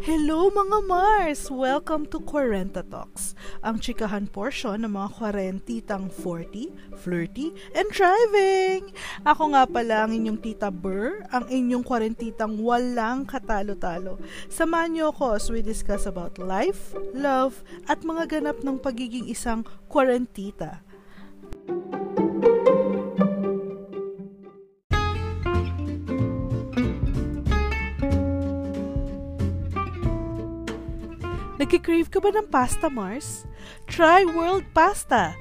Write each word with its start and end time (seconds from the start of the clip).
Hello 0.00 0.48
mga 0.48 0.88
Mars! 0.88 1.52
Welcome 1.52 2.08
to 2.08 2.24
Quarenta 2.24 2.80
Talks, 2.80 3.36
ang 3.60 3.84
chikahan 3.84 4.32
portion 4.32 4.80
ng 4.80 4.96
mga 4.96 5.12
kwarentitang 5.12 6.08
40, 6.08 6.96
flirty, 6.96 7.52
and 7.76 7.84
driving! 7.92 8.96
Ako 9.28 9.52
nga 9.52 9.68
pala 9.68 10.08
ang 10.08 10.16
inyong 10.16 10.40
tita 10.40 10.72
Burr, 10.72 11.20
ang 11.28 11.44
inyong 11.52 11.84
kwarentitang 11.84 12.56
walang 12.64 13.28
katalo-talo. 13.28 14.16
Samahan 14.48 14.96
niyo 14.96 15.12
ako 15.12 15.36
as 15.36 15.52
we 15.52 15.60
discuss 15.60 16.08
about 16.08 16.40
life, 16.40 16.96
love, 17.12 17.60
at 17.84 18.00
mga 18.00 18.40
ganap 18.40 18.64
ng 18.64 18.80
pagiging 18.80 19.28
isang 19.28 19.68
kwarentita. 19.92 20.80
Nagkikrave 31.80 32.12
ka 32.12 32.20
ba 32.20 32.28
ng 32.36 32.52
pasta, 32.52 32.92
Mars? 32.92 33.48
Try 33.88 34.28
World 34.28 34.68
Pasta! 34.76 35.32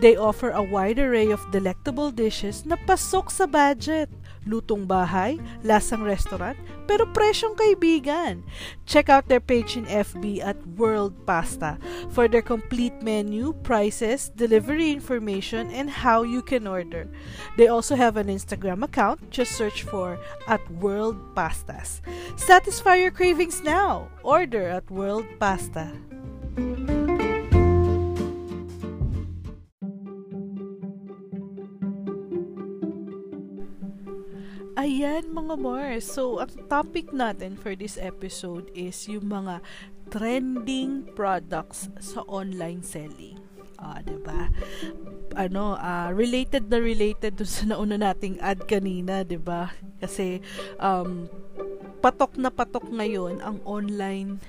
They 0.00 0.16
offer 0.16 0.48
a 0.48 0.64
wide 0.64 0.96
array 0.96 1.28
of 1.28 1.44
delectable 1.52 2.08
dishes 2.08 2.64
na 2.64 2.80
pasok 2.88 3.28
sa 3.28 3.44
budget. 3.44 4.08
Lutong 4.42 4.86
bahay, 4.86 5.38
lasang 5.62 6.02
restaurant, 6.02 6.58
pero 6.90 7.06
presyong 7.14 7.54
kaibigan. 7.54 8.42
Check 8.84 9.08
out 9.08 9.30
their 9.30 9.40
page 9.40 9.78
in 9.78 9.86
FB 9.86 10.42
at 10.42 10.58
World 10.76 11.14
Pasta 11.24 11.78
for 12.10 12.26
their 12.26 12.42
complete 12.42 12.98
menu, 13.00 13.54
prices, 13.62 14.28
delivery 14.34 14.90
information, 14.90 15.70
and 15.70 15.88
how 15.88 16.22
you 16.22 16.42
can 16.42 16.66
order. 16.66 17.06
They 17.56 17.68
also 17.70 17.94
have 17.94 18.18
an 18.18 18.26
Instagram 18.26 18.82
account. 18.82 19.30
Just 19.30 19.54
search 19.54 19.86
for 19.86 20.18
at 20.46 20.62
World 20.82 21.16
Pastas. 21.34 22.02
Satisfy 22.34 22.96
your 22.98 23.14
cravings 23.14 23.62
now. 23.62 24.10
Order 24.22 24.68
at 24.68 24.90
World 24.90 25.26
Pasta. 25.38 26.11
Ayan 34.82 35.30
mga 35.30 35.54
Mars. 35.62 36.10
So, 36.10 36.42
ang 36.42 36.50
topic 36.66 37.14
natin 37.14 37.54
for 37.54 37.78
this 37.78 37.94
episode 37.94 38.66
is 38.74 39.06
yung 39.06 39.30
mga 39.30 39.62
trending 40.10 41.06
products 41.14 41.86
sa 42.02 42.26
online 42.26 42.82
selling. 42.82 43.38
Ah, 43.78 44.02
'di 44.02 44.18
ba? 44.26 44.50
Ano, 45.38 45.78
uh, 45.78 46.10
related 46.10 46.66
na 46.66 46.82
related 46.82 47.38
dun 47.38 47.46
sa 47.46 47.62
nauna 47.70 47.94
nating 47.94 48.42
ad 48.42 48.66
kanina, 48.66 49.22
'di 49.22 49.38
ba? 49.38 49.70
Kasi 50.02 50.42
um 50.82 51.30
patok 52.02 52.34
na 52.34 52.50
patok 52.50 52.90
ngayon 52.90 53.38
ang 53.38 53.62
online 53.62 54.42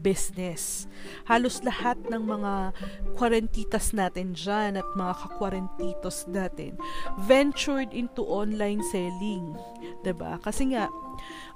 business. 0.00 0.88
Halos 1.28 1.60
lahat 1.64 1.96
ng 2.08 2.22
mga 2.24 2.74
kwarentitas 3.14 3.92
natin 3.92 4.32
dyan 4.32 4.80
at 4.80 4.88
mga 4.96 5.14
kakwarentitos 5.16 6.26
natin 6.28 6.76
ventured 7.24 7.92
into 7.92 8.24
online 8.24 8.80
selling. 8.88 9.54
ba 10.00 10.12
diba? 10.12 10.32
Kasi 10.40 10.72
nga, 10.72 10.88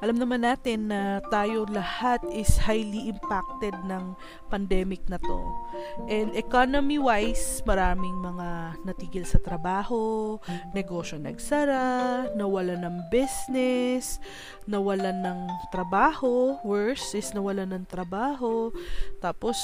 alam 0.04 0.20
naman 0.20 0.44
natin 0.44 0.92
na 0.92 1.22
tayo 1.32 1.64
lahat 1.70 2.20
is 2.28 2.60
highly 2.60 3.08
impacted 3.08 3.72
ng 3.88 4.12
pandemic 4.52 5.00
na 5.08 5.16
to. 5.16 5.38
And 6.10 6.34
economy-wise, 6.36 7.64
maraming 7.64 8.20
mga 8.20 8.80
natigil 8.84 9.24
sa 9.24 9.40
trabaho, 9.40 10.36
negosyo 10.76 11.16
nagsara, 11.16 12.28
nawalan 12.36 12.84
ng 12.84 12.96
business, 13.08 14.20
nawalan 14.68 15.24
ng 15.24 15.40
trabaho, 15.72 16.60
worse 16.66 17.16
is 17.16 17.32
nawalan 17.32 17.72
ng 17.72 17.84
trabaho, 17.88 18.68
tapos 19.24 19.56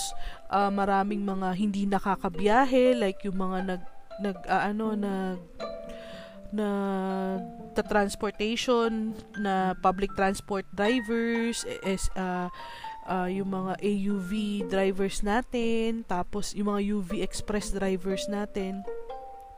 uh, 0.48 0.72
maraming 0.72 1.20
mga 1.20 1.48
hindi 1.52 1.84
nakakabiyahe, 1.84 2.96
like 2.96 3.20
yung 3.28 3.36
mga 3.36 3.58
nag, 3.76 3.82
nag 4.24 4.38
uh, 4.48 4.62
ano, 4.72 4.96
nag 4.96 5.40
na 6.50 6.68
ta 7.74 7.82
transportation 7.86 9.14
na 9.38 9.74
public 9.78 10.10
transport 10.18 10.66
drivers 10.74 11.62
is 11.86 12.10
uh, 12.18 12.50
uh, 13.06 13.28
yung 13.30 13.50
mga 13.50 13.78
AUV 13.78 14.30
drivers 14.66 15.22
natin 15.22 16.02
tapos 16.06 16.52
yung 16.54 16.74
mga 16.74 16.82
UV 16.98 17.10
express 17.22 17.70
drivers 17.70 18.26
natin 18.26 18.82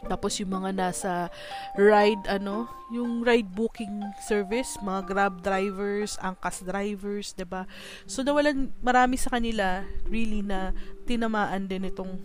tapos 0.07 0.35
yung 0.43 0.51
mga 0.63 0.71
nasa 0.75 1.13
ride 1.79 2.27
ano, 2.27 2.67
yung 2.91 3.23
ride 3.23 3.49
booking 3.49 4.03
service, 4.23 4.77
mga 4.83 5.01
Grab 5.07 5.35
drivers, 5.41 6.19
angkas 6.19 6.67
drivers, 6.67 7.33
ba? 7.47 7.63
So 8.05 8.27
nawalan 8.27 8.75
marami 8.83 9.17
sa 9.17 9.33
kanila 9.39 9.87
really 10.11 10.43
na 10.43 10.75
tinamaan 11.07 11.71
din 11.71 11.87
itong 11.87 12.19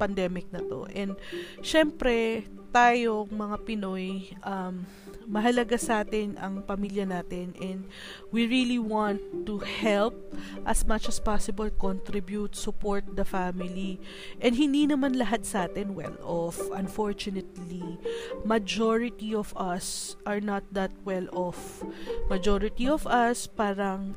pandemic 0.00 0.48
na 0.50 0.64
to. 0.64 0.88
And 0.92 1.14
syempre, 1.60 2.48
tayo 2.72 3.24
mga 3.28 3.56
Pinoy 3.64 4.32
um 4.44 4.84
mahalaga 5.28 5.76
sa 5.76 6.00
atin 6.00 6.40
ang 6.40 6.64
pamilya 6.64 7.04
natin 7.04 7.52
and 7.60 7.84
we 8.32 8.48
really 8.48 8.80
want 8.80 9.20
to 9.44 9.60
help 9.60 10.16
as 10.64 10.88
much 10.88 11.04
as 11.04 11.20
possible 11.20 11.68
contribute, 11.76 12.56
support 12.56 13.04
the 13.12 13.28
family. 13.28 14.00
And 14.40 14.56
hindi 14.56 14.88
naman 14.88 15.20
lahat 15.20 15.44
sa 15.44 15.68
atin 15.68 15.92
well 15.92 16.16
off. 16.24 16.56
Unfortunately, 16.72 18.00
majority 18.42 19.36
of 19.36 19.52
us 19.54 20.16
are 20.24 20.40
not 20.40 20.64
that 20.72 20.90
well 21.04 21.28
off. 21.36 21.84
Majority 22.32 22.88
of 22.88 23.04
us 23.04 23.44
parang 23.44 24.16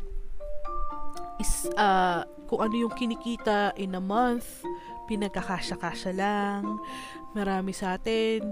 is 1.43 1.67
uh, 1.75 2.23
kung 2.47 2.63
ano 2.63 2.87
yung 2.87 2.93
kinikita 2.95 3.75
in 3.75 3.99
a 3.99 4.03
month, 4.03 4.63
pinagkakasya-kasya 5.11 6.15
lang. 6.15 6.79
Marami 7.35 7.75
sa 7.75 7.99
atin, 7.99 8.43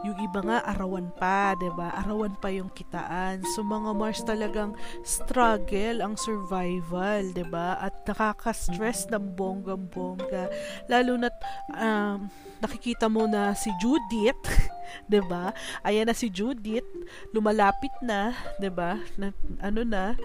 yung 0.00 0.16
iba 0.16 0.40
nga 0.40 0.58
arawan 0.64 1.12
pa, 1.12 1.52
'di 1.56 1.70
ba? 1.76 1.92
Arawan 2.00 2.32
pa 2.40 2.48
yung 2.48 2.72
kitaan. 2.72 3.44
So 3.52 3.60
mga 3.60 3.92
Mars 3.92 4.24
talagang 4.24 4.72
struggle 5.04 6.00
ang 6.00 6.16
survival, 6.16 7.24
'di 7.36 7.44
ba? 7.48 7.76
At 7.76 8.08
nakaka-stress 8.08 9.12
ng 9.12 9.36
bonggang-bongga. 9.36 10.48
Lalo 10.88 11.20
na 11.20 11.28
um, 11.76 12.32
nakikita 12.64 13.12
mo 13.12 13.28
na 13.28 13.52
si 13.52 13.68
Judith, 13.76 14.40
'di 15.10 15.20
ba? 15.28 15.52
Ayan 15.84 16.08
na 16.08 16.16
si 16.16 16.32
Judith, 16.32 16.86
lumalapit 17.36 17.92
na, 18.00 18.32
'di 18.56 18.70
ba? 18.72 18.96
Na, 19.20 19.36
ano 19.60 19.84
na, 19.84 20.16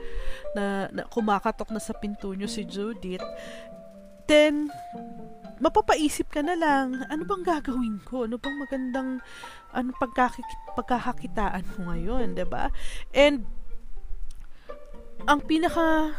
na, 0.56 0.88
na 0.92 1.02
kumakatok 1.12 1.76
na 1.76 1.84
sa 1.84 1.92
pinto 1.92 2.32
niyo 2.32 2.48
si 2.48 2.64
Judith. 2.64 3.24
Then 4.26 4.72
mapapaisip 5.60 6.28
ka 6.32 6.44
na 6.44 6.56
lang, 6.56 7.06
ano 7.08 7.24
bang 7.24 7.44
gagawin 7.44 7.98
ko? 8.04 8.28
Ano 8.28 8.36
bang 8.36 8.56
magandang 8.60 9.10
ano 9.72 9.90
pagkakik- 9.96 10.76
pagkakakitaan 10.76 11.64
ko 11.76 11.78
ngayon, 11.92 12.36
'di 12.36 12.46
ba? 12.48 12.72
And 13.16 13.48
ang 15.26 15.42
pinaka 15.44 16.12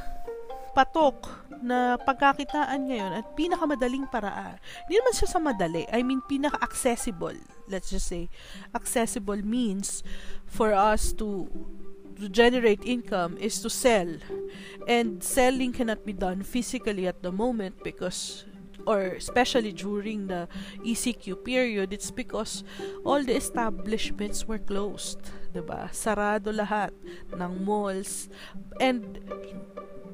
patok 0.76 1.48
na 1.64 1.96
pagkakitaan 1.96 2.92
ngayon 2.92 3.12
at 3.16 3.32
pinakamadaling 3.32 4.04
paraan. 4.12 4.60
Hindi 4.84 4.94
naman 5.00 5.14
siya 5.16 5.28
sa 5.32 5.40
madali. 5.40 5.88
I 5.88 6.04
mean, 6.04 6.20
pinaka-accessible. 6.20 7.40
Let's 7.64 7.88
just 7.88 8.12
say, 8.12 8.28
accessible 8.76 9.40
means 9.40 10.04
for 10.44 10.76
us 10.76 11.16
to 11.16 11.48
to 12.16 12.28
generate 12.32 12.84
income 12.84 13.36
is 13.40 13.60
to 13.64 13.72
sell. 13.72 14.20
And 14.88 15.24
selling 15.24 15.72
cannot 15.72 16.04
be 16.04 16.12
done 16.12 16.44
physically 16.44 17.08
at 17.08 17.20
the 17.24 17.32
moment 17.32 17.80
because 17.84 18.44
or 18.86 19.18
especially 19.18 19.72
during 19.72 20.28
the 20.28 20.48
ECQ 20.86 21.44
period, 21.44 21.92
it's 21.92 22.10
because 22.10 22.62
all 23.04 23.22
the 23.22 23.34
establishments 23.34 24.46
were 24.46 24.62
closed, 24.62 25.20
'di 25.52 25.60
ba? 25.66 25.90
Sarado 25.92 26.54
lahat 26.54 26.94
ng 27.34 27.52
malls 27.66 28.30
and 28.80 29.20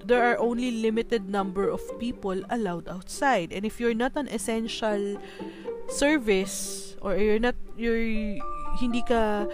there 0.03 0.25
are 0.25 0.39
only 0.39 0.83
limited 0.83 1.31
number 1.31 1.69
of 1.71 1.81
people 2.03 2.43
allowed 2.51 2.89
outside. 2.89 3.53
And 3.53 3.65
if 3.65 3.79
you're 3.79 3.95
not 3.95 4.19
an 4.19 4.27
essential 4.29 5.19
service 5.87 6.97
or 6.99 7.17
you're 7.17 7.43
not 7.43 7.55
you're 7.77 8.39
hindi 8.81 9.05
ka 9.05 9.45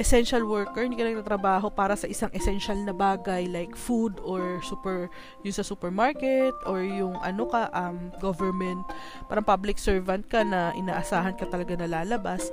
essential 0.00 0.48
worker, 0.48 0.84
hindi 0.84 0.96
ka 0.96 1.04
nagtatrabaho 1.04 1.68
para 1.72 1.96
sa 1.96 2.08
isang 2.08 2.32
essential 2.32 2.76
na 2.80 2.96
bagay 2.96 3.44
like 3.48 3.76
food 3.76 4.16
or 4.24 4.60
super 4.64 5.12
yung 5.44 5.52
sa 5.52 5.64
supermarket 5.64 6.56
or 6.64 6.80
yung 6.80 7.16
ano 7.20 7.44
ka 7.48 7.68
um 7.76 8.08
government, 8.20 8.80
parang 9.28 9.44
public 9.44 9.76
servant 9.76 10.24
ka 10.28 10.40
na 10.46 10.72
inaasahan 10.72 11.36
ka 11.36 11.44
talaga 11.48 11.76
na 11.76 11.88
lalabas, 11.88 12.48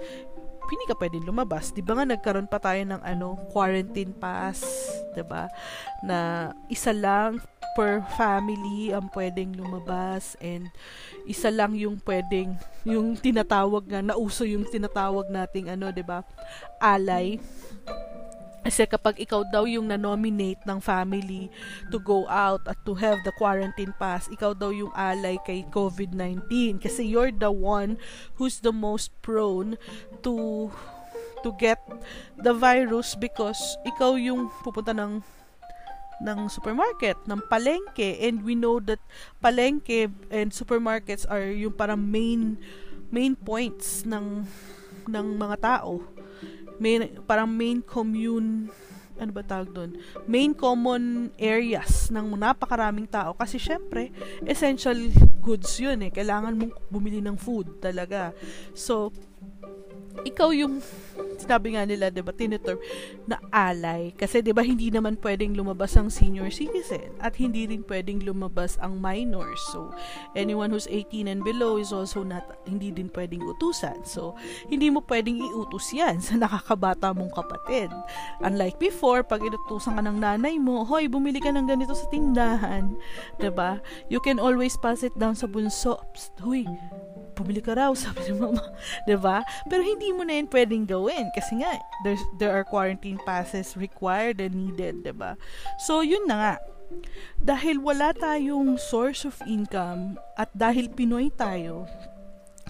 hindi 0.70 0.86
ka 0.86 0.96
pwedeng 0.98 1.26
lumabas. 1.26 1.74
'Di 1.74 1.82
ba 1.82 1.98
nga 1.98 2.06
nagkaroon 2.06 2.50
pa 2.50 2.62
tayo 2.62 2.82
ng 2.86 3.02
ano, 3.02 3.36
quarantine 3.50 4.14
pass, 4.14 4.64
'di 5.12 5.24
ba? 5.26 5.50
Na 6.06 6.50
isa 6.70 6.94
lang 6.94 7.42
per 7.78 8.02
family 8.18 8.92
ang 8.92 9.08
pwedeng 9.14 9.54
lumabas 9.54 10.34
and 10.42 10.68
isa 11.30 11.54
lang 11.54 11.78
yung 11.78 12.02
pwedeng 12.02 12.58
yung 12.84 13.14
tinatawag 13.14 13.86
nga 13.86 14.02
nauso 14.02 14.44
yung 14.44 14.66
tinatawag 14.66 15.30
nating 15.30 15.70
ano 15.70 15.94
'di 15.94 16.02
ba 16.02 16.26
alay 16.82 17.38
Kasi 18.60 18.84
kapag 18.86 19.18
ikaw 19.18 19.48
daw 19.48 19.64
yung 19.64 19.88
na-nominate 19.88 20.60
ng 20.68 20.80
family 20.84 21.48
to 21.90 21.98
go 21.98 22.28
out 22.28 22.60
at 22.68 22.76
to 22.84 22.94
have 22.96 23.24
the 23.24 23.34
quarantine 23.40 23.96
pass, 23.96 24.28
ikaw 24.28 24.52
daw 24.52 24.70
yung 24.70 24.92
alay 24.94 25.40
kay 25.48 25.64
COVID-19 25.72 26.80
kasi 26.84 27.08
you're 27.08 27.32
the 27.32 27.52
one 27.52 27.96
who's 28.36 28.60
the 28.60 28.74
most 28.74 29.16
prone 29.24 29.80
to 30.22 30.68
to 31.40 31.56
get 31.56 31.80
the 32.36 32.52
virus 32.52 33.16
because 33.16 33.80
ikaw 33.88 34.20
yung 34.20 34.52
pupunta 34.62 34.92
ng 34.92 35.24
ng 36.20 36.52
supermarket, 36.52 37.16
ng 37.24 37.40
palengke. 37.48 38.20
And 38.20 38.44
we 38.44 38.52
know 38.52 38.84
that 38.84 39.00
palengke 39.40 40.12
and 40.28 40.52
supermarkets 40.52 41.24
are 41.24 41.48
yung 41.48 41.72
parang 41.72 42.04
main 42.04 42.60
main 43.08 43.34
points 43.40 44.04
ng 44.04 44.44
ng 45.10 45.28
mga 45.40 45.58
tao 45.64 46.19
main, 46.80 47.20
parang 47.28 47.48
main 47.48 47.84
commune 47.84 48.72
ano 49.20 49.36
ba 49.36 49.44
tawag 49.44 49.70
doon? 49.76 49.92
Main 50.26 50.56
common 50.56 51.28
areas 51.36 52.08
ng 52.08 52.40
napakaraming 52.40 53.06
tao. 53.06 53.36
Kasi 53.36 53.60
syempre, 53.60 54.16
essential 54.48 54.96
goods 55.44 55.76
yun 55.76 56.00
eh. 56.08 56.12
Kailangan 56.12 56.56
mong 56.56 56.74
bumili 56.88 57.20
ng 57.20 57.36
food 57.36 57.84
talaga. 57.84 58.32
So, 58.72 59.12
ikaw 60.24 60.56
yung 60.56 60.80
sinabi 61.40 61.76
nga 61.76 61.84
nila, 61.88 62.12
'di 62.12 62.22
ba, 62.22 62.32
tineterm 62.36 62.80
na 63.26 63.40
alay 63.50 64.12
kasi 64.14 64.44
'di 64.44 64.52
ba 64.54 64.62
hindi 64.62 64.92
naman 64.94 65.18
pwedeng 65.20 65.56
lumabas 65.56 65.96
ang 65.96 66.12
senior 66.12 66.52
citizen 66.54 67.16
at 67.24 67.36
hindi 67.40 67.66
rin 67.66 67.82
pwedeng 67.88 68.22
lumabas 68.24 68.76
ang 68.84 69.00
minors. 69.00 69.60
So, 69.72 69.92
anyone 70.36 70.70
who's 70.70 70.90
18 70.92 71.32
and 71.32 71.42
below 71.42 71.80
is 71.80 71.96
also 71.96 72.22
not 72.22 72.46
hindi 72.68 72.94
din 72.94 73.10
pwedeng 73.12 73.42
utusan. 73.44 74.04
So, 74.06 74.38
hindi 74.70 74.94
mo 74.94 75.02
pwedeng 75.08 75.40
iutos 75.40 75.90
'yan 75.96 76.22
sa 76.22 76.38
nakakabata 76.38 77.12
mong 77.16 77.34
kapatid. 77.34 77.90
Unlike 78.44 78.78
before, 78.78 79.26
pag 79.26 79.42
inutusan 79.42 79.98
ka 79.98 80.04
ng 80.04 80.20
nanay 80.22 80.62
mo, 80.62 80.84
"Hoy, 80.86 81.10
bumili 81.10 81.42
ka 81.42 81.50
ng 81.50 81.66
ganito 81.66 81.96
sa 81.96 82.06
tindahan." 82.12 82.94
'Di 83.42 83.50
ba? 83.52 83.82
You 84.08 84.22
can 84.22 84.38
always 84.38 84.78
pass 84.78 85.02
it 85.02 85.16
down 85.18 85.34
sa 85.34 85.50
bunso. 85.50 86.00
Huy, 86.44 86.68
bumili 87.40 87.64
ka 87.64 87.74
raw, 87.74 87.92
sabi 87.98 88.28
ni 88.28 88.34
mama. 88.36 88.60
ba? 88.60 88.70
Diba? 89.08 89.38
Pero 89.72 89.82
hindi 89.82 90.12
mo 90.12 90.28
na 90.28 90.36
yun 90.36 90.52
pwedeng 90.52 90.84
gawin 90.84 91.09
kasi 91.34 91.62
nga, 91.62 91.82
there's, 92.06 92.22
there 92.38 92.54
are 92.54 92.64
quarantine 92.64 93.18
passes 93.26 93.74
required 93.74 94.38
and 94.40 94.54
needed, 94.56 95.02
ba? 95.02 95.10
Diba? 95.10 95.32
So, 95.82 96.02
yun 96.06 96.30
na 96.30 96.36
nga. 96.38 96.54
Dahil 97.38 97.82
wala 97.82 98.14
tayong 98.14 98.82
source 98.82 99.26
of 99.26 99.38
income 99.46 100.18
at 100.34 100.50
dahil 100.54 100.90
Pinoy 100.90 101.30
tayo, 101.30 101.86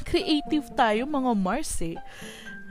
creative 0.04 0.68
tayo 0.76 1.08
mga 1.08 1.32
Mars 1.36 1.72
eh. 1.84 1.96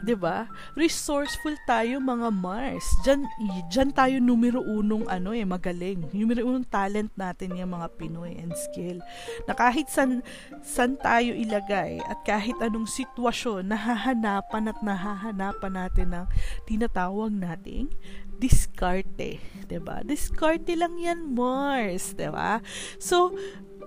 'Di 0.02 0.14
ba? 0.14 0.46
Resourceful 0.78 1.54
tayo 1.66 1.98
mga 1.98 2.28
Mars. 2.30 2.86
Diyan 3.02 3.26
diyan 3.70 3.90
tayo 3.94 4.16
numero 4.22 4.62
unong 4.62 5.06
ano 5.10 5.34
eh 5.34 5.42
magaling. 5.42 6.10
Numero 6.14 6.46
unong 6.46 6.66
talent 6.68 7.10
natin 7.18 7.58
yung 7.58 7.74
mga 7.74 7.88
Pinoy 7.98 8.38
and 8.38 8.54
skill. 8.54 9.02
Na 9.46 9.54
kahit 9.54 9.90
san 9.90 10.22
san 10.62 10.94
tayo 10.98 11.34
ilagay 11.34 11.98
at 12.06 12.22
kahit 12.22 12.56
anong 12.62 12.86
sitwasyon 12.86 13.70
nahahanapan 13.70 14.70
at 14.70 14.78
nahahanapan 14.82 15.72
natin 15.74 16.08
ng 16.14 16.26
tinatawag 16.66 17.34
nating 17.34 17.90
diskarte, 18.38 19.42
'di 19.66 19.78
ba? 19.82 20.06
Diskarte 20.06 20.78
lang 20.78 20.94
'yan, 20.94 21.34
Mars, 21.34 22.14
'di 22.14 22.30
ba? 22.30 22.62
So, 23.02 23.34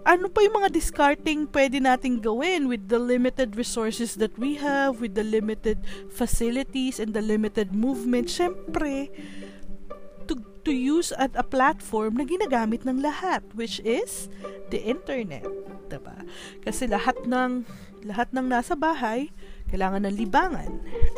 ano 0.05 0.27
pa 0.29 0.41
yung 0.41 0.63
mga 0.63 0.73
discarding 0.73 1.45
pwede 1.51 1.77
nating 1.77 2.21
gawin 2.21 2.65
with 2.65 2.89
the 2.89 2.97
limited 2.97 3.53
resources 3.55 4.17
that 4.17 4.33
we 4.37 4.57
have, 4.57 5.01
with 5.01 5.13
the 5.13 5.25
limited 5.25 5.81
facilities 6.09 6.97
and 6.97 7.13
the 7.13 7.21
limited 7.21 7.73
movement. 7.75 8.29
Siyempre, 8.29 9.13
to, 10.25 10.39
to 10.65 10.71
use 10.73 11.13
at 11.17 11.31
a 11.37 11.45
platform 11.45 12.17
na 12.17 12.25
ginagamit 12.25 12.85
ng 12.85 13.01
lahat, 13.01 13.45
which 13.53 13.81
is 13.85 14.29
the 14.73 14.81
internet. 14.81 15.45
Diba? 15.91 16.23
Kasi 16.63 16.87
lahat 16.87 17.27
ng 17.27 17.67
lahat 18.01 18.33
ng 18.33 18.49
nasa 18.49 18.73
bahay, 18.73 19.29
kailangan 19.69 20.09
ng 20.09 20.15
libangan 20.17 20.71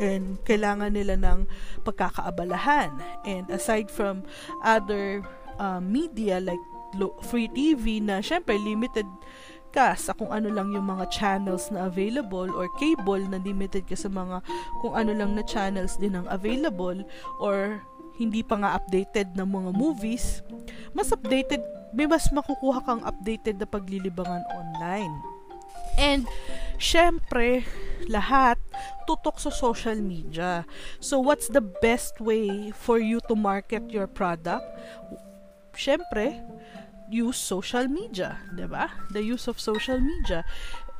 and 0.03 0.35
kailangan 0.43 0.91
nila 0.91 1.15
ng 1.15 1.47
pagkakaabalahan. 1.87 2.91
And 3.23 3.47
aside 3.47 3.87
from 3.87 4.27
other 4.59 5.23
uh, 5.57 5.79
media 5.79 6.43
like 6.43 6.59
free 7.25 7.49
TV 7.51 7.99
na 7.99 8.21
syempre 8.21 8.57
limited 8.57 9.05
ka 9.73 9.97
sa 9.97 10.13
kung 10.13 10.29
ano 10.29 10.53
lang 10.53 10.69
yung 10.69 10.85
mga 10.85 11.09
channels 11.09 11.73
na 11.73 11.89
available 11.89 12.45
or 12.53 12.69
cable 12.77 13.21
na 13.25 13.41
limited 13.41 13.89
ka 13.89 13.97
sa 13.97 14.05
mga 14.05 14.45
kung 14.85 14.93
ano 14.93 15.11
lang 15.17 15.33
na 15.33 15.41
channels 15.41 15.97
din 15.97 16.13
ang 16.13 16.29
available 16.29 17.01
or 17.41 17.81
hindi 18.17 18.45
pa 18.45 18.61
nga 18.61 18.77
updated 18.77 19.33
na 19.33 19.45
mga 19.45 19.73
movies, 19.73 20.45
mas 20.93 21.09
updated, 21.09 21.61
may 21.93 22.05
mas 22.05 22.29
makukuha 22.29 22.85
kang 22.85 23.01
updated 23.01 23.57
na 23.57 23.65
paglilibangan 23.65 24.45
online. 24.53 25.13
And, 25.97 26.25
syempre, 26.81 27.65
lahat 28.09 28.57
tutok 29.05 29.37
sa 29.37 29.49
social 29.53 29.97
media. 29.97 30.65
So, 30.97 31.21
what's 31.21 31.49
the 31.49 31.61
best 31.61 32.17
way 32.21 32.73
for 32.73 32.97
you 32.97 33.21
to 33.29 33.37
market 33.37 33.89
your 33.93 34.09
product? 34.09 34.65
Syempre, 35.73 36.37
use 37.11 37.39
social 37.39 37.87
media, 37.87 38.39
'di 38.53 38.67
ba? 38.67 38.91
The 39.11 39.23
use 39.23 39.47
of 39.47 39.59
social 39.59 39.99
media. 39.99 40.45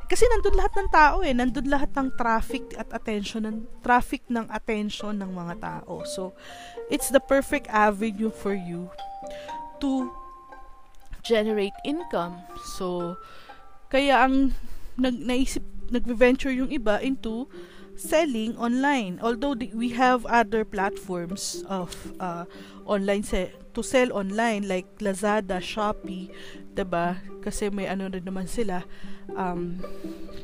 Kasi 0.03 0.27
nandun 0.29 0.59
lahat 0.59 0.73
ng 0.77 0.89
tao 0.91 1.23
eh, 1.23 1.31
nandun 1.31 1.71
lahat 1.71 1.89
ng 1.95 2.13
traffic 2.19 2.75
at 2.75 2.91
attention 2.91 3.47
ng 3.47 3.57
traffic 3.81 4.21
ng 4.27 4.45
attention 4.51 5.15
ng 5.17 5.31
mga 5.31 5.63
tao. 5.63 6.03
So, 6.03 6.35
it's 6.91 7.07
the 7.09 7.23
perfect 7.23 7.71
avenue 7.71 8.29
for 8.29 8.53
you 8.53 8.91
to 9.79 10.11
generate 11.23 11.73
income. 11.87 12.43
So, 12.77 13.17
kaya 13.87 14.27
ang 14.27 14.53
nag 14.99 15.17
naisip 15.17 15.63
nagve-venture 15.89 16.53
yung 16.53 16.69
iba 16.73 16.97
into 17.01 17.45
selling 17.95 18.57
online. 18.57 19.19
Although 19.21 19.55
we 19.73 19.89
have 19.97 20.25
other 20.25 20.65
platforms 20.65 21.63
of 21.69 22.13
uh, 22.19 22.45
online 22.85 23.23
se- 23.23 23.53
to 23.73 23.81
sell 23.83 24.13
online 24.13 24.67
like 24.67 24.87
Lazada, 24.99 25.61
Shopee, 25.61 26.29
'di 26.73 26.85
ba? 26.85 27.21
Kasi 27.41 27.69
may 27.69 27.89
ano 27.89 28.09
rin 28.09 28.25
naman 28.25 28.49
sila. 28.49 28.85
Um, 29.37 29.81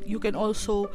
you 0.06 0.18
can 0.18 0.34
also 0.34 0.90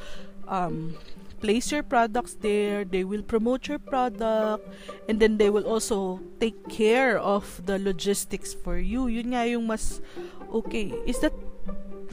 um, 0.48 0.96
place 1.40 1.72
your 1.72 1.84
products 1.84 2.36
there. 2.40 2.84
They 2.84 3.04
will 3.04 3.24
promote 3.24 3.68
your 3.68 3.80
product 3.80 4.66
and 5.08 5.20
then 5.20 5.38
they 5.38 5.50
will 5.50 5.68
also 5.68 6.20
take 6.40 6.58
care 6.68 7.20
of 7.20 7.62
the 7.66 7.78
logistics 7.78 8.54
for 8.54 8.80
you. 8.80 9.08
Yun 9.08 9.36
nga 9.36 9.46
yung 9.46 9.68
mas 9.68 10.02
okay. 10.50 10.92
Is 11.06 11.20
that 11.22 11.36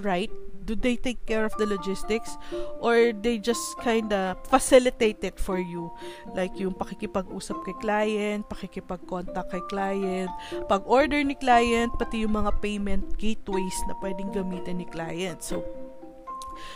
right? 0.02 0.30
Do 0.64 0.74
they 0.74 0.96
take 0.96 1.24
care 1.26 1.44
of 1.44 1.54
the 1.58 1.66
logistics 1.66 2.38
or 2.80 3.12
they 3.12 3.38
just 3.38 3.62
kind 3.82 4.12
of 4.12 4.38
facilitate 4.46 5.22
it 5.22 5.38
for 5.38 5.58
you? 5.58 5.90
Like 6.34 6.56
yung 6.58 6.74
pakikipag-usap 6.74 7.66
kay 7.66 7.76
client 7.82 8.46
pakikipag-contact 8.48 9.48
kay 9.50 9.64
client 9.68 10.30
pag-order 10.70 11.20
ni 11.22 11.34
client 11.34 11.92
pati 11.98 12.24
yung 12.24 12.38
mga 12.38 12.62
payment 12.62 13.04
gateways 13.18 13.76
na 13.90 13.94
pwedeng 14.00 14.30
gamitin 14.30 14.80
ni 14.80 14.86
client. 14.86 15.42
So 15.42 15.66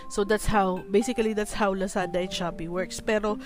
so 0.08 0.24
that's 0.24 0.46
how 0.46 0.82
basically 0.90 1.32
that's 1.32 1.54
how 1.54 1.74
Lazada 1.74 2.22
and 2.22 2.32
Shopee 2.32 2.68
works. 2.68 2.98
Pero 2.98 3.38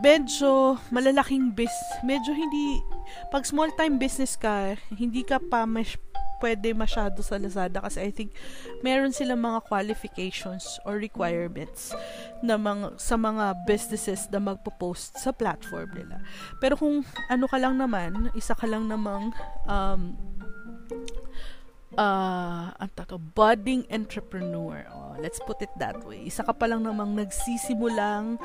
medyo 0.00 0.80
malalaking 0.88 1.52
bis 1.52 1.72
medyo 2.00 2.32
hindi 2.32 2.80
pag 3.28 3.44
small 3.44 3.68
time 3.76 4.00
business 4.00 4.32
ka 4.32 4.72
hindi 4.96 5.20
ka 5.20 5.36
pa 5.52 5.68
mas 5.68 5.92
pwede 6.40 6.72
masyado 6.72 7.20
sa 7.20 7.36
Lazada 7.36 7.84
kasi 7.84 8.00
I 8.00 8.10
think 8.10 8.34
meron 8.80 9.12
silang 9.12 9.44
mga 9.44 9.68
qualifications 9.68 10.80
or 10.88 10.96
requirements 10.96 11.92
na 12.40 12.56
mga, 12.56 12.96
sa 12.96 13.14
mga 13.20 13.68
businesses 13.68 14.26
na 14.32 14.40
magpo-post 14.40 15.20
sa 15.20 15.30
platform 15.30 15.92
nila. 15.92 16.24
Pero 16.58 16.74
kung 16.80 17.04
ano 17.28 17.44
ka 17.46 17.60
lang 17.60 17.76
naman, 17.76 18.32
isa 18.32 18.56
ka 18.56 18.64
lang 18.64 18.88
namang 18.88 19.30
um, 19.68 20.16
uh, 21.96 22.72
ang 22.74 22.90
tato, 22.94 23.18
budding 23.18 23.86
entrepreneur. 23.92 24.84
Oh, 24.90 25.16
let's 25.18 25.40
put 25.44 25.60
it 25.62 25.72
that 25.78 26.00
way. 26.04 26.24
Isa 26.26 26.44
ka 26.44 26.56
pa 26.56 26.66
lang 26.66 26.84
namang 26.84 27.16
nagsisimulang 27.16 28.40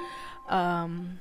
um, 0.49 1.19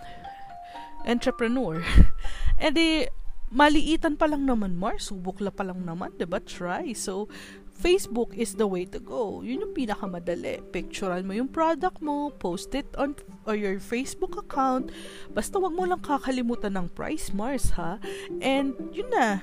entrepreneur. 1.05 1.83
And 2.63 2.75
di, 2.77 3.09
maliitan 3.55 4.19
pa 4.19 4.27
lang 4.27 4.45
naman, 4.45 4.75
Mar. 4.75 4.99
Subok 4.99 5.39
la 5.39 5.55
pa 5.55 5.63
lang 5.63 5.87
naman, 5.87 6.11
ba 6.11 6.19
diba? 6.19 6.39
Try. 6.43 6.91
So, 6.93 7.31
Facebook 7.75 8.35
is 8.35 8.55
the 8.55 8.67
way 8.67 8.87
to 8.87 9.03
go. 9.03 9.43
Yun 9.43 9.67
yung 9.67 9.75
pinakamadali. 9.75 10.63
Picturean 10.71 11.27
mo 11.27 11.35
yung 11.35 11.51
product 11.51 11.99
mo, 12.03 12.31
post 12.35 12.75
it 12.75 12.87
on 12.95 13.19
or 13.47 13.59
your 13.59 13.83
Facebook 13.83 14.39
account. 14.39 14.95
Basta 15.35 15.59
wag 15.59 15.75
mo 15.75 15.87
lang 15.87 16.03
kakalimutan 16.03 16.79
ng 16.79 16.87
price, 16.95 17.35
Mars, 17.35 17.75
ha? 17.75 17.99
And, 18.39 18.75
yun 18.95 19.11
na. 19.11 19.43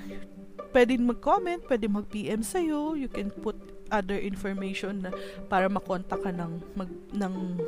Pwede 0.71 0.95
mag-comment, 0.95 1.67
pwede 1.67 1.91
mag-PM 1.91 2.43
sa'yo. 2.43 2.95
You 2.95 3.11
can 3.11 3.31
put 3.31 3.59
other 3.91 4.15
information 4.15 5.03
na 5.03 5.11
para 5.51 5.67
makontak 5.67 6.23
ka 6.23 6.31
ng, 6.31 6.63
mag, 6.79 6.91
ng 7.11 7.59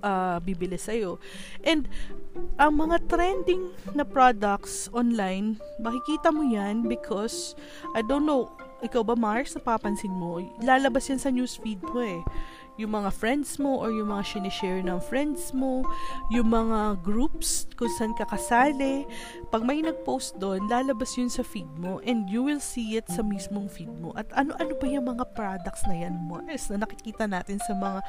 uh, 0.00 0.38
bibili 0.42 0.76
sa'yo. 0.76 1.20
And, 1.64 1.88
ang 2.56 2.78
mga 2.78 3.10
trending 3.10 3.74
na 3.96 4.04
products 4.06 4.88
online, 4.92 5.58
makikita 5.80 6.30
mo 6.30 6.44
yan 6.46 6.86
because, 6.86 7.56
I 7.96 8.04
don't 8.04 8.24
know, 8.24 8.52
ikaw 8.80 9.04
ba 9.04 9.16
Mars, 9.16 9.52
napapansin 9.52 10.12
mo, 10.12 10.40
lalabas 10.64 11.08
yan 11.08 11.20
sa 11.20 11.28
newsfeed 11.28 11.80
mo 11.84 12.00
eh 12.00 12.20
yung 12.80 12.96
mga 12.96 13.12
friends 13.12 13.60
mo 13.60 13.76
or 13.76 13.92
yung 13.92 14.08
mga 14.08 14.24
sinishare 14.24 14.80
ng 14.80 14.96
friends 15.04 15.52
mo, 15.52 15.84
yung 16.32 16.48
mga 16.48 16.96
groups 17.04 17.68
kung 17.76 17.92
saan 18.00 18.16
ka 18.16 18.24
kasali. 18.24 19.04
Pag 19.52 19.68
may 19.68 19.84
nag-post 19.84 20.40
doon, 20.40 20.64
lalabas 20.72 21.12
yun 21.20 21.28
sa 21.28 21.44
feed 21.44 21.68
mo 21.76 22.00
and 22.08 22.32
you 22.32 22.40
will 22.40 22.62
see 22.62 22.96
it 22.96 23.04
sa 23.12 23.20
mismong 23.20 23.68
feed 23.68 23.92
mo. 24.00 24.16
At 24.16 24.32
ano-ano 24.32 24.72
ba 24.80 24.86
yung 24.88 25.06
mga 25.12 25.24
products 25.36 25.84
na 25.84 26.00
yan, 26.00 26.16
Mars, 26.24 26.72
na 26.72 26.80
nakikita 26.80 27.28
natin 27.28 27.60
sa 27.60 27.76
mga 27.76 28.00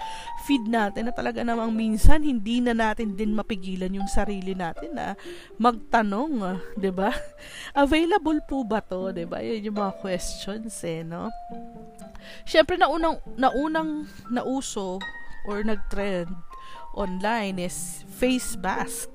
feed 0.47 0.65
natin 0.71 1.11
na 1.11 1.13
talaga 1.13 1.43
namang 1.43 1.75
minsan 1.75 2.23
hindi 2.23 2.63
na 2.63 2.71
natin 2.71 3.19
din 3.19 3.35
mapigilan 3.35 3.91
yung 3.91 4.07
sarili 4.07 4.55
natin 4.55 4.95
na 4.95 5.19
magtanong, 5.59 6.61
'di 6.79 6.91
ba? 6.95 7.11
Available 7.83 8.39
po 8.47 8.63
ba 8.63 8.79
'to, 8.79 9.11
'di 9.11 9.27
ba? 9.27 9.43
Yan 9.43 9.67
yung 9.67 9.77
mga 9.77 9.99
questions 9.99 10.71
eh, 10.87 11.03
no? 11.03 11.27
Siyempre, 12.45 12.77
naunang, 12.77 13.19
naunang 13.37 14.07
nauso 14.29 15.01
or 15.45 15.65
nag-trend 15.65 16.31
online 16.93 17.59
is 17.59 18.03
face 18.07 18.55
mask. 18.59 19.09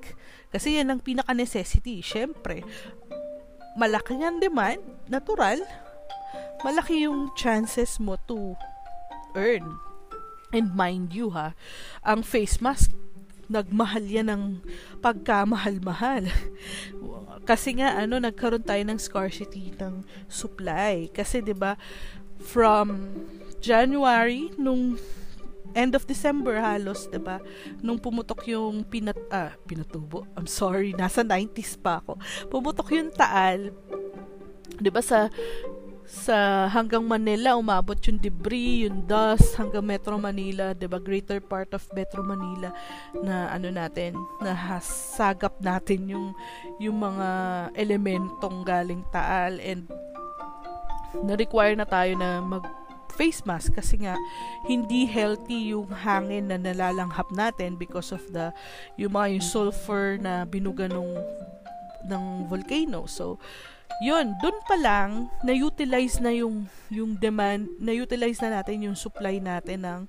Kasi 0.51 0.81
yan 0.81 0.91
ang 0.91 1.01
pinaka-necessity. 1.03 2.01
Siyempre, 2.01 2.65
malaki 3.77 4.17
ang 4.23 4.41
demand, 4.41 4.81
natural, 5.11 5.61
malaki 6.65 7.05
yung 7.05 7.31
chances 7.37 8.01
mo 8.01 8.17
to 8.25 8.57
earn. 9.37 9.77
And 10.55 10.73
mind 10.73 11.13
you 11.13 11.37
ha, 11.37 11.53
ang 12.01 12.25
face 12.25 12.63
mask, 12.65 12.95
nagmahal 13.47 14.03
yan 14.07 14.33
ng 14.33 14.45
pagkamahal-mahal. 15.05 16.27
Kasi 17.49 17.79
nga, 17.79 17.95
ano, 17.95 18.19
nagkaroon 18.19 18.67
tayo 18.67 18.83
ng 18.83 18.99
scarcity 18.99 19.71
ng 19.79 20.03
supply. 20.27 21.07
Kasi, 21.15 21.45
di 21.45 21.55
ba 21.55 21.79
from 22.41 23.13
January 23.61 24.53
nung 24.57 25.01
end 25.77 25.93
of 25.93 26.09
December 26.09 26.57
halos, 26.57 27.05
'di 27.13 27.21
ba? 27.21 27.37
Nung 27.85 28.01
pumutok 28.01 28.49
yung 28.49 28.81
pinat 28.89 29.21
ah, 29.29 29.53
pinatubo. 29.69 30.25
I'm 30.33 30.49
sorry, 30.49 30.97
nasa 30.97 31.21
90s 31.21 31.77
pa 31.77 32.01
ako. 32.01 32.17
Pumutok 32.49 32.97
yung 32.97 33.13
Taal. 33.13 33.77
'Di 34.81 34.89
ba 34.89 35.05
sa 35.05 35.29
sa 36.07 36.71
hanggang 36.71 37.03
Manila 37.03 37.59
umabot 37.59 37.99
yung 38.07 38.23
debris, 38.23 38.87
yung 38.87 39.03
dust 39.11 39.59
hanggang 39.59 39.83
Metro 39.83 40.15
Manila, 40.17 40.73
'di 40.73 40.87
ba? 40.87 41.03
Greater 41.03 41.43
part 41.43 41.75
of 41.75 41.83
Metro 41.93 42.23
Manila 42.23 42.71
na 43.21 43.51
ano 43.51 43.69
natin, 43.69 44.15
na 44.39 44.55
hasagap 44.55 45.59
natin 45.59 46.07
yung 46.09 46.27
yung 46.79 47.03
mga 47.03 47.29
elementong 47.75 48.63
galing 48.63 49.03
Taal 49.11 49.59
and 49.59 49.91
na-require 51.15 51.75
na 51.79 51.87
tayo 51.87 52.17
na 52.19 52.41
mag 52.43 52.65
face 53.17 53.41
mask 53.49 53.73
kasi 53.81 54.05
nga 54.05 54.13
hindi 54.69 55.09
healthy 55.09 55.73
yung 55.73 55.89
hangin 55.89 56.53
na 56.53 56.61
nalalanghap 56.61 57.25
natin 57.33 57.81
because 57.81 58.13
of 58.13 58.21
the 58.29 58.53
yung 59.01 59.17
mga 59.17 59.41
yung 59.41 59.47
sulfur 59.47 60.21
na 60.21 60.45
binuga 60.45 60.85
nung 60.85 61.17
ng 62.07 62.47
volcano. 62.47 63.09
So, 63.09 63.41
yun, 63.99 64.37
dun 64.45 64.57
pa 64.69 64.77
lang 64.77 65.33
na-utilize 65.41 66.21
na 66.21 66.31
yung 66.31 66.69
yung 66.93 67.17
demand, 67.17 67.67
na-utilize 67.81 68.39
na 68.45 68.61
natin 68.61 68.85
yung 68.85 68.97
supply 68.97 69.41
natin 69.41 69.83
ng 69.83 70.03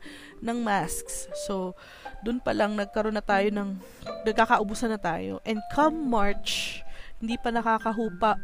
ng 0.44 0.58
masks. 0.62 1.32
So, 1.48 1.74
dun 2.22 2.44
pa 2.44 2.52
lang 2.52 2.76
nagkaroon 2.76 3.16
na 3.16 3.24
tayo 3.24 3.48
ng 3.50 3.80
nagkakaubusan 4.28 4.92
na 4.92 5.00
tayo. 5.00 5.40
And 5.48 5.64
come 5.72 5.96
March, 5.96 6.84
hindi 7.24 7.40
pa 7.40 7.50
nakakahupa 7.50 8.36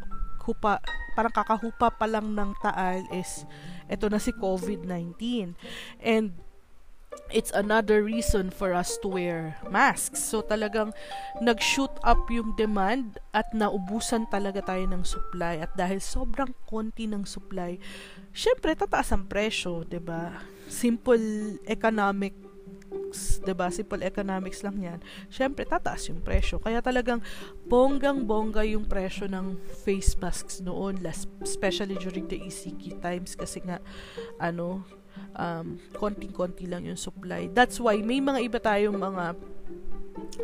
hupa, 0.43 0.83
parang 1.15 1.33
kakahupa 1.33 1.89
pa 1.93 2.05
lang 2.05 2.35
ng 2.35 2.51
taal 2.59 3.03
is 3.15 3.47
ito 3.87 4.07
na 4.07 4.19
si 4.19 4.31
COVID-19. 4.35 5.53
And 6.03 6.35
it's 7.33 7.53
another 7.53 8.05
reason 8.05 8.49
for 8.53 8.73
us 8.73 8.97
to 9.01 9.07
wear 9.07 9.57
masks. 9.69 10.21
So 10.21 10.45
talagang 10.45 10.93
nag-shoot 11.41 11.91
up 12.05 12.29
yung 12.29 12.53
demand 12.57 13.17
at 13.33 13.49
naubusan 13.53 14.29
talaga 14.29 14.61
tayo 14.61 14.85
ng 14.85 15.03
supply 15.05 15.61
at 15.61 15.73
dahil 15.73 16.01
sobrang 16.01 16.53
konti 16.69 17.09
ng 17.09 17.25
supply, 17.25 17.77
syempre 18.33 18.77
tataas 18.77 19.13
ang 19.13 19.25
presyo, 19.25 19.85
'di 19.85 20.01
ba? 20.01 20.41
Simple 20.69 21.57
economic 21.69 22.33
economics, 22.93 23.41
'di 23.41 23.53
ba? 23.53 23.67
Simple 23.69 24.01
economics 24.05 24.59
lang 24.61 24.77
'yan. 24.77 24.99
Syempre 25.29 25.65
tataas 25.65 26.09
yung 26.09 26.21
presyo. 26.21 26.61
Kaya 26.61 26.81
talagang 26.81 27.21
bonggang-bongga 27.65 28.65
yung 28.69 28.85
presyo 28.85 29.25
ng 29.29 29.57
face 29.85 30.17
masks 30.21 30.61
noon, 30.61 31.01
especially 31.41 31.97
during 31.97 32.29
the 32.29 32.37
ECQ 32.37 33.01
times 33.01 33.33
kasi 33.37 33.61
nga 33.65 33.81
ano, 34.37 34.85
um, 35.37 35.77
konting-konti 35.97 36.69
lang 36.69 36.85
yung 36.85 36.99
supply. 36.99 37.49
That's 37.49 37.77
why 37.81 38.01
may 38.01 38.21
mga 38.21 38.39
iba 38.45 38.59
tayong 38.61 38.97
mga 38.97 39.25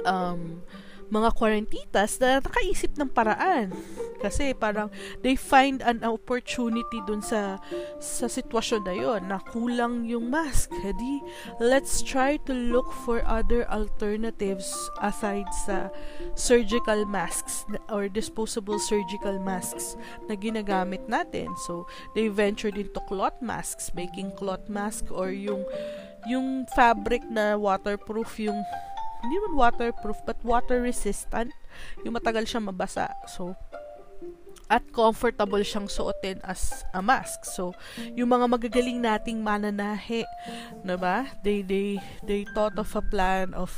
um, 0.05 0.61
mga 1.09 1.29
quarantitas 1.35 2.21
na 2.21 2.39
nakaisip 2.39 2.95
ng 2.97 3.09
paraan. 3.09 3.73
Kasi 4.19 4.51
parang 4.51 4.91
they 5.23 5.33
find 5.33 5.79
an 5.81 6.03
opportunity 6.03 6.99
dun 7.07 7.23
sa 7.23 7.57
sa 7.97 8.27
sitwasyon 8.27 8.81
na 8.83 8.95
yon 8.95 9.21
na 9.31 9.39
kulang 9.49 10.05
yung 10.05 10.27
mask. 10.29 10.69
Hadi, 10.83 11.23
let's 11.57 12.03
try 12.03 12.35
to 12.45 12.53
look 12.53 12.91
for 13.07 13.23
other 13.25 13.65
alternatives 13.71 14.69
aside 14.99 15.47
sa 15.65 15.87
surgical 16.35 17.07
masks 17.07 17.63
or 17.87 18.11
disposable 18.11 18.77
surgical 18.77 19.39
masks 19.39 19.95
na 20.27 20.35
ginagamit 20.35 21.01
natin. 21.07 21.49
So, 21.65 21.87
they 22.13 22.27
ventured 22.27 22.75
into 22.75 22.99
cloth 23.07 23.39
masks, 23.39 23.91
making 23.95 24.35
cloth 24.35 24.67
mask 24.67 25.07
or 25.09 25.31
yung 25.31 25.63
yung 26.27 26.67
fabric 26.75 27.23
na 27.31 27.55
waterproof 27.55 28.35
yung 28.43 28.59
hindi 29.19 29.35
man 29.47 29.55
waterproof 29.55 30.19
but 30.23 30.39
water 30.41 30.79
resistant 30.79 31.51
yung 32.03 32.15
matagal 32.15 32.47
siyang 32.47 32.67
mabasa 32.71 33.11
so 33.27 33.55
at 34.69 34.85
comfortable 34.93 35.59
siyang 35.65 35.89
suotin 35.89 36.37
as 36.45 36.85
a 36.93 37.01
mask. 37.01 37.41
So, 37.41 37.73
yung 38.13 38.29
mga 38.29 38.45
magagaling 38.45 39.01
nating 39.01 39.41
mananahe, 39.41 40.21
'di 40.85 40.95
ba? 41.01 41.25
They 41.41 41.65
they 41.65 41.97
they 42.21 42.45
thought 42.53 42.77
of 42.77 42.93
a 42.93 43.01
plan 43.01 43.57
of 43.57 43.73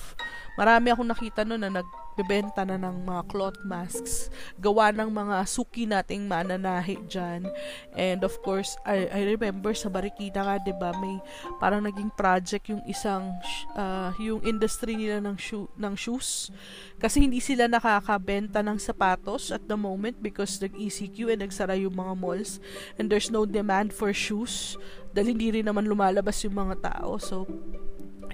marami 0.59 0.91
akong 0.91 1.07
nakita 1.07 1.47
noon 1.47 1.63
na 1.63 1.79
nag 1.79 1.87
bebenta 2.21 2.61
na 2.61 2.77
ng 2.77 3.01
mga 3.01 3.21
cloth 3.25 3.59
masks, 3.65 4.29
gawa 4.61 4.93
ng 4.93 5.09
mga 5.09 5.37
suki 5.49 5.89
nating 5.89 6.29
mananahi 6.29 7.01
dyan. 7.09 7.49
And 7.97 8.21
of 8.21 8.37
course, 8.45 8.77
I, 8.85 9.09
I 9.09 9.21
remember 9.33 9.73
sa 9.73 9.89
Barikita 9.89 10.45
ka, 10.45 10.61
'di 10.61 10.73
ba, 10.77 10.93
may 11.01 11.17
parang 11.57 11.81
naging 11.81 12.13
project 12.13 12.69
yung 12.69 12.85
isang 12.85 13.33
uh, 13.73 14.13
yung 14.21 14.45
industry 14.45 14.93
nila 14.93 15.17
ng 15.25 15.35
shoe 15.35 15.67
ng 15.75 15.93
shoes 15.97 16.53
kasi 17.01 17.25
hindi 17.25 17.41
sila 17.41 17.65
nakakabenta 17.65 18.61
ng 18.61 18.77
sapatos 18.77 19.49
at 19.49 19.65
the 19.65 19.77
moment 19.77 20.21
because 20.21 20.61
nag-ECQ 20.61 21.33
and 21.33 21.41
nagsara 21.41 21.73
yung 21.73 21.97
mga 21.97 22.13
malls 22.13 22.61
and 23.01 23.09
there's 23.09 23.33
no 23.33 23.43
demand 23.43 23.89
for 23.89 24.13
shoes 24.13 24.77
dahil 25.11 25.33
hindi 25.35 25.59
rin 25.59 25.65
naman 25.67 25.89
lumalabas 25.89 26.39
yung 26.45 26.55
mga 26.55 26.75
tao. 26.79 27.19
So, 27.19 27.43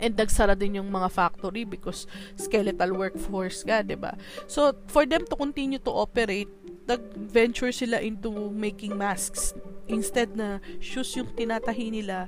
And 0.01 0.13
nagsara 0.15 0.57
din 0.57 0.79
yung 0.79 0.89
mga 0.89 1.09
factory 1.11 1.63
because 1.65 2.05
skeletal 2.37 2.93
workforce 2.93 3.61
ka, 3.65 3.81
ba? 3.97 4.15
So, 4.45 4.73
for 4.87 5.05
them 5.05 5.25
to 5.27 5.35
continue 5.35 5.81
to 5.81 5.91
operate, 5.91 6.49
nag-venture 6.87 7.71
sila 7.75 7.99
into 7.99 8.31
making 8.51 8.95
masks. 8.95 9.51
Instead 9.87 10.35
na 10.35 10.59
shoes 10.79 11.15
yung 11.15 11.31
tinatahi 11.35 11.91
nila, 11.91 12.27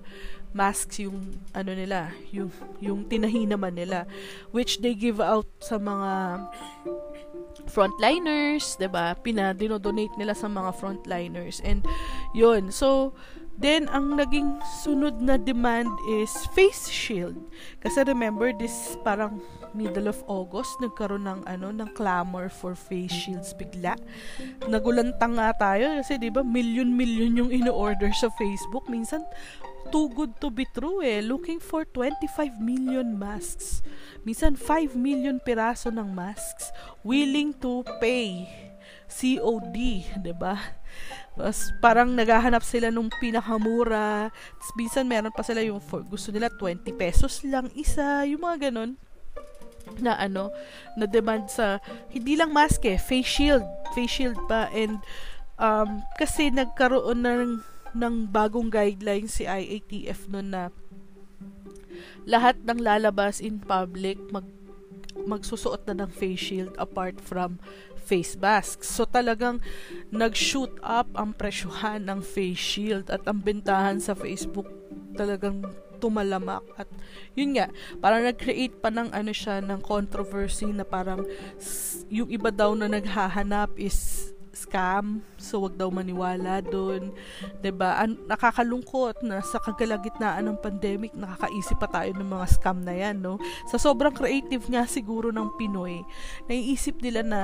masks 0.52 0.98
yung 1.00 1.38
ano 1.54 1.72
nila, 1.78 2.10
yung 2.34 2.50
yung 2.82 3.06
tinahi 3.06 3.46
naman 3.46 3.78
nila 3.78 4.10
which 4.50 4.82
they 4.82 4.98
give 4.98 5.22
out 5.22 5.46
sa 5.62 5.78
mga 5.78 6.42
frontliners, 7.70 8.74
'di 8.82 8.90
ba? 8.90 9.14
Pina 9.14 9.54
dinodonate 9.54 10.14
nila 10.18 10.34
sa 10.34 10.50
mga 10.50 10.74
frontliners. 10.74 11.62
And 11.62 11.86
'yun. 12.34 12.74
So 12.74 13.14
Then, 13.60 13.92
ang 13.92 14.16
naging 14.16 14.64
sunod 14.88 15.20
na 15.20 15.36
demand 15.36 15.92
is 16.08 16.32
face 16.56 16.88
shield. 16.88 17.36
Kasi 17.84 18.08
remember, 18.08 18.56
this 18.56 18.96
parang 19.04 19.44
middle 19.76 20.10
of 20.10 20.24
August, 20.26 20.80
nagkaroon 20.82 21.28
ng 21.28 21.42
ano, 21.46 21.70
ng 21.70 21.92
clamor 21.94 22.50
for 22.50 22.74
face 22.74 23.14
shields 23.14 23.54
bigla. 23.54 24.00
Nagulantang 24.66 25.38
nga 25.38 25.54
tayo 25.54 26.00
kasi 26.02 26.18
'di 26.18 26.34
ba, 26.34 26.42
million-million 26.42 27.36
yung 27.36 27.52
ino-order 27.54 28.10
sa 28.16 28.32
Facebook. 28.40 28.88
Minsan 28.90 29.22
too 29.90 30.10
good 30.14 30.34
to 30.42 30.50
be 30.50 30.66
true 30.72 31.02
eh. 31.02 31.22
Looking 31.22 31.62
for 31.62 31.86
25 31.86 32.62
million 32.62 33.18
masks. 33.18 33.82
Minsan 34.26 34.58
5 34.58 34.96
million 34.98 35.38
piraso 35.42 35.90
ng 35.90 36.10
masks 36.14 36.72
willing 37.02 37.54
to 37.58 37.86
pay 38.02 38.46
COD, 39.10 39.78
'di 40.22 40.34
ba? 40.38 40.79
Tapos, 41.36 41.72
parang 41.80 42.12
naghahanap 42.12 42.64
sila 42.64 42.90
nung 42.90 43.12
pinakamura. 43.20 44.30
Tapos, 44.32 44.72
minsan 44.76 45.06
meron 45.08 45.34
pa 45.34 45.44
sila 45.46 45.64
yung 45.64 45.80
for, 45.80 46.04
gusto 46.04 46.30
nila 46.34 46.52
20 46.52 46.86
pesos 46.96 47.44
lang 47.46 47.72
isa, 47.76 48.26
yung 48.28 48.44
mga 48.44 48.70
ganun. 48.70 49.00
na 50.00 50.14
ano, 50.22 50.54
na 50.94 51.10
demand 51.10 51.50
sa, 51.50 51.82
hindi 52.14 52.38
lang 52.38 52.54
mask 52.54 52.86
eh, 52.86 53.02
face 53.02 53.26
shield, 53.26 53.66
face 53.98 54.22
shield 54.22 54.38
pa, 54.46 54.70
and 54.70 55.02
um, 55.58 56.06
kasi 56.16 56.54
nagkaroon 56.54 57.26
ng, 57.26 57.60
ng 57.98 58.16
bagong 58.30 58.70
guidelines 58.70 59.42
si 59.42 59.50
IATF 59.50 60.30
noon 60.30 60.54
na 60.54 60.64
lahat 62.30 62.62
ng 62.64 62.80
lalabas 62.80 63.42
in 63.42 63.58
public 63.58 64.22
mag 64.30 64.46
magsusuot 65.20 65.84
na 65.84 66.06
ng 66.06 66.12
face 66.16 66.40
shield 66.40 66.72
apart 66.80 67.20
from 67.20 67.60
face 68.10 68.34
masks. 68.34 68.90
So 68.90 69.06
talagang 69.06 69.62
nag-shoot 70.10 70.74
up 70.82 71.14
ang 71.14 71.38
presyuhan 71.38 72.10
ng 72.10 72.26
face 72.26 72.58
shield 72.58 73.14
at 73.14 73.22
ang 73.30 73.46
bentahan 73.46 74.02
sa 74.02 74.18
Facebook 74.18 74.66
talagang 75.14 75.62
tumalamak. 76.02 76.64
At 76.80 76.90
yun 77.38 77.54
nga 77.54 77.70
parang 78.02 78.26
nag-create 78.26 78.80
pa 78.82 78.90
ng 78.90 79.14
ano 79.14 79.30
siya 79.30 79.62
ng 79.62 79.84
controversy 79.86 80.72
na 80.74 80.88
parang 80.88 81.22
yung 82.10 82.32
iba 82.32 82.50
daw 82.50 82.74
na 82.74 82.90
naghahanap 82.90 83.76
is 83.78 84.32
scam. 84.60 85.24
So 85.40 85.64
wag 85.64 85.80
daw 85.80 85.88
maniwala 85.88 86.60
doon 86.60 87.16
'di 87.64 87.72
ba 87.72 88.04
An- 88.04 88.20
nakakalungkot 88.28 89.24
na 89.24 89.40
sa 89.40 89.56
kagalagitnaan 89.64 90.44
ng 90.52 90.58
pandemic 90.60 91.16
nakakaisip 91.16 91.80
pa 91.80 91.88
tayo 91.88 92.12
ng 92.20 92.28
mga 92.28 92.46
scam 92.60 92.84
na 92.84 92.92
yan 92.92 93.24
no? 93.24 93.40
Sa 93.72 93.80
sobrang 93.80 94.12
creative 94.12 94.68
nga 94.68 94.84
siguro 94.84 95.32
ng 95.32 95.56
Pinoy 95.56 96.04
naiisip 96.52 97.00
nila 97.00 97.24
na 97.24 97.42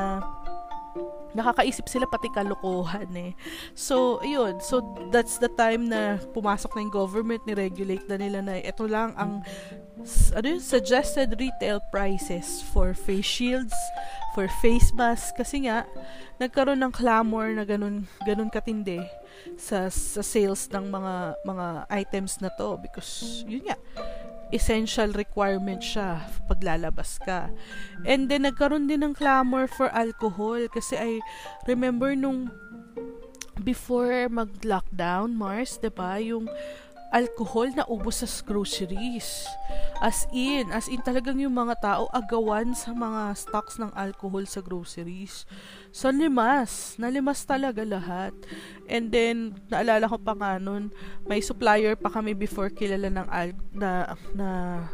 nakakaisip 1.35 1.85
sila 1.91 2.07
pati 2.07 2.31
kalokohan 2.31 3.11
eh. 3.15 3.31
So, 3.75 4.23
ayun. 4.23 4.63
So, 4.63 4.79
that's 5.11 5.37
the 5.37 5.51
time 5.51 5.91
na 5.91 6.17
pumasok 6.31 6.71
na 6.75 6.87
yung 6.87 6.95
government, 6.95 7.43
ni-regulate 7.43 8.07
na 8.07 8.17
nila 8.17 8.39
na 8.39 8.55
ito 8.63 8.87
lang 8.87 9.11
ang 9.19 9.43
ano 10.35 10.45
yun, 10.45 10.61
suggested 10.63 11.35
retail 11.35 11.83
prices 11.91 12.63
for 12.71 12.95
face 12.95 13.27
shields, 13.27 13.75
for 14.31 14.47
face 14.63 14.95
masks. 14.95 15.35
Kasi 15.35 15.67
nga, 15.67 15.83
nagkaroon 16.39 16.79
ng 16.79 16.93
clamor 16.95 17.51
na 17.51 17.67
ganun, 17.67 18.07
ganun 18.23 18.47
katindi 18.47 19.03
sa, 19.59 19.91
sa 19.91 20.23
sales 20.23 20.67
ng 20.71 20.87
mga 20.87 21.13
mga 21.43 21.67
items 21.91 22.39
na 22.39 22.49
to 22.55 22.79
because 22.79 23.43
yun 23.45 23.67
nga 23.67 23.77
essential 24.53 25.09
requirement 25.13 25.81
siya 25.81 26.21
paglalabas 26.45 27.17
ka. 27.21 27.49
And 28.05 28.29
then, 28.29 28.45
nagkaroon 28.45 28.85
din 28.85 29.01
ng 29.01 29.17
clamor 29.17 29.65
for 29.65 29.89
alcohol 29.89 30.69
kasi 30.69 30.97
I 30.97 31.11
remember 31.65 32.13
nung 32.13 32.53
before 33.65 34.29
mag-lockdown, 34.29 35.33
Mars, 35.33 35.81
'di 35.81 35.89
ba, 35.89 36.21
yung 36.21 36.45
alcohol 37.15 37.71
na 37.71 37.87
ubos 37.87 38.19
sa 38.19 38.27
groceries. 38.43 39.47
As 40.03 40.27
in, 40.35 40.67
as 40.75 40.91
in 40.91 40.99
talagang 40.99 41.39
yung 41.39 41.55
mga 41.55 41.79
tao 41.79 42.03
agawan 42.11 42.75
sa 42.75 42.91
mga 42.91 43.31
stocks 43.39 43.79
ng 43.79 43.87
alcohol 43.95 44.43
sa 44.43 44.59
groceries. 44.59 45.47
So, 45.95 46.11
limas. 46.11 46.99
Nalimas 46.99 47.47
talaga 47.47 47.79
lahat. 47.87 48.35
And 48.91 49.15
then, 49.15 49.55
naalala 49.71 50.11
ko 50.11 50.19
pa 50.19 50.35
nga 50.35 50.59
nun, 50.59 50.91
may 51.23 51.39
supplier 51.39 51.95
pa 51.95 52.11
kami 52.11 52.35
before 52.35 52.67
kilala 52.67 53.07
ng 53.07 53.27
al- 53.31 53.55
na, 53.71 54.11
na 54.35 54.47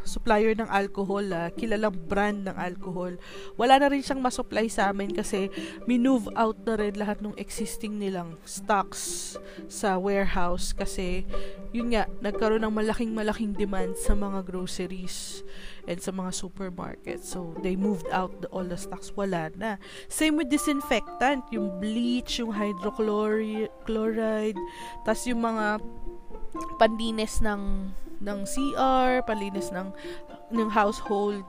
supplier 0.06 0.54
ng 0.54 0.70
alcohol, 0.70 1.26
ah, 1.34 1.50
kilalang 1.58 1.98
brand 2.06 2.46
ng 2.46 2.54
alcohol. 2.54 3.18
Wala 3.58 3.82
na 3.82 3.90
rin 3.90 4.06
siyang 4.06 4.22
masupply 4.22 4.70
sa 4.70 4.94
amin 4.94 5.10
kasi 5.10 5.50
minove 5.90 6.30
out 6.38 6.62
na 6.70 6.78
rin 6.78 6.94
lahat 6.94 7.18
ng 7.26 7.34
existing 7.34 7.98
nilang 7.98 8.38
stocks 8.46 9.34
sa 9.66 9.98
warehouse 9.98 10.70
kasi 10.70 11.26
yun 11.74 11.98
nga, 11.98 12.06
nagkaroon 12.22 12.62
ng 12.62 12.78
malaking 12.78 13.12
malaking 13.16 13.58
demand 13.58 13.98
sa 13.98 14.14
mga 14.14 14.46
groceries 14.46 15.42
and 15.90 15.98
sa 15.98 16.14
mga 16.14 16.30
supermarkets. 16.30 17.34
So, 17.34 17.58
they 17.66 17.74
moved 17.74 18.06
out 18.14 18.46
the, 18.46 18.48
all 18.54 18.68
the 18.68 18.78
stocks. 18.78 19.10
Wala 19.18 19.50
na. 19.58 19.82
Same 20.06 20.38
with 20.38 20.52
disinfectant. 20.52 20.91
Yung 21.56 21.80
bleach, 21.80 22.44
yung 22.44 22.52
hydrochloride, 22.52 24.60
tas 25.08 25.24
yung 25.24 25.40
mga 25.40 25.80
panlinis 26.76 27.40
ng 27.40 27.96
ng 28.22 28.40
CR, 28.44 29.24
panlinis 29.24 29.72
ng 29.72 29.88
ng 30.52 30.68
household 30.68 31.48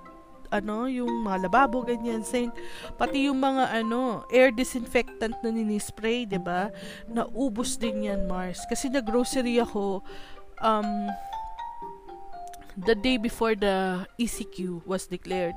ano, 0.53 0.85
yung 0.85 1.25
mga 1.25 1.49
lababo, 1.49 1.81
ganyan, 1.81 2.21
sink. 2.21 2.53
Pati 3.01 3.33
yung 3.33 3.41
mga, 3.41 3.73
ano, 3.73 4.29
air 4.29 4.53
disinfectant 4.53 5.41
na 5.41 5.49
ninispray, 5.49 6.29
ba 6.29 6.29
diba? 6.29 6.63
Naubos 7.09 7.81
din 7.81 8.13
yan, 8.13 8.29
Mars. 8.29 8.61
Kasi 8.69 8.93
na-grocery 8.93 9.57
ako, 9.65 10.05
um, 10.61 11.09
the 12.77 12.93
day 12.93 13.17
before 13.17 13.57
the 13.57 14.05
ECQ 14.21 14.85
was 14.85 15.09
declared, 15.09 15.57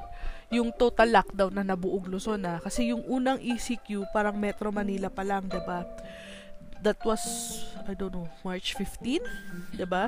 yung 0.54 0.70
total 0.74 1.10
lockdown 1.10 1.54
na 1.54 1.66
nabuog 1.66 2.10
Luzon 2.10 2.42
na. 2.42 2.62
Kasi 2.62 2.94
yung 2.94 3.02
unang 3.06 3.42
ECQ, 3.42 4.10
parang 4.14 4.38
Metro 4.38 4.70
Manila 4.70 5.10
pa 5.10 5.26
lang, 5.26 5.50
ba 5.50 5.58
diba? 5.58 5.80
That 6.86 7.00
was, 7.02 7.24
I 7.90 7.98
don't 7.98 8.14
know, 8.14 8.30
March 8.46 8.78
15, 8.78 9.24
ba 9.24 9.30
diba? 9.74 10.06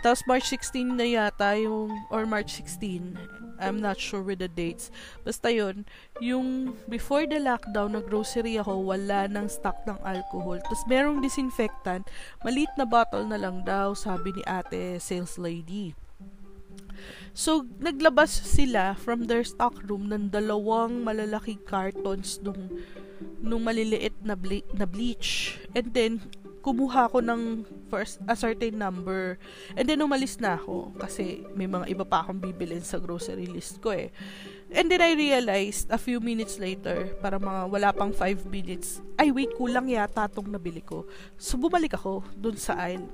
Tapos 0.00 0.22
March 0.24 0.46
16 0.48 0.96
na 0.96 1.04
yata 1.04 1.58
yung, 1.60 1.92
or 2.08 2.24
March 2.24 2.56
16, 2.56 3.18
I'm 3.60 3.82
not 3.84 4.00
sure 4.00 4.24
with 4.24 4.40
the 4.40 4.48
dates. 4.48 4.88
Basta 5.26 5.52
yun, 5.52 5.84
yung 6.22 6.72
before 6.88 7.28
the 7.28 7.36
lockdown, 7.36 7.92
na 7.92 8.00
grocery 8.00 8.56
ako, 8.56 8.80
wala 8.80 9.28
nang 9.28 9.50
stock 9.50 9.76
ng 9.84 10.00
alcohol. 10.00 10.56
Tapos 10.64 10.86
merong 10.88 11.20
disinfectant, 11.20 12.08
maliit 12.40 12.72
na 12.80 12.88
bottle 12.88 13.28
na 13.28 13.36
lang 13.36 13.60
daw, 13.60 13.92
sabi 13.92 14.32
ni 14.32 14.42
ate 14.48 14.96
sales 15.02 15.36
lady. 15.36 15.92
So, 17.32 17.66
naglabas 17.78 18.30
sila 18.30 18.98
from 18.98 19.30
their 19.30 19.46
stock 19.46 19.78
room 19.86 20.10
ng 20.10 20.34
dalawang 20.34 21.02
malalaking 21.04 21.62
cartons 21.64 22.42
nung, 22.42 22.68
nung 23.40 23.62
maliliit 23.62 24.16
na, 24.24 24.34
ble- 24.34 24.66
na 24.74 24.84
bleach. 24.84 25.60
And 25.74 25.94
then, 25.94 26.12
kumuha 26.60 27.08
ako 27.08 27.24
ng 27.24 27.64
first 27.88 28.20
a 28.28 28.36
certain 28.36 28.76
number. 28.76 29.40
And 29.74 29.88
then 29.88 30.04
umalis 30.04 30.38
na 30.38 30.60
ako 30.60 30.92
kasi 31.00 31.44
may 31.56 31.66
mga 31.66 31.88
iba 31.90 32.04
pa 32.04 32.22
akong 32.22 32.38
bibilin 32.38 32.84
sa 32.84 33.00
grocery 33.00 33.48
list 33.48 33.80
ko 33.80 33.96
eh. 33.96 34.12
And 34.70 34.86
then 34.86 35.02
I 35.02 35.18
realized 35.18 35.90
a 35.90 35.98
few 35.98 36.22
minutes 36.22 36.60
later 36.62 37.10
para 37.18 37.40
mga 37.42 37.66
wala 37.66 37.90
pang 37.90 38.14
5 38.14 38.46
minutes 38.46 39.02
ay 39.18 39.34
wait 39.34 39.50
kulang 39.58 39.90
yata 39.90 40.30
tong 40.30 40.46
nabili 40.46 40.84
ko. 40.84 41.08
So 41.34 41.58
bumalik 41.58 41.96
ako 41.96 42.22
dun 42.38 42.54
sa 42.54 42.78
aisle 42.78 43.08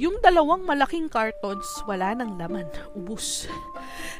yung 0.00 0.16
dalawang 0.24 0.64
malaking 0.64 1.12
cartons, 1.12 1.68
wala 1.84 2.16
nang 2.16 2.40
laman. 2.40 2.64
Ubus. 2.96 3.44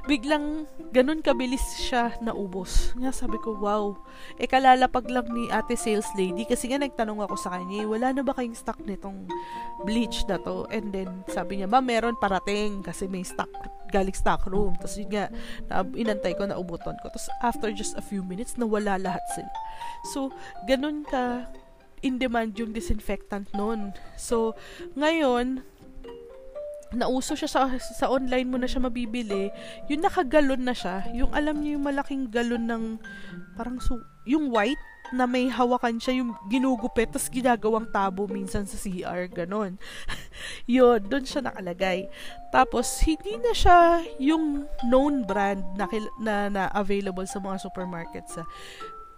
Biglang, 0.05 0.69
ganun 0.93 1.25
kabilis 1.25 1.81
siya 1.81 2.13
na 2.21 2.37
ubos. 2.37 2.93
Nga 3.01 3.09
sabi 3.17 3.41
ko, 3.41 3.57
wow. 3.57 3.97
E 4.37 4.45
kalalapag 4.45 5.09
lang 5.09 5.33
ni 5.33 5.49
ate 5.49 5.81
sales 5.81 6.05
lady 6.21 6.45
kasi 6.45 6.69
nga 6.69 6.77
nagtanong 6.77 7.25
ako 7.25 7.35
sa 7.41 7.57
kanya, 7.57 7.89
wala 7.89 8.13
na 8.13 8.21
ba 8.21 8.37
kayong 8.37 8.53
stock 8.53 8.77
nitong 8.85 9.25
bleach 9.89 10.29
na 10.29 10.37
to? 10.45 10.69
And 10.69 10.93
then, 10.93 11.25
sabi 11.33 11.65
niya, 11.65 11.69
ma, 11.73 11.81
meron 11.81 12.21
parating 12.21 12.85
kasi 12.85 13.09
may 13.09 13.25
stock 13.25 13.49
galing 13.89 14.15
stock 14.15 14.45
room. 14.47 14.77
Tapos 14.77 15.01
yun 15.01 15.11
nga, 15.11 15.33
na, 15.67 15.83
inantay 15.97 16.37
ko 16.37 16.45
na 16.45 16.61
ubuton 16.61 16.95
ko. 17.01 17.09
Tapos 17.09 17.27
after 17.41 17.73
just 17.73 17.97
a 17.97 18.05
few 18.05 18.21
minutes, 18.21 18.61
nawala 18.61 19.01
lahat 19.01 19.25
sila. 19.33 19.51
So, 20.13 20.29
ganun 20.69 21.09
ka 21.09 21.49
in 22.01 22.17
demand 22.17 22.57
yung 22.57 22.73
disinfectant 22.73 23.53
noon. 23.53 23.93
So, 24.17 24.57
ngayon, 24.97 25.65
nauso 26.95 27.39
siya 27.39 27.51
sa, 27.51 27.61
sa 27.79 28.11
online 28.11 28.49
mo 28.51 28.57
na 28.59 28.67
siya 28.67 28.83
mabibili, 28.83 29.51
yung 29.87 30.03
nakagalon 30.03 30.63
na 30.63 30.75
siya, 30.75 31.07
yung 31.15 31.31
alam 31.31 31.63
niyo 31.63 31.79
yung 31.79 31.87
malaking 31.87 32.27
galon 32.27 32.67
ng, 32.67 32.85
parang 33.55 33.79
su, 33.79 33.99
yung 34.27 34.51
white, 34.51 34.81
na 35.11 35.27
may 35.27 35.51
hawakan 35.51 35.99
siya 35.99 36.23
yung 36.23 36.39
ginugupit 36.47 37.11
tapos 37.11 37.27
ginagawang 37.31 37.87
tabo 37.91 38.31
minsan 38.31 38.63
sa 38.63 38.79
CR 38.79 39.27
ganon. 39.27 39.75
Yun 40.71 41.03
doon 41.03 41.27
siya 41.27 41.43
nakalagay. 41.43 42.07
Tapos 42.55 42.87
hindi 43.03 43.35
na 43.43 43.51
siya 43.51 44.07
yung 44.23 44.71
known 44.87 45.27
brand 45.27 45.63
na, 45.75 45.91
na, 46.23 46.35
na 46.47 46.63
available 46.71 47.27
sa 47.27 47.43
mga 47.43 47.59
supermarkets 47.59 48.39
sa 48.39 48.47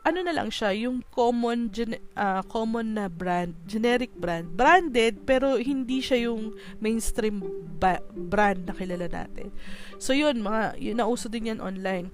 ano 0.02 0.18
na 0.22 0.34
lang 0.34 0.50
siya, 0.50 0.74
yung 0.74 1.06
common 1.14 1.70
gen- 1.70 2.02
uh, 2.18 2.42
common 2.50 2.98
na 2.98 3.06
brand, 3.06 3.54
generic 3.70 4.10
brand. 4.18 4.50
Branded 4.50 5.22
pero 5.22 5.54
hindi 5.58 6.02
siya 6.02 6.26
yung 6.30 6.58
mainstream 6.82 7.38
ba- 7.78 8.02
brand 8.10 8.66
na 8.66 8.74
kilala 8.74 9.06
natin. 9.06 9.54
So 10.02 10.10
yun, 10.10 10.42
mga 10.42 10.82
yun 10.82 10.98
nauso 10.98 11.30
din 11.30 11.54
yan 11.54 11.62
online. 11.62 12.10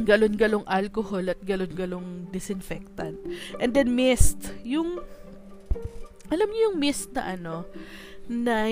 Galon-galong 0.00 0.62
alcohol 0.70 1.26
at 1.34 1.42
galon-galong 1.42 2.30
disinfectant. 2.30 3.18
And 3.58 3.74
then 3.74 3.90
mist, 3.98 4.54
yung 4.62 5.02
alam 6.30 6.46
niyo 6.46 6.70
yung 6.70 6.78
mist 6.78 7.10
na 7.10 7.34
ano 7.34 7.66
na 8.30 8.70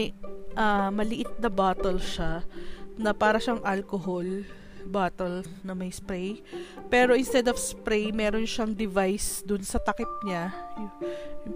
uh, 0.55 0.89
maliit 0.95 1.43
na 1.43 1.51
bottle 1.51 1.99
siya 1.99 2.47
na 2.95 3.11
para 3.11 3.43
siyang 3.43 3.59
alcohol 3.67 4.47
bottle 4.87 5.43
na 5.67 5.75
may 5.75 5.91
spray. 5.91 6.43
Pero 6.93 7.17
instead 7.19 7.47
of 7.51 7.59
spray, 7.59 8.15
meron 8.15 8.47
siyang 8.47 8.77
device 8.77 9.43
dun 9.43 9.63
sa 9.63 9.83
takip 9.83 10.09
niya. 10.23 10.55
Yung, 10.79 10.93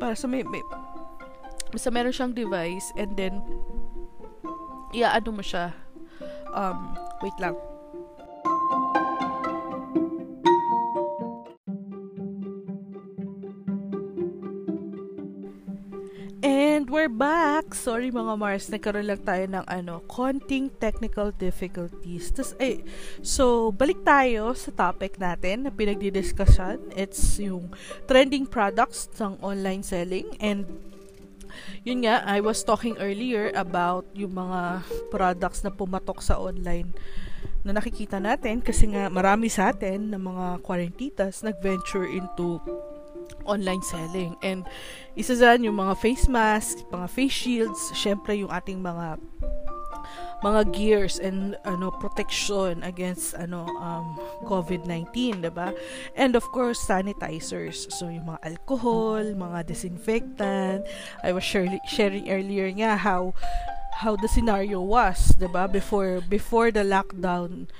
para 0.00 0.16
sa 0.18 0.26
may, 0.26 0.42
may 0.42 0.62
basta 1.72 1.88
meron 1.88 2.12
siyang 2.12 2.36
device 2.36 2.92
and 3.00 3.16
then 3.16 3.40
iaano 4.92 5.32
mo 5.32 5.40
siya 5.40 5.72
um 6.52 6.92
wait 7.24 7.32
lang 7.40 7.56
we're 16.92 17.08
back! 17.08 17.72
Sorry 17.72 18.12
mga 18.12 18.36
Mars, 18.36 18.68
nagkaroon 18.68 19.08
lang 19.08 19.24
tayo 19.24 19.48
ng 19.48 19.64
ano, 19.64 20.04
konting 20.04 20.68
technical 20.76 21.32
difficulties. 21.32 22.28
Tas, 22.28 22.52
eh, 22.60 22.84
so, 23.24 23.72
balik 23.72 24.04
tayo 24.04 24.52
sa 24.52 24.68
topic 24.76 25.16
natin 25.16 25.64
na 25.64 25.72
pinagdidiscussion. 25.72 26.92
It's 26.92 27.40
yung 27.40 27.72
trending 28.04 28.44
products 28.44 29.08
ng 29.16 29.40
online 29.40 29.80
selling 29.80 30.36
and 30.36 30.68
yun 31.80 32.04
nga, 32.04 32.28
I 32.28 32.44
was 32.44 32.60
talking 32.60 33.00
earlier 33.00 33.48
about 33.56 34.04
yung 34.12 34.36
mga 34.36 34.84
products 35.08 35.64
na 35.64 35.72
pumatok 35.72 36.20
sa 36.20 36.36
online 36.36 36.92
na 37.64 37.72
nakikita 37.72 38.20
natin 38.20 38.60
kasi 38.60 38.92
nga 38.92 39.08
marami 39.08 39.48
sa 39.48 39.72
atin 39.72 40.12
na 40.12 40.20
mga 40.20 40.60
quarantitas 40.60 41.40
nag-venture 41.40 42.04
into 42.04 42.60
online 43.44 43.82
selling. 43.82 44.36
And 44.42 44.66
isa 45.16 45.34
dyan 45.34 45.68
yung 45.68 45.78
mga 45.78 45.98
face 45.98 46.26
masks, 46.28 46.84
mga 46.92 47.08
face 47.10 47.36
shields, 47.36 47.80
syempre 47.96 48.38
yung 48.38 48.50
ating 48.50 48.80
mga 48.80 49.18
mga 50.42 50.74
gears 50.74 51.22
and 51.22 51.54
ano 51.62 51.94
protection 52.02 52.82
against 52.82 53.32
ano 53.38 53.64
um 53.78 54.18
COVID-19, 54.44 55.40
'di 55.40 55.52
ba? 55.54 55.70
And 56.18 56.34
of 56.34 56.42
course, 56.50 56.82
sanitizers. 56.82 57.86
So 57.94 58.10
yung 58.10 58.26
mga 58.26 58.42
alcohol, 58.42 59.22
mga 59.22 59.70
disinfectant. 59.70 60.84
I 61.22 61.30
was 61.30 61.46
sharing 61.46 62.26
earlier 62.26 62.68
nga 62.74 62.98
how 62.98 63.32
how 64.02 64.18
the 64.18 64.26
scenario 64.26 64.82
was, 64.82 65.30
'di 65.38 65.46
ba? 65.46 65.70
Before 65.70 66.18
before 66.26 66.74
the 66.74 66.82
lockdown 66.82 67.70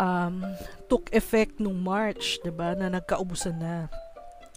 um 0.00 0.40
took 0.88 1.12
effect 1.12 1.60
nung 1.60 1.84
March, 1.84 2.40
'di 2.40 2.52
ba? 2.56 2.72
Na 2.72 2.88
nagkaubusan 2.88 3.60
na. 3.60 3.92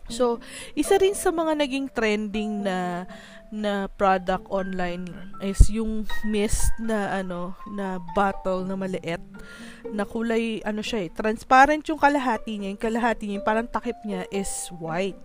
So, 0.09 0.41
isa 0.73 0.97
rin 0.97 1.13
sa 1.13 1.29
mga 1.29 1.53
naging 1.65 1.87
trending 1.93 2.65
na 2.65 3.05
na 3.49 3.89
product 3.97 4.45
online 4.53 5.09
is 5.41 5.57
yung 5.73 6.05
mist 6.29 6.69
na 6.77 7.21
ano 7.21 7.57
na 7.73 7.97
bottle 8.13 8.61
na 8.61 8.77
maliit 8.77 9.21
na 9.89 10.05
kulay 10.05 10.61
ano 10.61 10.85
siya 10.85 11.07
eh 11.07 11.09
transparent 11.09 11.81
yung 11.89 11.97
kalahati 11.97 12.61
niya 12.61 12.69
yung 12.69 12.81
kalahati 12.81 13.23
niya 13.25 13.41
yung 13.41 13.47
parang 13.47 13.65
takip 13.65 13.97
niya 14.05 14.27
is 14.29 14.69
white. 14.77 15.17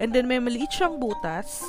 And 0.00 0.14
then 0.14 0.30
may 0.30 0.40
maliit 0.40 0.72
siyang 0.72 0.96
butas 0.96 1.60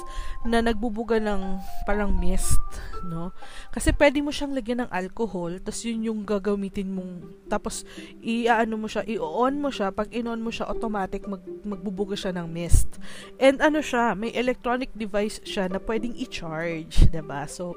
na 0.48 0.63
nagbubuga 0.63 1.20
ng 1.20 1.60
parang 1.84 2.15
mist 2.15 2.62
no? 3.04 3.36
Kasi 3.74 3.93
pwede 3.93 4.22
mo 4.24 4.32
siyang 4.34 4.54
lagyan 4.56 4.86
ng 4.86 4.91
alcohol 4.93 5.60
tapos 5.62 5.82
yun 5.86 6.08
yung 6.08 6.20
gagamitin 6.24 6.93
mong 6.93 7.13
tapos 7.52 7.84
i-ano 8.22 8.76
mo 8.80 8.88
siya 8.89 9.04
i-on 9.06 9.60
mo 9.60 9.70
siya 9.70 9.91
pag 9.91 10.10
in-on 10.13 10.41
mo 10.41 10.50
siya 10.50 10.70
automatic 10.70 11.26
mag, 11.26 11.41
magbubuga 11.65 12.15
siya 12.15 12.34
ng 12.38 12.48
mist. 12.48 12.98
And 13.41 13.60
ano 13.60 13.84
siya 13.84 14.13
may 14.13 14.32
electronic 14.34 14.93
device 14.93 15.41
siya 15.43 15.67
na 15.67 15.82
pwedeng 15.98 16.14
i-charge 16.14 17.10
'di 17.10 17.26
ba? 17.26 17.50
So 17.50 17.74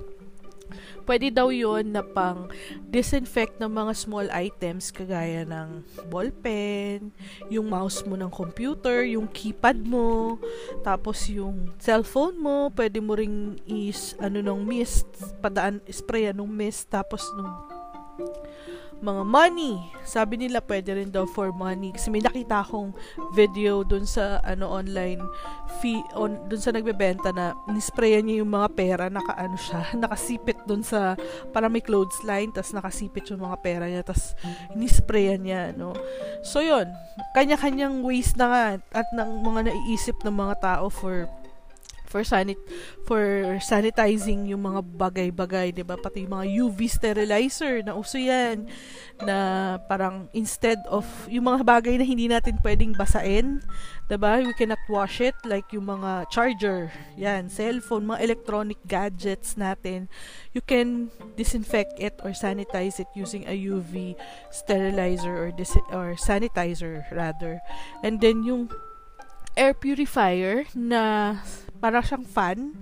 pwede 1.09 1.33
daw 1.33 1.49
yon 1.49 1.97
na 1.97 2.05
pang 2.05 2.53
disinfect 2.85 3.57
ng 3.57 3.73
mga 3.73 3.93
small 3.97 4.29
items 4.29 4.93
kagaya 4.93 5.49
ng 5.49 5.83
ballpen, 6.13 7.11
yung 7.49 7.73
mouse 7.73 8.05
mo 8.05 8.15
ng 8.15 8.29
computer, 8.29 9.03
yung 9.09 9.25
keypad 9.27 9.81
mo, 9.81 10.37
tapos 10.85 11.33
yung 11.33 11.73
cellphone 11.81 12.37
mo, 12.37 12.69
pwede 12.77 13.01
mo 13.01 13.17
ring 13.17 13.57
is 13.65 14.15
ano 14.21 14.45
nung 14.45 14.63
mist, 14.69 15.09
padaan 15.41 15.81
spray 15.89 16.29
ng 16.31 16.45
mist 16.45 16.93
tapos 16.93 17.25
nung 17.35 17.51
mga 19.01 19.23
money. 19.25 19.81
Sabi 20.05 20.37
nila 20.37 20.61
pwede 20.65 20.97
rin 20.97 21.09
daw 21.09 21.25
for 21.25 21.51
money. 21.51 21.93
Kasi 21.93 22.13
may 22.13 22.21
nakita 22.21 22.61
akong 22.61 22.93
video 23.33 23.81
dun 23.85 24.05
sa 24.05 24.39
ano 24.45 24.69
online 24.69 25.21
fee 25.81 26.05
on 26.17 26.37
dun 26.49 26.61
sa 26.61 26.73
nagbebenta 26.77 27.33
na 27.33 27.57
nisprayan 27.73 28.29
niya 28.29 28.45
yung 28.45 28.53
mga 28.53 28.69
pera 28.77 29.05
naka 29.09 29.33
ano 29.39 29.57
siya 29.57 29.81
nakasipit 30.03 30.59
dun 30.69 30.85
sa 30.85 31.17
para 31.55 31.73
may 31.73 31.81
clothesline 31.81 32.53
tas 32.53 32.77
nakasipit 32.77 33.25
yung 33.33 33.41
mga 33.41 33.57
pera 33.65 33.85
niya 33.89 34.05
tas 34.05 34.37
nisprayan 34.77 35.41
niya 35.41 35.73
no? 35.73 35.97
So 36.45 36.61
yon 36.61 36.91
kanya-kanyang 37.33 38.05
ways 38.05 38.37
na 38.37 38.47
nga 38.51 38.65
at 38.93 39.09
ng 39.17 39.31
mga 39.41 39.73
naiisip 39.73 40.21
ng 40.27 40.35
mga 40.35 40.55
tao 40.61 40.93
for 40.93 41.31
for 42.11 42.27
sanit 42.27 42.59
for 43.07 43.23
sanitizing 43.63 44.51
yung 44.51 44.67
mga 44.67 44.83
bagay-bagay, 44.83 45.71
'di 45.71 45.87
ba? 45.87 45.95
Pati 45.95 46.27
yung 46.27 46.35
mga 46.35 46.47
UV 46.67 46.79
sterilizer 46.91 47.87
na 47.87 47.95
uso 47.95 48.19
'yan 48.19 48.67
na 49.23 49.79
parang 49.87 50.27
instead 50.35 50.83
of 50.91 51.07
yung 51.31 51.47
mga 51.47 51.63
bagay 51.63 51.95
na 51.95 52.05
hindi 52.05 52.27
natin 52.27 52.59
pwedeng 52.67 52.99
basain, 52.99 53.63
'di 54.11 54.17
ba? 54.19 54.43
We 54.43 54.51
cannot 54.59 54.83
wash 54.91 55.23
it 55.23 55.39
like 55.47 55.71
yung 55.71 55.87
mga 55.87 56.27
charger, 56.35 56.91
'yan, 57.15 57.47
cellphone, 57.47 58.11
mga 58.11 58.27
electronic 58.27 58.83
gadgets 58.91 59.55
natin. 59.55 60.11
You 60.51 60.67
can 60.67 61.15
disinfect 61.39 62.03
it 62.03 62.19
or 62.27 62.35
sanitize 62.35 62.99
it 62.99 63.09
using 63.15 63.47
a 63.47 63.55
UV 63.55 64.19
sterilizer 64.51 65.31
or 65.31 65.55
dis- 65.55 65.87
or 65.95 66.19
sanitizer 66.19 67.07
rather. 67.15 67.63
And 68.03 68.19
then 68.19 68.43
yung 68.43 68.75
air 69.57 69.75
purifier 69.75 70.67
na 70.75 71.37
para 71.81 72.05
siyang 72.05 72.27
fan. 72.27 72.77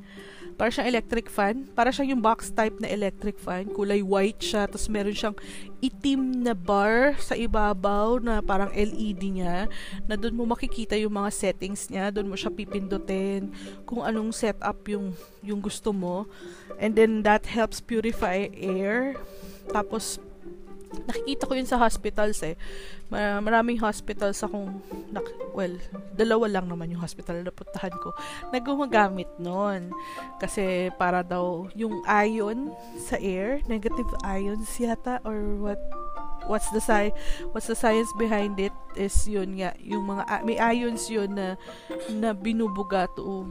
Para 0.59 0.75
siyang 0.75 0.91
electric 0.91 1.31
fan. 1.31 1.71
Para 1.71 1.95
siyang 1.95 2.19
yung 2.19 2.23
box 2.23 2.51
type 2.51 2.83
na 2.83 2.91
electric 2.91 3.39
fan. 3.39 3.71
Kulay 3.71 4.03
white 4.03 4.43
siya. 4.43 4.67
Tapos 4.67 4.91
meron 4.91 5.15
siyang 5.15 5.39
itim 5.79 6.43
na 6.43 6.51
bar 6.59 7.15
sa 7.23 7.39
ibabaw 7.39 8.19
na 8.19 8.43
parang 8.43 8.75
LED 8.75 9.39
niya. 9.39 9.71
Na 10.11 10.19
doon 10.19 10.35
mo 10.35 10.51
makikita 10.51 10.99
yung 10.99 11.15
mga 11.15 11.31
settings 11.31 11.87
niya. 11.87 12.11
Doon 12.11 12.27
mo 12.27 12.35
siya 12.35 12.51
pipindutin. 12.51 13.55
Kung 13.87 14.03
anong 14.03 14.35
setup 14.35 14.83
yung, 14.91 15.15
yung 15.47 15.63
gusto 15.63 15.95
mo. 15.95 16.27
And 16.83 16.99
then 16.99 17.23
that 17.23 17.47
helps 17.47 17.79
purify 17.79 18.51
air. 18.51 19.15
Tapos 19.71 20.19
nakikita 21.09 21.49
ko 21.49 21.53
yun 21.57 21.69
sa 21.69 21.81
hospitals 21.81 22.41
eh. 22.45 22.57
Maraming 23.13 23.81
hospitals 23.81 24.41
akong, 24.45 24.81
well, 25.53 25.75
dalawa 26.17 26.47
lang 26.49 26.67
naman 26.69 26.93
yung 26.93 27.01
hospital 27.01 27.41
na 27.41 27.53
puntahan 27.53 27.93
ko, 28.01 28.13
na 28.53 28.61
gumagamit 28.61 29.29
nun. 29.41 29.93
Kasi 30.41 30.93
para 30.97 31.25
daw 31.25 31.69
yung 31.77 32.05
ion 32.05 32.73
sa 33.01 33.17
air, 33.21 33.61
negative 33.69 34.09
ions 34.25 34.69
yata, 34.81 35.21
or 35.25 35.39
what, 35.61 35.81
what's 36.49 36.73
the 36.73 36.81
sci 36.81 37.13
what's 37.53 37.69
the 37.69 37.77
science 37.77 38.09
behind 38.17 38.57
it 38.57 38.73
is 38.97 39.13
yun 39.29 39.61
nga 39.61 39.77
yung 39.85 40.09
mga 40.09 40.25
may 40.49 40.57
ions 40.57 41.13
yun 41.13 41.29
na 41.37 41.61
na 42.09 42.33
binubuga 42.33 43.05
to 43.13 43.45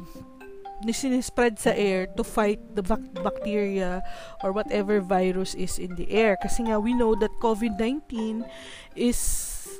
sinispread 0.94 1.58
sa 1.58 1.74
air 1.74 2.06
to 2.14 2.24
fight 2.24 2.62
the 2.78 2.84
bac- 2.86 3.14
bacteria 3.24 4.04
or 4.44 4.54
whatever 4.54 5.02
virus 5.02 5.58
is 5.58 5.82
in 5.82 5.96
the 5.98 6.10
air. 6.14 6.38
Kasi 6.38 6.70
nga, 6.70 6.78
we 6.80 6.94
know 6.94 7.18
that 7.18 7.34
COVID-19 7.42 8.46
is 8.94 9.20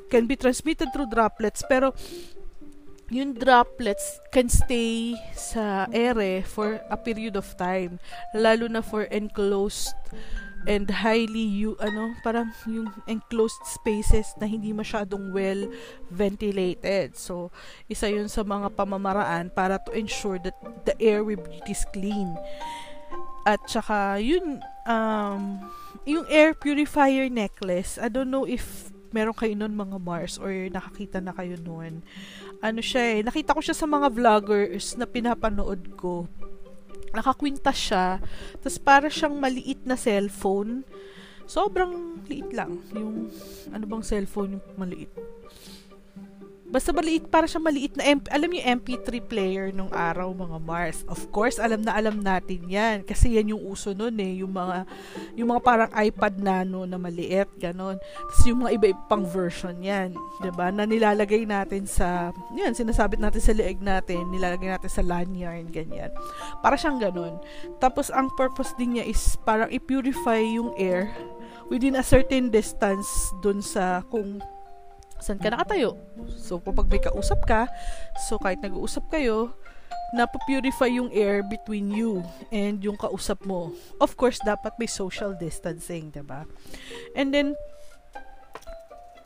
can 0.08 0.24
be 0.26 0.36
transmitted 0.36 0.88
through 0.92 1.08
droplets 1.12 1.60
pero 1.68 1.92
yung 3.12 3.32
droplets 3.36 4.20
can 4.32 4.48
stay 4.48 5.16
sa 5.36 5.84
air 5.92 6.44
for 6.44 6.80
a 6.88 6.96
period 6.96 7.36
of 7.36 7.44
time 7.56 8.00
lalo 8.32 8.68
na 8.68 8.80
for 8.80 9.04
enclosed 9.12 9.96
and 10.66 10.90
highly 10.90 11.44
you 11.44 11.78
ano 11.78 12.16
parang 12.24 12.50
yung 12.66 12.90
enclosed 13.06 13.62
spaces 13.62 14.34
na 14.40 14.48
hindi 14.48 14.74
masyadong 14.74 15.30
well 15.30 15.68
ventilated. 16.10 17.14
So 17.14 17.54
isa 17.86 18.10
yun 18.10 18.26
sa 18.26 18.42
mga 18.42 18.74
pamamaraan 18.74 19.54
para 19.54 19.78
to 19.86 19.94
ensure 19.94 20.40
that 20.42 20.56
the 20.88 20.96
air 20.98 21.22
we 21.22 21.38
breathe 21.38 21.68
is 21.70 21.86
clean. 21.94 22.34
At 23.46 23.62
saka 23.70 24.18
yun 24.18 24.58
um 24.88 25.62
yung 26.08 26.24
air 26.26 26.56
purifier 26.56 27.30
necklace 27.30 28.00
I 28.00 28.10
don't 28.10 28.32
know 28.32 28.48
if 28.48 28.90
meron 29.08 29.36
kayo 29.36 29.56
nun 29.56 29.72
mga 29.72 29.96
Mars 30.04 30.36
or 30.36 30.52
nakakita 30.52 31.22
na 31.22 31.32
kayo 31.32 31.56
nun. 31.60 32.04
Ano 32.60 32.80
siya 32.82 33.18
eh 33.18 33.20
nakita 33.22 33.54
ko 33.54 33.60
siya 33.62 33.76
sa 33.76 33.86
mga 33.86 34.10
vloggers 34.10 34.98
na 34.98 35.06
pinapanood 35.06 35.96
ko 35.96 36.26
nakakwintas 37.14 37.78
siya. 37.78 38.20
Tapos 38.60 38.78
para 38.80 39.08
siyang 39.08 39.36
maliit 39.38 39.84
na 39.84 39.96
cellphone. 39.96 40.84
Sobrang 41.48 42.20
liit 42.28 42.52
lang. 42.52 42.84
Yung, 42.92 43.32
ano 43.72 43.84
bang 43.88 44.04
cellphone 44.04 44.60
yung 44.60 44.64
maliit? 44.76 45.12
Basta 46.68 46.92
maliit, 46.92 47.24
para 47.32 47.48
siya 47.48 47.64
maliit 47.64 47.96
na, 47.96 48.04
MP, 48.04 48.28
alam 48.28 48.50
yung 48.52 48.66
MP3 48.84 49.24
player 49.24 49.66
nung 49.72 49.88
araw, 49.88 50.28
mga 50.36 50.58
Mars. 50.60 51.00
Of 51.08 51.32
course, 51.32 51.56
alam 51.56 51.80
na 51.80 51.96
alam 51.96 52.20
natin 52.20 52.68
yan. 52.68 53.08
Kasi 53.08 53.40
yan 53.40 53.56
yung 53.56 53.62
uso 53.64 53.96
nun 53.96 54.12
eh. 54.20 54.44
Yung 54.44 54.52
mga, 54.52 54.84
yung 55.32 55.48
mga 55.48 55.62
parang 55.64 55.90
iPad 55.96 56.36
nano 56.36 56.84
na 56.84 57.00
maliit, 57.00 57.48
ganon. 57.56 57.96
Tapos 58.28 58.44
yung 58.44 58.60
mga 58.68 58.72
iba-ibang 58.76 59.24
version 59.24 59.80
yan. 59.80 60.12
ba 60.12 60.44
diba? 60.44 60.66
Na 60.68 60.84
nilalagay 60.84 61.48
natin 61.48 61.88
sa, 61.88 62.36
yan, 62.52 62.76
sinasabit 62.76 63.16
natin 63.16 63.40
sa 63.40 63.56
leeg 63.56 63.80
natin, 63.80 64.28
nilalagay 64.28 64.68
natin 64.68 64.92
sa 64.92 65.00
lanyard, 65.00 65.72
ganyan. 65.72 66.12
Para 66.60 66.76
siyang 66.76 67.00
ganon. 67.00 67.40
Tapos, 67.80 68.12
ang 68.12 68.28
purpose 68.36 68.76
din 68.76 69.00
niya 69.00 69.08
is 69.08 69.40
parang 69.40 69.72
i-purify 69.72 70.44
yung 70.44 70.76
air 70.76 71.08
within 71.72 71.96
a 71.96 72.04
certain 72.04 72.52
distance 72.52 73.32
dun 73.40 73.64
sa 73.64 74.04
kung 74.12 74.40
saan 75.18 75.38
ka 75.42 75.50
nakatayo. 75.50 75.98
So, 76.38 76.62
kapag 76.62 76.86
may 76.88 77.02
kausap 77.02 77.42
ka, 77.44 77.66
so 78.28 78.38
kahit 78.38 78.62
nag-uusap 78.62 79.06
kayo, 79.10 79.52
napupurify 80.12 80.88
yung 80.88 81.12
air 81.12 81.44
between 81.44 81.92
you 81.92 82.24
and 82.48 82.80
yung 82.80 82.96
kausap 82.96 83.44
mo. 83.44 83.76
Of 84.00 84.16
course, 84.16 84.40
dapat 84.40 84.72
may 84.80 84.88
social 84.88 85.36
distancing, 85.36 86.08
'di 86.08 86.24
ba? 86.24 86.48
And 87.12 87.28
then 87.28 87.52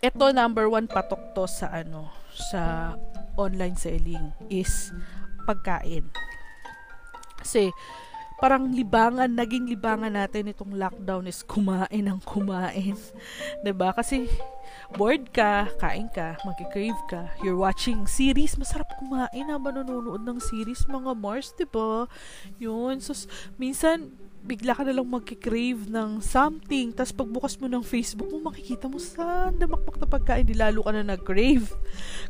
ito 0.03 0.27
number 0.35 0.67
one 0.67 0.91
patok 0.91 1.31
to 1.39 1.47
sa 1.47 1.71
ano, 1.71 2.11
sa 2.35 2.93
online 3.39 3.79
selling 3.79 4.35
is 4.51 4.91
pagkain. 5.47 6.11
Kasi 7.39 7.71
parang 8.43 8.75
libangan, 8.75 9.31
naging 9.31 9.71
libangan 9.71 10.19
natin 10.19 10.51
itong 10.51 10.75
lockdown 10.75 11.31
is 11.31 11.47
kumain 11.47 12.11
ng 12.11 12.19
kumain. 12.27 12.99
ba? 13.71 13.95
Kasi 13.95 14.27
bored 14.99 15.31
ka, 15.31 15.71
kain 15.79 16.11
ka, 16.11 16.35
magki-crave 16.43 16.99
ka, 17.07 17.31
you're 17.47 17.55
watching 17.55 18.03
series, 18.11 18.59
masarap 18.59 18.91
kumain 18.99 19.47
habang 19.47 19.79
nanonood 19.79 20.27
ng 20.27 20.43
series, 20.43 20.83
mga 20.91 21.15
Mars, 21.15 21.55
ba? 21.71 22.11
Yun. 22.59 22.99
So, 22.99 23.15
minsan, 23.63 24.11
bigla 24.43 24.75
ka 24.75 24.83
na 24.83 24.91
lang 24.91 25.07
magki-crave 25.07 25.87
ng 25.87 26.19
something, 26.19 26.91
tapos 26.91 27.15
pagbukas 27.15 27.55
mo 27.63 27.71
ng 27.71 27.87
Facebook 27.87 28.27
mo, 28.27 28.51
makikita 28.51 28.91
mo 28.91 28.99
saan 28.99 29.55
damakmak 29.55 29.97
na 30.03 30.09
pagkain, 30.11 30.43
di 30.43 30.59
lalo 30.59 30.83
ka 30.83 30.91
na 30.91 31.15
nag-crave. 31.15 31.71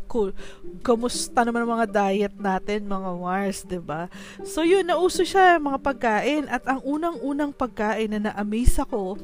Cool. 0.06 0.36
Kamusta 0.84 1.40
naman 1.40 1.64
ang 1.64 1.72
mga 1.80 1.88
diet 1.88 2.36
natin, 2.36 2.84
mga 2.84 3.10
Mars, 3.16 3.64
ba? 3.80 4.12
So, 4.44 4.60
yun, 4.60 4.84
nauso 4.84 5.24
siya, 5.24 5.56
mga 5.56 5.80
pagkain, 5.80 6.44
at 6.52 6.68
ang 6.68 6.84
unang-unang 6.84 7.56
pagkain 7.56 8.12
na 8.12 8.28
na-amaze 8.28 8.76
ako, 8.76 9.16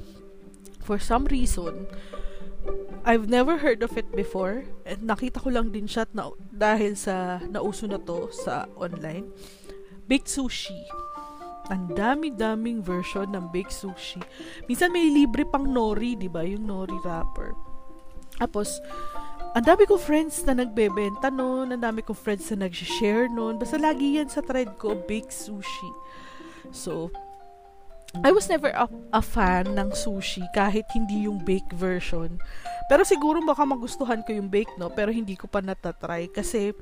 for 0.81 0.97
some 0.97 1.29
reason, 1.29 1.85
I've 3.05 3.29
never 3.29 3.61
heard 3.61 3.85
of 3.85 3.97
it 3.97 4.09
before. 4.13 4.65
And 4.89 5.05
nakita 5.05 5.41
ko 5.45 5.53
lang 5.53 5.73
din 5.73 5.85
siya 5.85 6.09
na, 6.17 6.33
dahil 6.53 6.97
sa 6.97 7.41
nauso 7.49 7.85
na 7.85 8.01
to 8.01 8.33
sa 8.33 8.65
online. 8.77 9.29
Baked 10.09 10.29
sushi. 10.29 10.89
Ang 11.69 11.93
dami-daming 11.93 12.81
version 12.81 13.29
ng 13.29 13.53
baked 13.53 13.73
sushi. 13.73 14.21
Minsan 14.65 14.93
may 14.93 15.09
libre 15.13 15.45
pang 15.45 15.69
nori, 15.69 16.17
di 16.17 16.29
ba? 16.29 16.41
Yung 16.45 16.65
nori 16.65 16.97
wrapper. 17.05 17.53
Tapos, 18.41 18.81
ang 19.53 19.65
dami 19.65 19.85
ko 19.89 19.97
friends 19.97 20.45
na 20.45 20.57
nagbebenta 20.57 21.29
noon, 21.33 21.73
ang 21.75 21.83
dami 21.83 22.01
ko 22.05 22.13
friends 22.13 22.49
na 22.53 22.69
nag-share 22.69 23.29
noon. 23.29 23.57
Basta 23.57 23.77
lagi 23.77 24.21
yan 24.21 24.29
sa 24.29 24.45
thread 24.45 24.77
ko, 24.81 24.97
baked 25.09 25.33
sushi. 25.33 25.91
So, 26.73 27.13
I 28.25 28.33
was 28.33 28.49
never 28.49 28.73
a, 28.73 28.89
a 29.13 29.21
fan 29.21 29.77
ng 29.77 29.93
sushi 29.93 30.41
kahit 30.57 30.89
hindi 30.97 31.29
yung 31.29 31.45
bake 31.45 31.77
version. 31.77 32.41
Pero 32.89 33.05
siguro 33.05 33.45
baka 33.45 33.69
magustuhan 33.69 34.25
ko 34.25 34.33
yung 34.33 34.49
bake, 34.49 34.73
no? 34.81 34.89
Pero 34.89 35.13
hindi 35.13 35.37
ko 35.37 35.45
pa 35.45 35.61
natatry 35.61 36.33
kasi 36.33 36.73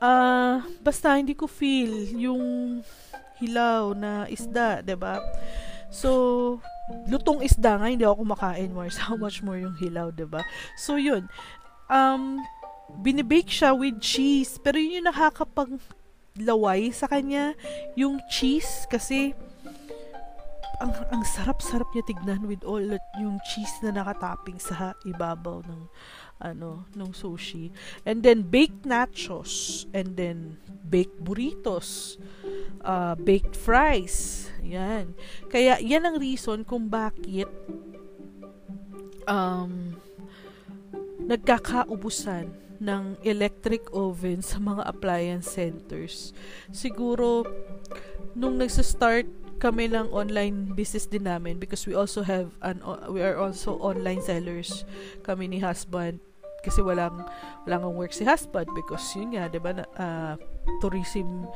uh, 0.00 0.64
basta 0.80 1.20
hindi 1.20 1.36
ko 1.36 1.44
feel 1.44 2.16
yung 2.16 2.80
hilaw 3.42 3.92
na 3.98 4.30
isda, 4.30 4.80
'di 4.86 4.94
ba? 4.94 5.18
So, 5.92 6.62
lutong 7.10 7.44
isda 7.44 7.76
nga 7.76 7.90
hindi 7.90 8.06
ako 8.06 8.24
kumakain 8.24 8.70
more. 8.72 8.88
How 9.10 9.18
much 9.18 9.42
more 9.42 9.58
yung 9.58 9.76
hilaw, 9.76 10.14
'di 10.14 10.30
ba? 10.30 10.46
So, 10.78 10.96
yun. 10.96 11.26
Um, 11.90 12.40
binibake 13.02 13.50
siya 13.50 13.74
with 13.76 14.00
cheese. 14.00 14.56
Pero 14.62 14.78
yun 14.78 15.02
yung 15.02 15.08
nakakapag 15.10 15.76
laway 16.40 16.88
sa 16.92 17.08
kanya, 17.08 17.52
yung 17.92 18.16
cheese 18.32 18.88
kasi 18.88 19.36
ang, 20.82 20.90
ang 21.14 21.22
sarap-sarap 21.22 21.86
niya 21.94 22.04
tignan 22.10 22.42
with 22.48 22.66
all 22.66 22.82
yung 23.20 23.38
cheese 23.46 23.70
na 23.86 23.94
nakatapping 23.94 24.58
sa 24.58 24.98
ibabaw 25.06 25.62
ng 25.62 25.86
ano, 26.40 26.86
ng 26.94 27.10
sushi. 27.12 27.74
And 28.06 28.22
then 28.22 28.46
baked 28.46 28.88
nachos 28.88 29.84
and 29.92 30.16
then 30.16 30.56
baked 30.86 31.20
burritos, 31.20 32.16
uh, 32.84 33.14
baked 33.16 33.56
fries. 33.56 34.48
Yan. 34.62 35.16
Kaya 35.50 35.80
yan 35.82 36.06
ang 36.06 36.16
reason 36.20 36.64
kung 36.64 36.88
bakit 36.88 37.48
um 39.26 39.96
nagkakaubusan 41.22 42.50
ng 42.82 43.14
electric 43.22 43.86
oven 43.94 44.42
sa 44.42 44.58
mga 44.58 44.82
appliance 44.90 45.54
centers. 45.54 46.34
Siguro 46.74 47.46
nung 48.34 48.58
nagsa-start 48.58 49.30
kami 49.62 49.86
ng 49.86 50.10
online 50.10 50.74
business 50.74 51.06
din 51.06 51.22
namin 51.22 51.62
because 51.62 51.86
we 51.86 51.94
also 51.94 52.26
have 52.26 52.50
an 52.66 52.82
we 53.06 53.22
are 53.22 53.38
also 53.38 53.78
online 53.78 54.18
sellers. 54.18 54.82
Kami 55.22 55.46
ni 55.46 55.62
husband 55.62 56.18
kasi 56.66 56.82
walang 56.82 57.22
walang 57.62 57.94
work 57.94 58.10
si 58.10 58.26
husband 58.26 58.66
because 58.74 59.02
yun 59.14 59.38
nga 59.38 59.46
'di 59.46 59.62
ba 59.62 59.86
uh, 59.94 60.34
tourism 60.82 61.46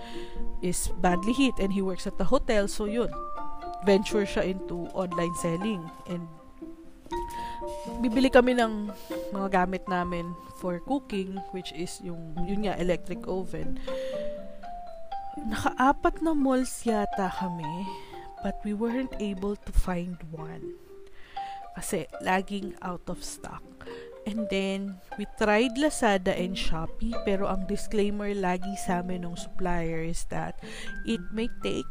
is 0.62 0.94
badly 1.02 1.34
hit 1.34 1.58
and 1.58 1.74
he 1.74 1.82
works 1.82 2.06
at 2.06 2.14
the 2.14 2.30
hotel. 2.30 2.70
So 2.70 2.86
yun 2.86 3.10
venture 3.82 4.22
siya 4.22 4.46
into 4.46 4.86
online 4.94 5.34
selling. 5.42 5.82
And 6.06 6.30
bibili 7.98 8.30
kami 8.30 8.54
ng 8.54 8.94
mga 9.34 9.48
gamit 9.50 9.82
namin 9.90 10.30
for 10.62 10.78
cooking 10.86 11.38
which 11.50 11.74
is 11.74 11.98
yung 12.06 12.38
yun 12.46 12.66
nga 12.70 12.78
electric 12.78 13.26
oven 13.26 13.78
Nakaapat 15.36 16.24
na 16.24 16.32
malls 16.32 16.88
yata 16.88 17.28
kami, 17.28 17.84
but 18.40 18.56
we 18.64 18.72
weren't 18.72 19.12
able 19.20 19.52
to 19.52 19.72
find 19.72 20.16
one. 20.32 20.80
Kasi 21.76 22.08
laging 22.24 22.72
out 22.80 23.04
of 23.12 23.20
stock. 23.20 23.62
And 24.26 24.48
then, 24.50 24.98
we 25.20 25.28
tried 25.38 25.78
Lazada 25.78 26.34
and 26.34 26.58
Shopee, 26.58 27.14
pero 27.22 27.46
ang 27.46 27.68
disclaimer 27.70 28.34
lagi 28.34 28.74
sa 28.80 29.04
amin 29.04 29.22
ng 29.22 29.38
supplier 29.38 30.02
is 30.02 30.26
that 30.34 30.58
it 31.06 31.22
may 31.30 31.46
take 31.62 31.86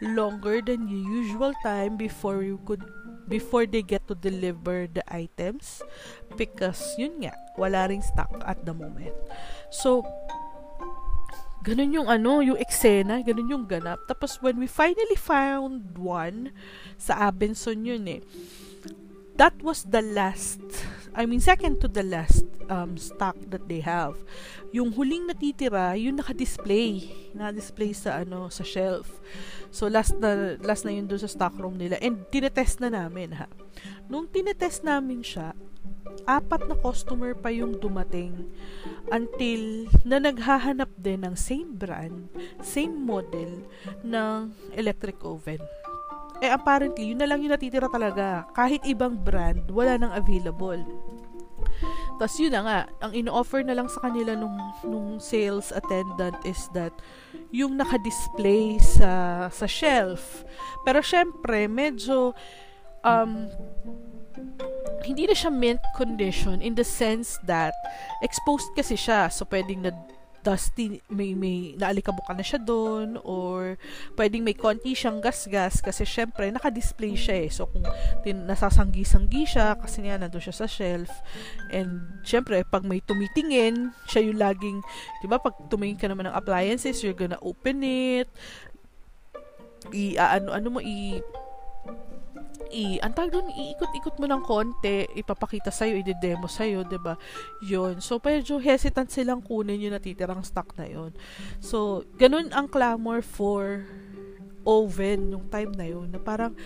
longer 0.00 0.64
than 0.64 0.88
the 0.88 1.00
usual 1.04 1.52
time 1.60 1.96
before 1.96 2.42
you 2.42 2.60
could 2.64 2.82
before 3.28 3.64
they 3.64 3.80
get 3.80 4.04
to 4.08 4.14
deliver 4.14 4.84
the 4.88 5.00
items 5.08 5.80
because 6.36 6.92
yun 7.00 7.24
nga 7.24 7.32
wala 7.56 7.88
ring 7.88 8.04
stock 8.04 8.28
at 8.44 8.60
the 8.68 8.74
moment 8.74 9.16
so 9.72 10.04
Ganun 11.64 11.96
yung 11.96 12.08
ano, 12.12 12.44
yung 12.44 12.60
eksena, 12.60 13.24
ganun 13.24 13.48
yung 13.48 13.64
ganap. 13.64 14.04
Tapos 14.04 14.36
when 14.44 14.60
we 14.60 14.68
finally 14.68 15.16
found 15.16 15.96
one, 15.96 16.52
sa 17.00 17.32
Abenson 17.32 17.88
yun 17.88 18.04
eh, 18.04 18.20
that 19.40 19.56
was 19.64 19.88
the 19.88 20.04
last, 20.04 20.60
I 21.16 21.24
mean 21.24 21.40
second 21.40 21.80
to 21.80 21.88
the 21.88 22.04
last 22.04 22.44
um, 22.68 23.00
stock 23.00 23.40
that 23.48 23.64
they 23.64 23.80
have. 23.80 24.20
Yung 24.76 24.92
huling 24.92 25.24
natitira, 25.24 25.96
yung 25.96 26.20
naka-display, 26.20 27.08
naka-display 27.32 27.96
sa 27.96 28.20
ano, 28.20 28.52
sa 28.52 28.60
shelf. 28.60 29.08
So 29.72 29.88
last 29.88 30.20
na 30.20 30.60
last 30.60 30.84
na 30.84 30.92
yun 30.92 31.08
doon 31.08 31.22
sa 31.24 31.32
stock 31.32 31.56
room 31.56 31.80
nila 31.80 31.96
and 32.04 32.28
tinetest 32.28 32.78
na 32.84 32.92
namin 32.92 33.40
ha. 33.40 33.48
Nung 34.06 34.28
tinetest 34.28 34.84
namin 34.84 35.24
siya, 35.24 35.56
apat 36.24 36.66
na 36.68 36.76
customer 36.80 37.32
pa 37.36 37.52
yung 37.52 37.76
dumating 37.78 38.48
until 39.12 39.88
na 40.02 40.20
naghahanap 40.20 40.90
din 40.96 41.24
ng 41.24 41.36
same 41.36 41.76
brand, 41.76 42.28
same 42.64 42.92
model 42.92 43.64
ng 44.04 44.52
electric 44.76 45.20
oven. 45.24 45.60
Eh 46.42 46.50
apparently, 46.50 47.14
yun 47.14 47.20
na 47.22 47.28
lang 47.30 47.40
yung 47.40 47.54
natitira 47.54 47.88
talaga. 47.88 48.44
Kahit 48.52 48.82
ibang 48.84 49.16
brand, 49.16 49.64
wala 49.70 49.96
nang 49.96 50.12
available. 50.12 50.82
Tapos 52.18 52.36
yun 52.38 52.54
na 52.54 52.62
nga, 52.62 52.80
ang 53.02 53.12
ino-offer 53.14 53.66
na 53.66 53.74
lang 53.74 53.90
sa 53.90 53.98
kanila 54.06 54.38
nung, 54.38 54.54
nung 54.86 55.18
sales 55.18 55.74
attendant 55.74 56.36
is 56.46 56.70
that 56.70 56.94
yung 57.50 57.74
naka-display 57.74 58.78
sa, 58.78 59.46
sa 59.50 59.66
shelf. 59.66 60.46
Pero 60.86 61.02
syempre, 61.02 61.66
medyo 61.66 62.34
um, 63.02 63.50
hindi 65.04 65.28
na 65.28 65.36
siya 65.36 65.52
mint 65.52 65.84
condition 65.94 66.64
in 66.64 66.74
the 66.74 66.86
sense 66.86 67.36
that 67.44 67.76
exposed 68.24 68.72
kasi 68.72 68.96
siya. 68.96 69.28
So, 69.28 69.44
pwedeng 69.46 69.84
na 69.84 69.92
dusty, 70.44 71.00
may, 71.08 71.32
may 71.32 71.72
naalikabukan 71.80 72.36
na 72.36 72.44
siya 72.44 72.60
doon 72.60 73.16
or 73.24 73.80
pwedeng 74.12 74.44
may 74.44 74.52
konti 74.52 74.92
siyang 74.92 75.24
gas-gas 75.24 75.80
kasi 75.80 76.04
syempre 76.04 76.52
naka-display 76.52 77.16
siya 77.16 77.48
eh. 77.48 77.50
So 77.50 77.64
kung 77.64 77.88
tin- 78.20 78.44
nasasanggi-sanggi 78.44 79.48
siya 79.48 79.72
kasi 79.80 80.04
nga 80.04 80.20
nandun 80.20 80.44
siya 80.44 80.52
sa 80.52 80.68
shelf 80.68 81.08
and 81.72 82.20
syempre 82.28 82.60
pag 82.68 82.84
may 82.84 83.00
tumitingin, 83.00 83.96
siya 84.04 84.28
yung 84.28 84.36
laging, 84.36 84.84
di 85.24 85.26
ba 85.32 85.40
pag 85.40 85.56
tumingin 85.72 85.96
ka 85.96 86.12
naman 86.12 86.28
ng 86.28 86.36
appliances, 86.36 87.00
you're 87.00 87.16
gonna 87.16 87.40
open 87.40 87.80
it, 87.80 88.28
i 89.92 90.16
uh, 90.16 90.40
ano 90.40 90.48
ano 90.56 90.68
mo 90.72 90.80
i 90.80 91.20
i 92.74 92.98
ang 92.98 93.14
tawag 93.14 93.30
doon 93.30 93.54
iikot-ikot 93.54 94.18
mo 94.18 94.26
ng 94.26 94.42
konti 94.42 95.06
ipapakita 95.14 95.70
sa 95.70 95.86
iyo 95.86 96.02
i-demo 96.02 96.50
sa 96.50 96.66
iyo 96.66 96.82
'di 96.82 96.98
ba? 96.98 97.14
Yun. 97.62 98.02
So 98.02 98.18
medyo 98.18 98.58
hesitant 98.58 99.14
silang 99.14 99.46
kunin 99.46 99.78
yung 99.78 99.94
natitirang 99.94 100.42
stock 100.42 100.74
na 100.74 100.90
yon 100.90 101.14
so 101.62 102.02
ganun 102.18 102.50
ang 102.50 102.66
clamor 102.66 103.22
for 103.22 103.86
oven 104.66 105.30
nung 105.30 105.46
time 105.52 105.70
na 105.76 105.86
yun 105.86 106.10
na 106.10 106.18
parang 106.18 106.56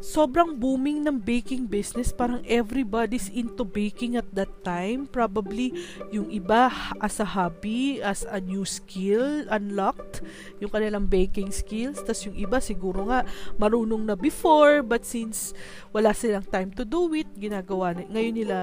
sobrang 0.00 0.56
booming 0.56 1.04
ng 1.04 1.20
baking 1.20 1.68
business. 1.68 2.14
Parang 2.14 2.42
everybody's 2.46 3.28
into 3.32 3.64
baking 3.64 4.16
at 4.16 4.28
that 4.32 4.50
time. 4.64 5.08
Probably 5.08 5.74
yung 6.12 6.30
iba 6.30 6.72
as 7.00 7.20
a 7.20 7.26
hobby, 7.26 8.00
as 8.00 8.24
a 8.28 8.40
new 8.40 8.64
skill, 8.64 9.46
unlocked 9.48 10.22
yung 10.58 10.72
kanilang 10.72 11.06
baking 11.08 11.52
skills. 11.52 12.00
Tapos 12.02 12.26
yung 12.26 12.36
iba 12.36 12.58
siguro 12.60 13.08
nga 13.08 13.24
marunong 13.60 14.02
na 14.06 14.16
before 14.18 14.80
but 14.80 15.04
since 15.04 15.52
wala 15.92 16.12
silang 16.12 16.46
time 16.46 16.72
to 16.72 16.84
do 16.84 17.10
it, 17.16 17.28
ginagawa 17.36 17.96
na, 17.96 18.04
ngayon 18.08 18.34
nila 18.36 18.58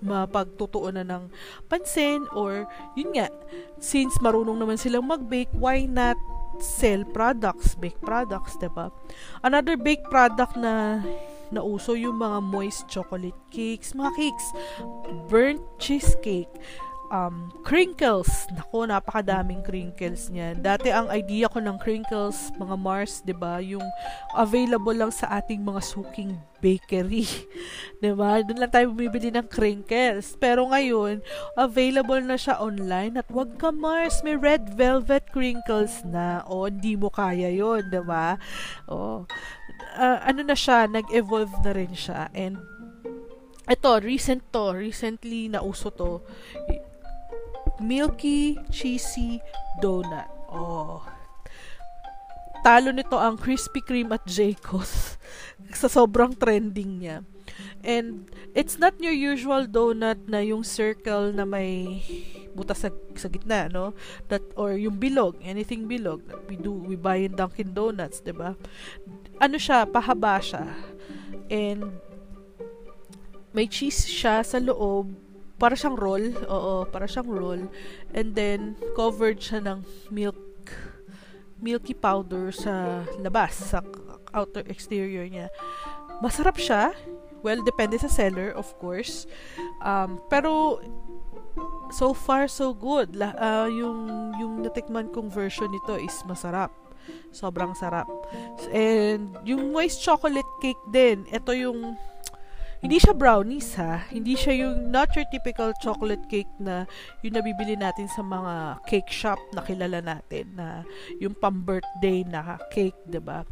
mapagtutuunan 0.00 1.04
ng 1.04 1.24
pansin 1.68 2.24
or 2.32 2.64
yun 2.96 3.12
nga, 3.12 3.28
since 3.76 4.16
marunong 4.24 4.56
naman 4.56 4.80
silang 4.80 5.04
mag-bake, 5.04 5.52
why 5.52 5.84
not 5.84 6.16
sell 6.62 7.04
products, 7.08 7.74
bake 7.76 7.98
products, 8.04 8.56
'di 8.60 8.70
ba? 8.72 8.92
Another 9.44 9.76
bake 9.76 10.04
product 10.08 10.54
na 10.56 11.00
nauso 11.50 11.98
yung 11.98 12.22
mga 12.22 12.38
moist 12.46 12.86
chocolate 12.86 13.36
cakes, 13.50 13.92
mga 13.92 14.10
cakes, 14.14 14.46
burnt 15.26 15.60
cheesecake, 15.82 16.50
um, 17.10 17.50
crinkles. 17.66 18.46
Nako, 18.54 18.86
napakadaming 18.86 19.60
crinkles 19.66 20.30
niyan. 20.30 20.62
Dati 20.62 20.88
ang 20.88 21.10
idea 21.10 21.50
ko 21.50 21.58
ng 21.58 21.76
crinkles, 21.82 22.54
mga 22.56 22.76
Mars, 22.78 23.20
'di 23.20 23.34
ba, 23.34 23.58
yung 23.60 23.84
available 24.38 24.94
lang 24.94 25.12
sa 25.12 25.28
ating 25.42 25.60
mga 25.60 25.82
suking 25.82 26.38
bakery. 26.62 27.26
'Di 28.00 28.14
ba? 28.14 28.40
Doon 28.40 28.64
lang 28.64 28.72
tayo 28.72 28.94
bumibili 28.94 29.28
ng 29.34 29.50
crinkles. 29.50 30.38
Pero 30.38 30.70
ngayon, 30.70 31.20
available 31.58 32.22
na 32.22 32.38
siya 32.38 32.62
online 32.62 33.20
at 33.20 33.28
wag 33.28 33.58
ka 33.58 33.74
Mars, 33.74 34.22
may 34.22 34.38
red 34.38 34.72
velvet 34.72 35.28
crinkles 35.34 36.00
na. 36.06 36.46
O, 36.46 36.70
hindi 36.70 36.94
mo 36.94 37.10
kaya 37.10 37.50
'yon, 37.50 37.90
'di 37.90 38.02
ba? 38.06 38.38
Oh. 38.88 39.26
Uh, 39.90 40.22
ano 40.22 40.46
na 40.46 40.54
siya, 40.54 40.86
nag-evolve 40.86 41.50
na 41.66 41.72
rin 41.74 41.92
siya. 41.92 42.30
And 42.30 42.62
ito, 43.70 43.90
recent 44.02 44.50
to, 44.50 44.74
recently 44.74 45.46
nauso 45.46 45.94
to 45.94 46.22
milky, 47.80 48.60
cheesy 48.70 49.40
donut. 49.80 50.28
Oh. 50.52 51.02
Talo 52.60 52.92
nito 52.92 53.16
ang 53.16 53.40
Krispy 53.40 53.80
Kreme 53.80 54.20
at 54.20 54.24
Jayco's 54.28 55.16
sa 55.80 55.88
sobrang 55.88 56.36
trending 56.36 57.00
niya. 57.00 57.24
And 57.80 58.28
it's 58.52 58.76
not 58.76 59.00
your 59.00 59.16
usual 59.16 59.64
donut 59.64 60.28
na 60.28 60.44
yung 60.44 60.60
circle 60.60 61.32
na 61.32 61.48
may 61.48 62.04
butas 62.52 62.84
sa, 62.84 62.92
sa 63.16 63.32
gitna, 63.32 63.72
no? 63.72 63.96
That 64.28 64.44
or 64.60 64.76
yung 64.76 65.00
bilog, 65.00 65.40
anything 65.40 65.88
bilog. 65.88 66.20
We 66.44 66.60
do 66.60 66.76
we 66.76 67.00
buy 67.00 67.24
in 67.24 67.32
Dunkin 67.32 67.72
Donuts, 67.72 68.20
'di 68.20 68.36
ba? 68.36 68.52
Ano 69.40 69.56
siya, 69.56 69.88
pahaba 69.88 70.36
siya. 70.44 70.68
And 71.48 71.96
may 73.56 73.64
cheese 73.64 74.04
siya 74.04 74.44
sa 74.44 74.60
loob 74.60 75.16
para 75.60 75.76
siyang 75.76 76.00
roll. 76.00 76.32
Oo, 76.48 76.88
para 76.88 77.04
siyang 77.04 77.28
roll. 77.28 77.62
And 78.16 78.32
then, 78.32 78.80
covered 78.96 79.38
siya 79.38 79.60
ng 79.60 79.84
milk 80.08 80.40
milky 81.60 81.92
powder 81.92 82.48
sa 82.48 83.04
labas, 83.20 83.52
sa 83.52 83.84
outer 84.32 84.64
exterior 84.72 85.28
niya. 85.28 85.52
Masarap 86.24 86.56
siya. 86.56 86.96
Well, 87.44 87.60
depende 87.60 88.00
sa 88.00 88.08
seller, 88.08 88.52
of 88.56 88.68
course. 88.80 89.28
Um, 89.84 90.20
pero, 90.32 90.80
so 91.92 92.12
far, 92.16 92.48
so 92.48 92.72
good. 92.72 93.16
La, 93.16 93.32
uh, 93.36 93.68
yung, 93.68 94.32
yung 94.40 94.64
natikman 94.64 95.12
kong 95.12 95.28
version 95.28 95.68
nito 95.68 95.96
is 96.00 96.16
masarap. 96.24 96.72
Sobrang 97.32 97.72
sarap. 97.76 98.08
And, 98.72 99.36
yung 99.44 99.72
moist 99.72 100.04
chocolate 100.04 100.48
cake 100.60 100.84
din, 100.92 101.24
ito 101.28 101.52
yung 101.52 101.96
hindi 102.80 102.96
siya 102.96 103.12
brownies 103.12 103.76
ha. 103.76 104.08
Hindi 104.08 104.34
siya 104.36 104.66
yung 104.66 104.88
not 104.88 105.12
your 105.12 105.28
typical 105.28 105.76
chocolate 105.84 106.24
cake 106.32 106.50
na 106.56 106.88
yung 107.20 107.36
nabibili 107.36 107.76
natin 107.76 108.08
sa 108.08 108.24
mga 108.24 108.80
cake 108.88 109.12
shop 109.12 109.36
na 109.52 109.60
kilala 109.60 110.00
natin 110.00 110.56
na 110.56 110.84
yung 111.20 111.36
pang-birthday 111.36 112.24
na 112.24 112.56
cake, 112.72 112.96
'di 113.04 113.20
ba? 113.20 113.44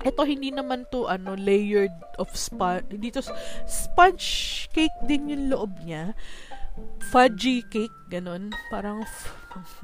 Ito 0.00 0.22
hindi 0.22 0.54
naman 0.54 0.86
to 0.94 1.10
ano 1.10 1.34
layered 1.34 1.92
of 2.16 2.30
sponge. 2.32 2.86
Dito 2.96 3.18
sponge 3.66 4.66
cake 4.72 4.96
din 5.04 5.34
yung 5.34 5.44
loob 5.50 5.72
niya. 5.82 6.14
Fudgy 7.10 7.66
cake, 7.66 7.97
ganun. 8.08 8.50
Parang 8.72 9.04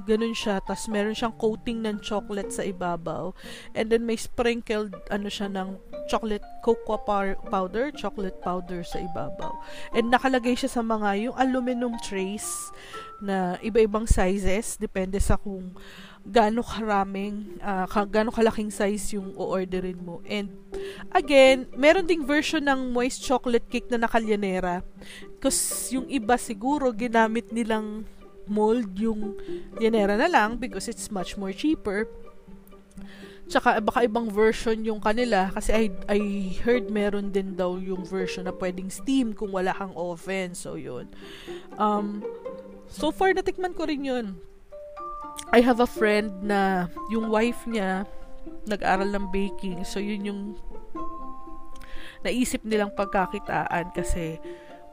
ganun 0.09 0.33
siya. 0.35 0.59
Tapos 0.65 0.89
meron 0.89 1.15
siyang 1.15 1.37
coating 1.37 1.85
ng 1.85 2.01
chocolate 2.01 2.51
sa 2.51 2.65
ibabaw. 2.65 3.37
And 3.77 3.93
then 3.93 4.09
may 4.09 4.17
sprinkled 4.17 4.97
ano 5.13 5.29
siya 5.29 5.53
ng 5.53 5.77
chocolate 6.09 6.45
cocoa 6.65 7.01
powder, 7.49 7.93
chocolate 7.93 8.41
powder 8.41 8.81
sa 8.83 9.01
ibabaw. 9.01 9.53
And 9.93 10.09
nakalagay 10.09 10.57
siya 10.57 10.73
sa 10.73 10.83
mga 10.83 11.31
yung 11.31 11.37
aluminum 11.37 11.97
trays 12.01 12.49
na 13.25 13.57
iba-ibang 13.65 14.05
sizes 14.05 14.77
depende 14.77 15.17
sa 15.23 15.39
kung 15.39 15.73
gaano 16.25 16.65
karaming 16.65 17.61
uh, 17.61 17.85
gaano 18.09 18.33
kalaking 18.33 18.73
size 18.73 19.21
yung 19.21 19.37
o-orderin 19.37 20.01
mo. 20.01 20.25
And 20.25 20.49
again, 21.13 21.69
meron 21.77 22.09
ding 22.09 22.25
version 22.25 22.65
ng 22.65 22.97
moist 22.97 23.21
chocolate 23.21 23.69
cake 23.69 23.93
na 23.93 24.01
nakalyanera. 24.01 24.81
Kasi 25.37 26.01
yung 26.01 26.09
iba 26.09 26.41
siguro 26.41 26.89
ginamit 26.97 27.53
nilang 27.53 28.09
mold 28.47 28.93
yung 28.99 29.37
lyanera 29.81 30.17
na 30.19 30.29
lang 30.29 30.57
because 30.61 30.89
it's 30.89 31.11
much 31.11 31.37
more 31.37 31.53
cheaper. 31.53 32.09
Tsaka 33.45 33.77
baka 33.85 34.09
ibang 34.09 34.33
version 34.33 34.81
yung 34.89 35.05
kanila 35.05 35.53
kasi 35.53 35.71
I, 35.73 35.85
I 36.09 36.21
heard 36.65 36.89
meron 36.89 37.29
din 37.29 37.53
daw 37.53 37.77
yung 37.77 38.01
version 38.01 38.49
na 38.49 38.55
pwedeng 38.57 38.89
steam 38.89 39.37
kung 39.37 39.53
wala 39.53 39.77
kang 39.77 39.93
oven. 39.93 40.57
So, 40.57 40.81
yun. 40.81 41.13
Um, 41.77 42.25
so 42.89 43.13
far, 43.13 43.37
natikman 43.37 43.77
ko 43.77 43.85
rin 43.85 44.01
yun. 44.01 44.27
I 45.53 45.61
have 45.61 45.85
a 45.85 45.89
friend 45.89 46.41
na 46.41 46.89
yung 47.13 47.29
wife 47.29 47.69
niya 47.69 48.09
nag-aral 48.65 49.13
ng 49.13 49.29
baking. 49.29 49.85
So, 49.85 50.01
yun 50.01 50.25
yung 50.25 50.41
naisip 52.25 52.65
nilang 52.65 52.97
pagkakitaan 52.97 53.93
kasi 53.93 54.41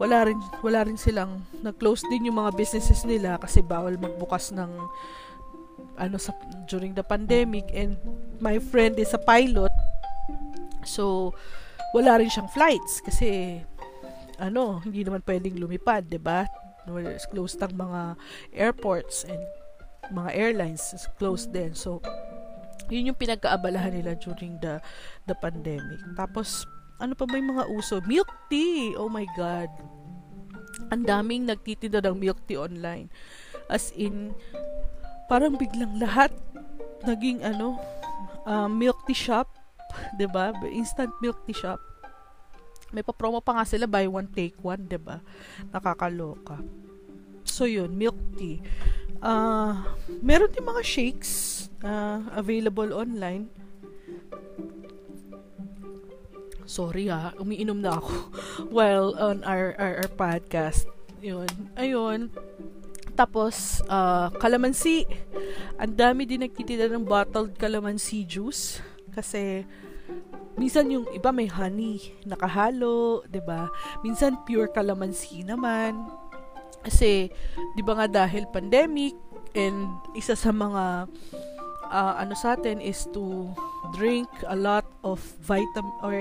wala 0.02 0.26
rin 0.26 0.40
wala 0.66 0.82
rin 0.90 0.98
silang 0.98 1.46
nag-close 1.62 2.02
din 2.10 2.34
yung 2.34 2.42
mga 2.42 2.58
businesses 2.58 3.06
nila 3.06 3.38
kasi 3.38 3.62
bawal 3.62 3.94
magbukas 4.02 4.50
ng 4.50 4.72
ano 6.02 6.18
sa 6.18 6.34
during 6.66 6.98
the 6.98 7.06
pandemic. 7.06 7.70
And 7.70 8.02
my 8.42 8.58
friend 8.58 8.98
is 8.98 9.14
a 9.14 9.22
pilot. 9.22 9.70
So 10.82 11.38
wala 11.94 12.18
rin 12.18 12.34
siyang 12.34 12.50
flights 12.50 13.06
kasi 13.06 13.62
ano 14.42 14.82
hindi 14.82 15.06
naman 15.06 15.22
pwedeng 15.22 15.62
lumipad 15.62 16.10
'di 16.10 16.18
ba? 16.18 16.50
Closed 17.30 17.62
ang 17.62 17.78
mga 17.78 18.02
airports 18.58 19.22
and 19.30 19.38
mga 20.10 20.34
airlines 20.34 20.82
is 20.98 21.06
closed 21.22 21.54
din. 21.54 21.78
So 21.78 22.02
yun 22.90 23.14
yung 23.14 23.20
pinagkaabalahan 23.22 23.94
nila 23.94 24.18
during 24.18 24.58
the 24.66 24.82
the 25.30 25.38
pandemic. 25.38 26.02
Tapos 26.18 26.66
ano 27.02 27.18
pa 27.18 27.26
ba 27.26 27.36
yung 27.36 27.58
mga 27.58 27.66
uso? 27.74 27.98
Milk 28.06 28.30
tea! 28.48 28.94
Oh 28.94 29.10
my 29.10 29.26
God. 29.34 29.68
Ang 30.94 31.04
daming 31.04 31.50
nagtitinda 31.50 32.00
ng 32.06 32.22
milk 32.22 32.38
tea 32.46 32.62
online. 32.62 33.10
As 33.66 33.90
in, 33.98 34.38
parang 35.26 35.58
biglang 35.58 35.98
lahat 35.98 36.30
naging 37.02 37.42
ano, 37.42 37.82
uh, 38.46 38.70
milk 38.70 39.02
tea 39.10 39.18
shop. 39.18 39.50
ba 39.90 40.54
diba? 40.54 40.54
Instant 40.70 41.12
milk 41.20 41.42
tea 41.50 41.58
shop. 41.58 41.82
May 42.94 43.02
pa-promo 43.02 43.40
pa 43.40 43.56
nga 43.58 43.66
sila, 43.66 43.88
buy 43.88 44.06
one, 44.06 44.30
take 44.30 44.60
one, 44.62 44.86
ba 44.86 44.92
diba? 44.92 45.18
Nakakaloka. 45.74 46.60
So, 47.48 47.66
yun, 47.66 47.96
milk 47.98 48.20
tea. 48.38 48.62
Uh, 49.22 49.80
meron 50.22 50.52
din 50.54 50.66
mga 50.66 50.84
shakes 50.86 51.32
uh, 51.86 52.26
available 52.36 52.90
online 52.94 53.50
sorry 56.72 57.12
ha, 57.12 57.36
umiinom 57.36 57.84
na 57.84 58.00
ako 58.00 58.16
while 58.76 59.12
on 59.20 59.44
our, 59.44 59.76
our, 59.76 60.08
our 60.08 60.12
podcast. 60.16 60.88
Yun. 61.20 61.52
Ayun. 61.76 62.32
Tapos, 63.12 63.84
uh, 63.92 64.32
calamansi. 64.40 65.04
Ang 65.76 65.94
dami 66.00 66.24
din 66.24 66.48
nagtitinda 66.48 66.88
ng 66.88 67.04
bottled 67.04 67.60
calamansi 67.60 68.24
juice. 68.24 68.80
Kasi, 69.12 69.68
minsan 70.56 70.88
yung 70.88 71.06
iba 71.12 71.36
may 71.36 71.52
honey, 71.52 72.16
nakahalo, 72.24 73.28
'di 73.28 73.44
ba? 73.44 73.68
Minsan 74.02 74.40
pure 74.48 74.72
calamansi 74.72 75.44
naman. 75.44 76.08
Kasi, 76.82 77.30
'di 77.76 77.82
ba 77.84 78.00
nga 78.00 78.08
dahil 78.24 78.48
pandemic 78.48 79.14
and 79.52 79.92
isa 80.16 80.34
sa 80.34 80.56
mga 80.56 81.12
uh, 81.92 82.16
ano 82.18 82.34
sa 82.34 82.56
atin 82.56 82.80
is 82.80 83.06
to 83.12 83.52
drink 83.94 84.32
a 84.48 84.56
lot 84.56 84.88
of 85.04 85.20
vitamin 85.44 85.92
or 86.02 86.16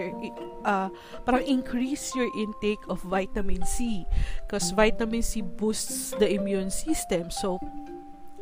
uh, 0.66 0.90
parang 1.22 1.46
increase 1.46 2.10
your 2.18 2.28
intake 2.34 2.82
of 2.90 2.98
vitamin 3.06 3.62
C 3.64 4.04
because 4.44 4.74
vitamin 4.74 5.22
C 5.22 5.40
boosts 5.40 6.12
the 6.18 6.26
immune 6.26 6.74
system 6.74 7.30
so 7.30 7.62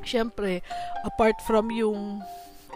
syempre 0.02 0.64
apart 1.04 1.36
from 1.44 1.68
yung 1.68 2.24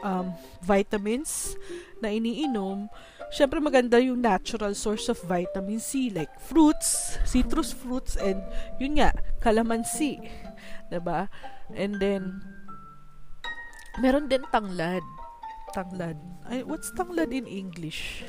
um, 0.05 0.36
vitamins 0.61 1.57
na 2.05 2.12
iniinom 2.12 2.92
syempre 3.32 3.64
maganda 3.64 3.96
yung 3.96 4.20
natural 4.20 4.76
source 4.76 5.09
of 5.09 5.16
vitamin 5.24 5.80
C 5.80 6.12
like 6.12 6.30
fruits, 6.36 7.16
citrus 7.24 7.72
fruits 7.72 8.20
and 8.20 8.44
yun 8.76 9.00
nga, 9.00 9.16
calamansi. 9.40 10.20
'Di 10.92 11.00
ba? 11.00 11.32
And 11.72 11.96
then 11.96 12.51
meron 14.01 14.30
din 14.30 14.45
tanglad. 14.49 15.05
Tanglad. 15.72 16.16
Ay, 16.49 16.64
what's 16.64 16.93
tanglad 16.93 17.32
in 17.32 17.49
English? 17.49 18.24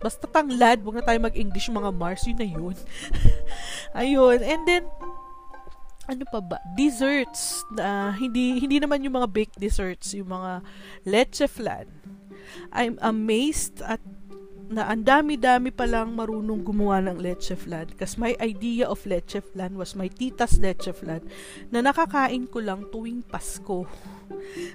Basta 0.00 0.28
tanglad, 0.28 0.84
huwag 0.84 1.00
na 1.00 1.04
tayo 1.04 1.16
mag-English 1.16 1.72
mga 1.72 1.90
Mars, 1.96 2.28
yun 2.28 2.36
na 2.36 2.48
yun. 2.48 2.76
Ayun, 4.00 4.38
and 4.44 4.62
then, 4.68 4.84
ano 6.04 6.24
pa 6.28 6.44
ba? 6.44 6.60
Desserts. 6.76 7.64
Na, 7.72 8.12
hindi, 8.12 8.60
hindi 8.60 8.76
naman 8.76 9.00
yung 9.00 9.16
mga 9.16 9.32
baked 9.32 9.56
desserts, 9.56 10.12
yung 10.12 10.28
mga 10.28 10.60
leche 11.08 11.48
flan. 11.48 11.88
I'm 12.68 13.00
amazed 13.00 13.80
at 13.80 14.04
na 14.74 14.90
ang 14.90 15.06
dami-dami 15.06 15.70
palang 15.70 16.10
marunong 16.18 16.66
gumawa 16.66 16.98
ng 17.06 17.22
leche 17.22 17.54
flan. 17.54 17.86
Kasi 17.94 18.18
my 18.18 18.34
idea 18.42 18.90
of 18.90 18.98
leche 19.06 19.38
flan 19.38 19.78
was 19.78 19.94
my 19.94 20.10
tita's 20.10 20.58
leche 20.58 20.90
flan 20.90 21.22
na 21.70 21.78
nakakain 21.78 22.50
ko 22.50 22.58
lang 22.58 22.90
tuwing 22.90 23.22
Pasko. 23.22 23.86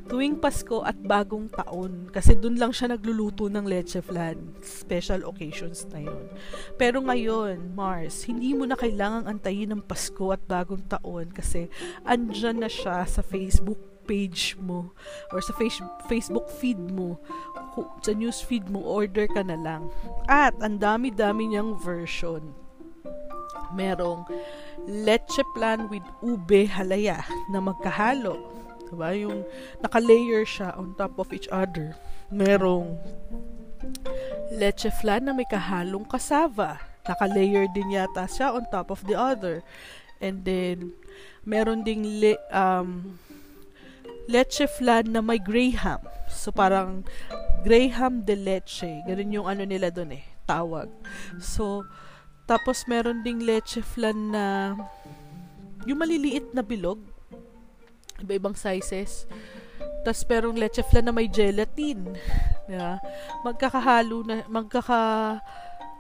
Tuwing 0.08 0.40
Pasko 0.40 0.88
at 0.88 0.96
bagong 1.04 1.52
taon. 1.52 2.08
Kasi 2.16 2.40
dun 2.40 2.56
lang 2.56 2.72
siya 2.72 2.96
nagluluto 2.96 3.52
ng 3.52 3.68
leche 3.68 4.00
flan. 4.00 4.56
Special 4.64 5.28
occasions 5.28 5.84
na 5.92 6.08
yun. 6.08 6.32
Pero 6.80 7.04
ngayon, 7.04 7.76
Mars, 7.76 8.24
hindi 8.24 8.56
mo 8.56 8.64
na 8.64 8.80
kailangang 8.80 9.28
antayin 9.28 9.76
ng 9.76 9.84
Pasko 9.84 10.32
at 10.32 10.40
bagong 10.48 10.88
taon 10.88 11.36
kasi 11.36 11.68
andyan 12.08 12.64
na 12.64 12.72
siya 12.72 13.04
sa 13.04 13.20
Facebook 13.20 13.89
page 14.10 14.58
mo 14.58 14.90
or 15.30 15.38
sa 15.46 15.54
face, 15.54 15.78
Facebook 16.10 16.50
feed 16.50 16.82
mo 16.82 17.22
sa 18.02 18.12
news 18.18 18.42
feed 18.42 18.66
mo 18.68 18.82
order 18.82 19.30
ka 19.30 19.46
na 19.46 19.56
lang. 19.56 19.94
At 20.26 20.58
ang 20.60 20.82
dami-dami 20.82 21.54
niyang 21.54 21.78
version. 21.78 22.58
Merong 23.78 24.26
leche 24.90 25.46
plan 25.54 25.86
with 25.94 26.04
ube 26.26 26.66
halaya 26.66 27.22
na 27.54 27.62
magkahalo. 27.62 28.42
Diba? 28.90 29.14
Yung 29.14 29.46
naka-layer 29.86 30.42
siya 30.42 30.74
on 30.74 30.98
top 30.98 31.22
of 31.22 31.30
each 31.30 31.46
other. 31.54 31.94
Merong 32.34 32.98
leche 34.50 34.90
flan 34.98 35.30
na 35.30 35.34
may 35.38 35.46
kahalong 35.46 36.10
kasava. 36.10 36.82
Naka-layer 37.06 37.70
din 37.70 37.94
yata 37.94 38.26
siya 38.26 38.58
on 38.58 38.66
top 38.74 38.90
of 38.90 39.06
the 39.06 39.14
other. 39.14 39.62
And 40.18 40.42
then 40.44 40.98
meron 41.46 41.86
ding 41.86 42.04
le- 42.20 42.42
um, 42.50 43.22
leche 44.30 44.70
flan 44.70 45.10
na 45.10 45.26
may 45.26 45.42
graham. 45.42 46.06
So, 46.30 46.54
parang 46.54 47.02
graham 47.66 48.22
de 48.22 48.38
leche. 48.38 49.02
Ganun 49.10 49.34
yung 49.34 49.48
ano 49.50 49.66
nila 49.66 49.90
doon 49.90 50.22
eh, 50.22 50.24
tawag. 50.46 50.86
So, 51.42 51.82
tapos 52.46 52.86
meron 52.86 53.26
ding 53.26 53.42
leche 53.42 53.82
flan 53.82 54.30
na 54.30 54.78
yung 55.90 55.98
maliliit 55.98 56.54
na 56.54 56.62
bilog. 56.62 57.02
Iba-ibang 58.22 58.54
sizes. 58.54 59.26
Tapos 60.06 60.22
merong 60.30 60.62
leche 60.62 60.86
flan 60.86 61.10
na 61.10 61.14
may 61.16 61.26
gelatin. 61.26 62.14
Yeah. 62.70 63.02
Magkakahalo 63.42 64.22
na, 64.30 64.46
magkaka 64.46 65.42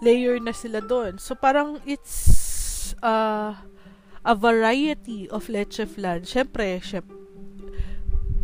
layer 0.06 0.38
na 0.38 0.54
sila 0.54 0.86
doon. 0.86 1.18
So, 1.18 1.34
parang 1.34 1.82
it's 1.84 2.94
uh, 3.02 3.58
a 4.22 4.36
variety 4.38 5.26
of 5.34 5.50
leche 5.50 5.84
flan. 5.90 6.24
Siyempre, 6.24 6.80
syempre, 6.80 7.19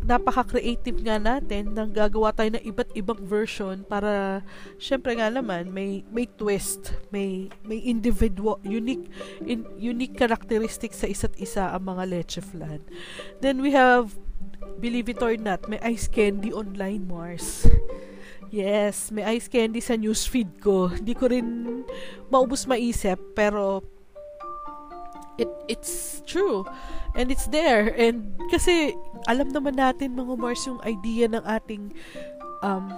napaka-creative 0.06 1.01
nga 1.01 1.18
natin 1.18 1.74
nang 1.74 1.89
gagawa 1.89 2.30
tayo 2.30 2.53
ng 2.53 2.64
iba't 2.64 2.93
ibang 2.93 3.18
version 3.26 3.82
para 3.82 4.45
syempre 4.78 5.18
nga 5.18 5.34
naman 5.34 5.74
may 5.74 6.06
may 6.14 6.30
twist, 6.30 6.93
may 7.10 7.49
may 7.66 7.82
individual 7.82 8.62
unique 8.62 9.10
in, 9.41 9.66
unique 9.82 10.14
characteristics 10.14 11.01
sa 11.01 11.10
isa't 11.10 11.34
isa 11.41 11.74
ang 11.74 11.89
mga 11.89 12.03
leche 12.06 12.39
flan. 12.39 12.86
Then 13.41 13.66
we 13.66 13.74
have 13.74 14.14
believe 14.78 15.10
it 15.10 15.26
or 15.26 15.34
not, 15.41 15.66
may 15.66 15.82
ice 15.82 16.06
candy 16.06 16.53
online 16.53 17.10
Mars. 17.10 17.66
Yes, 18.53 19.10
may 19.10 19.26
ice 19.26 19.49
candy 19.49 19.82
sa 19.82 19.97
newsfeed 19.97 20.62
ko. 20.62 20.93
Hindi 20.93 21.18
ko 21.18 21.34
rin 21.34 21.82
maubos 22.30 22.70
maisip 22.70 23.18
pero 23.34 23.82
it 25.36 25.49
it's 25.68 26.24
true 26.24 26.64
and 27.16 27.32
it's 27.32 27.47
there 27.49 27.95
and 27.95 28.36
kasi 28.51 28.93
alam 29.26 29.49
naman 29.49 29.80
natin 29.80 30.13
mga 30.13 30.36
Mars 30.38 30.63
yung 30.68 30.80
idea 30.86 31.26
ng 31.32 31.43
ating 31.43 31.95
um, 32.61 32.93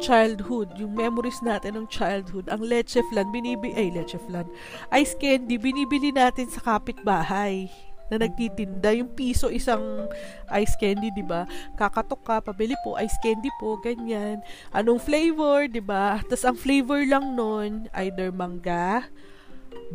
childhood, 0.00 0.72
yung 0.80 0.96
memories 0.96 1.42
natin 1.44 1.76
ng 1.76 1.86
childhood, 1.92 2.48
ang 2.48 2.64
leche 2.64 3.04
flan, 3.12 3.28
binibi, 3.28 3.76
ay 3.76 3.92
leche 3.92 4.16
flan, 4.24 4.48
ice 4.94 5.12
candy, 5.20 5.60
binibili 5.60 6.14
natin 6.14 6.48
sa 6.48 6.64
kapitbahay 6.64 7.68
na 8.08 8.28
nagtitinda. 8.28 8.92
Yung 8.96 9.12
piso 9.12 9.48
isang 9.48 10.08
ice 10.52 10.76
candy, 10.76 11.08
'di 11.12 11.24
ba? 11.24 11.48
Kakatok 11.76 12.22
ka, 12.24 12.36
pabili 12.44 12.76
po 12.84 12.96
ice 13.00 13.16
candy 13.20 13.48
po, 13.60 13.80
ganyan. 13.80 14.40
Anong 14.72 15.00
flavor, 15.00 15.68
'di 15.68 15.80
ba? 15.80 16.20
Tapos 16.24 16.44
ang 16.44 16.56
flavor 16.56 17.00
lang 17.04 17.32
noon 17.36 17.88
either 17.96 18.28
mangga, 18.32 19.08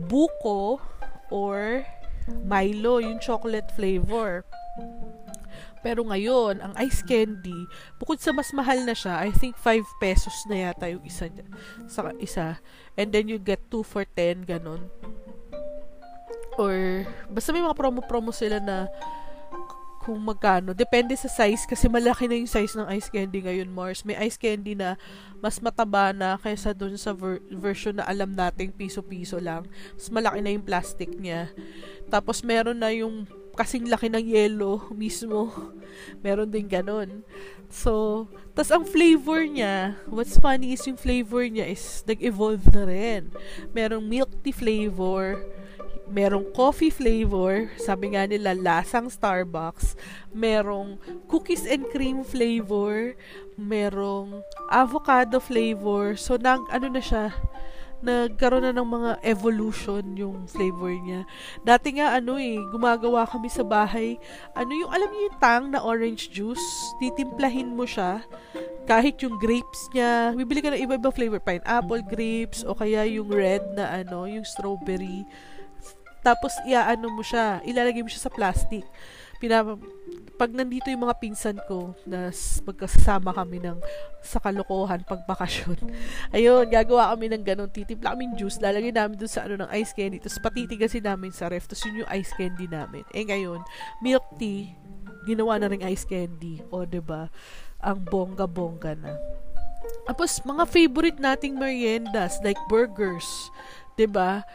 buko, 0.10 0.82
or 1.30 1.86
Milo, 2.28 3.00
yung 3.00 3.20
chocolate 3.24 3.72
flavor. 3.74 4.44
Pero 5.86 6.04
ngayon, 6.04 6.60
ang 6.60 6.74
ice 6.84 7.06
candy, 7.06 7.56
bukod 8.02 8.20
sa 8.20 8.36
mas 8.36 8.52
mahal 8.52 8.84
na 8.84 8.92
siya, 8.92 9.24
I 9.24 9.32
think 9.32 9.56
5 9.56 10.04
pesos 10.04 10.36
na 10.50 10.68
yata 10.68 10.92
yung 10.92 11.06
isa 11.06 11.32
sa 11.88 12.12
isa. 12.20 12.60
And 13.00 13.14
then 13.14 13.32
you 13.32 13.40
get 13.40 13.72
2 13.72 13.88
for 13.88 14.04
10, 14.04 14.44
ganun. 14.50 14.92
Or, 16.58 17.06
basta 17.30 17.54
may 17.54 17.62
mga 17.62 17.78
promo-promo 17.78 18.34
sila 18.34 18.58
na 18.58 18.90
kung 20.08 20.24
magkano. 20.24 20.72
Depende 20.72 21.12
sa 21.20 21.28
size 21.28 21.68
kasi 21.68 21.92
malaki 21.92 22.32
na 22.32 22.40
yung 22.40 22.48
size 22.48 22.80
ng 22.80 22.88
ice 22.96 23.12
candy 23.12 23.44
ngayon, 23.44 23.68
Mars. 23.68 24.08
May 24.08 24.16
ice 24.16 24.40
candy 24.40 24.72
na 24.72 24.96
mas 25.44 25.60
mataba 25.60 26.16
na 26.16 26.40
kaysa 26.40 26.72
dun 26.72 26.96
sa 26.96 27.12
ver- 27.12 27.44
version 27.52 28.00
na 28.00 28.08
alam 28.08 28.32
nating 28.32 28.72
piso-piso 28.72 29.36
lang. 29.44 29.68
Mas 30.00 30.08
malaki 30.08 30.40
na 30.40 30.56
yung 30.56 30.64
plastic 30.64 31.12
niya. 31.20 31.52
Tapos 32.08 32.40
meron 32.40 32.80
na 32.80 32.96
yung 32.96 33.28
kasing 33.60 33.92
laki 33.92 34.08
ng 34.08 34.24
yellow 34.24 34.88
mismo. 34.96 35.52
Meron 36.24 36.48
din 36.48 36.72
ganun. 36.72 37.28
So, 37.68 38.26
tas 38.56 38.72
ang 38.72 38.88
flavor 38.88 39.44
niya, 39.44 40.00
what's 40.08 40.40
funny 40.40 40.72
is 40.72 40.88
yung 40.88 40.96
flavor 40.96 41.44
niya 41.44 41.68
is 41.68 42.00
nag-evolve 42.08 42.64
na 42.72 42.88
rin. 42.88 43.28
Merong 43.76 44.08
milk 44.08 44.32
tea 44.40 44.56
flavor, 44.56 45.44
merong 46.08 46.48
coffee 46.56 46.92
flavor, 46.92 47.68
sabi 47.76 48.16
nga 48.16 48.24
nila 48.24 48.56
lasang 48.56 49.12
Starbucks, 49.12 50.00
merong 50.32 51.00
cookies 51.28 51.68
and 51.68 51.84
cream 51.92 52.24
flavor, 52.24 53.16
merong 53.60 54.40
avocado 54.72 55.40
flavor. 55.44 56.16
So 56.16 56.40
nag 56.40 56.64
ano 56.72 56.88
na 56.88 57.04
siya, 57.04 57.36
nagkaroon 58.00 58.62
na 58.70 58.74
ng 58.78 58.88
mga 58.88 59.12
evolution 59.26 60.04
yung 60.14 60.46
flavor 60.46 60.94
niya. 60.94 61.26
Dati 61.66 61.98
nga 61.98 62.16
ano 62.18 62.38
eh, 62.38 62.62
gumagawa 62.70 63.26
kami 63.26 63.50
sa 63.50 63.66
bahay, 63.66 64.22
ano 64.54 64.72
yung 64.72 64.92
alam 64.94 65.10
niyo 65.10 65.22
yung 65.34 65.40
tang 65.42 65.66
na 65.74 65.82
orange 65.82 66.30
juice, 66.30 66.66
titimplahin 67.02 67.74
mo 67.74 67.84
siya. 67.90 68.22
Kahit 68.88 69.20
yung 69.20 69.36
grapes 69.36 69.92
niya, 69.92 70.32
bibili 70.32 70.64
ka 70.64 70.72
ng 70.72 70.80
iba-ibang 70.80 71.12
flavor, 71.12 71.44
pineapple 71.44 72.06
grapes 72.08 72.64
o 72.64 72.72
kaya 72.72 73.04
yung 73.04 73.28
red 73.28 73.66
na 73.76 74.00
ano, 74.00 74.24
yung 74.30 74.48
strawberry 74.48 75.28
tapos, 76.28 76.60
iaano 76.68 77.08
mo 77.08 77.24
siya, 77.24 77.64
ilalagay 77.64 78.04
mo 78.04 78.12
siya 78.12 78.28
sa 78.28 78.34
plastic. 78.34 78.84
Pinap 79.40 79.80
pag 80.38 80.54
nandito 80.54 80.92
yung 80.94 81.08
mga 81.08 81.18
pinsan 81.18 81.58
ko 81.66 81.98
na 82.06 82.30
magkasama 82.62 83.34
kami 83.34 83.58
ng 83.58 83.80
sa 84.22 84.38
kalokohan 84.38 85.02
pag 85.02 85.26
bakasyon. 85.26 85.78
Ayun, 86.36 86.70
gagawa 86.70 87.16
kami 87.16 87.32
ng 87.32 87.44
ganun. 87.48 87.70
Titimpla 87.72 88.14
kami 88.14 88.38
juice, 88.38 88.62
lalagay 88.62 88.94
namin 88.94 89.18
dun 89.18 89.32
sa 89.32 89.50
ano 89.50 89.66
ng 89.66 89.70
ice 89.82 89.98
candy. 89.98 90.22
Tapos 90.22 90.38
patitigasin 90.44 91.06
namin 91.10 91.34
sa 91.34 91.50
ref. 91.50 91.66
Tapos 91.66 91.82
yun 91.90 92.06
yung 92.06 92.12
ice 92.14 92.34
candy 92.38 92.70
namin. 92.70 93.02
Eh 93.18 93.26
ngayon, 93.26 93.66
milk 94.06 94.26
tea, 94.38 94.78
ginawa 95.26 95.58
na 95.58 95.74
ring 95.74 95.86
ice 95.86 96.06
candy. 96.06 96.62
O, 96.70 96.86
ba 96.86 96.90
diba? 96.90 97.22
Ang 97.82 98.06
bongga-bongga 98.06 98.94
na. 98.94 99.18
Tapos, 100.06 100.42
mga 100.46 100.64
favorite 100.70 101.20
nating 101.22 101.58
meriendas, 101.58 102.38
like 102.42 102.60
burgers, 102.70 103.26
ba? 104.06 104.46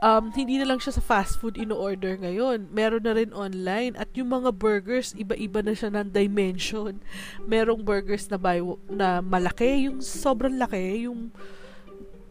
Um, 0.00 0.32
hindi 0.32 0.56
na 0.56 0.66
lang 0.66 0.80
siya 0.80 0.96
sa 0.96 1.04
fast 1.04 1.38
food 1.38 1.60
ino-order 1.60 2.16
ngayon. 2.16 2.72
Meron 2.72 3.04
na 3.04 3.14
rin 3.14 3.30
online. 3.36 3.94
At 3.96 4.10
yung 4.16 4.32
mga 4.32 4.50
burgers, 4.56 5.12
iba-iba 5.14 5.60
na 5.60 5.76
siya 5.76 5.92
ng 5.92 6.08
dimension. 6.10 6.98
Merong 7.44 7.84
burgers 7.84 8.26
na, 8.32 8.40
by, 8.40 8.60
na 8.88 9.20
malaki, 9.20 9.88
yung 9.88 10.00
sobrang 10.00 10.56
laki, 10.56 11.06
yung 11.06 11.30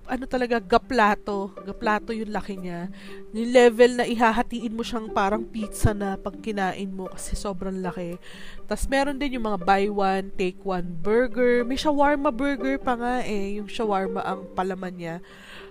ano 0.09 0.25
talaga, 0.25 0.57
gaplato. 0.57 1.53
Gaplato 1.61 2.09
yung 2.09 2.33
laki 2.33 2.57
niya. 2.57 2.89
Yung 3.29 3.53
level 3.53 4.01
na 4.01 4.09
ihahatiin 4.09 4.73
mo 4.73 4.81
siyang 4.81 5.13
parang 5.13 5.45
pizza 5.45 5.93
na 5.93 6.17
pag 6.17 6.33
kinain 6.41 6.89
mo 6.89 7.05
kasi 7.13 7.37
sobrang 7.37 7.77
laki. 7.77 8.17
Tapos 8.65 8.89
meron 8.89 9.21
din 9.21 9.37
yung 9.37 9.45
mga 9.45 9.61
buy 9.61 9.85
one, 9.85 10.33
take 10.33 10.57
one 10.65 10.97
burger. 11.05 11.61
May 11.61 11.77
shawarma 11.77 12.33
burger 12.33 12.81
pa 12.81 12.97
nga 12.97 13.21
eh. 13.21 13.61
Yung 13.61 13.69
shawarma 13.69 14.25
ang 14.25 14.49
palaman 14.57 14.97
niya. 14.97 15.15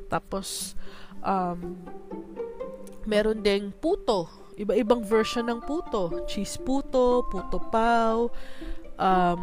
Tapos, 0.07 0.79
um, 1.23 1.79
meron 3.09 3.41
ding 3.41 3.73
puto. 3.79 4.29
Iba-ibang 4.59 5.07
version 5.07 5.47
ng 5.47 5.63
puto. 5.63 6.27
Cheese 6.27 6.59
puto, 6.59 7.23
puto 7.31 7.63
pau, 7.71 8.27
um, 8.99 9.41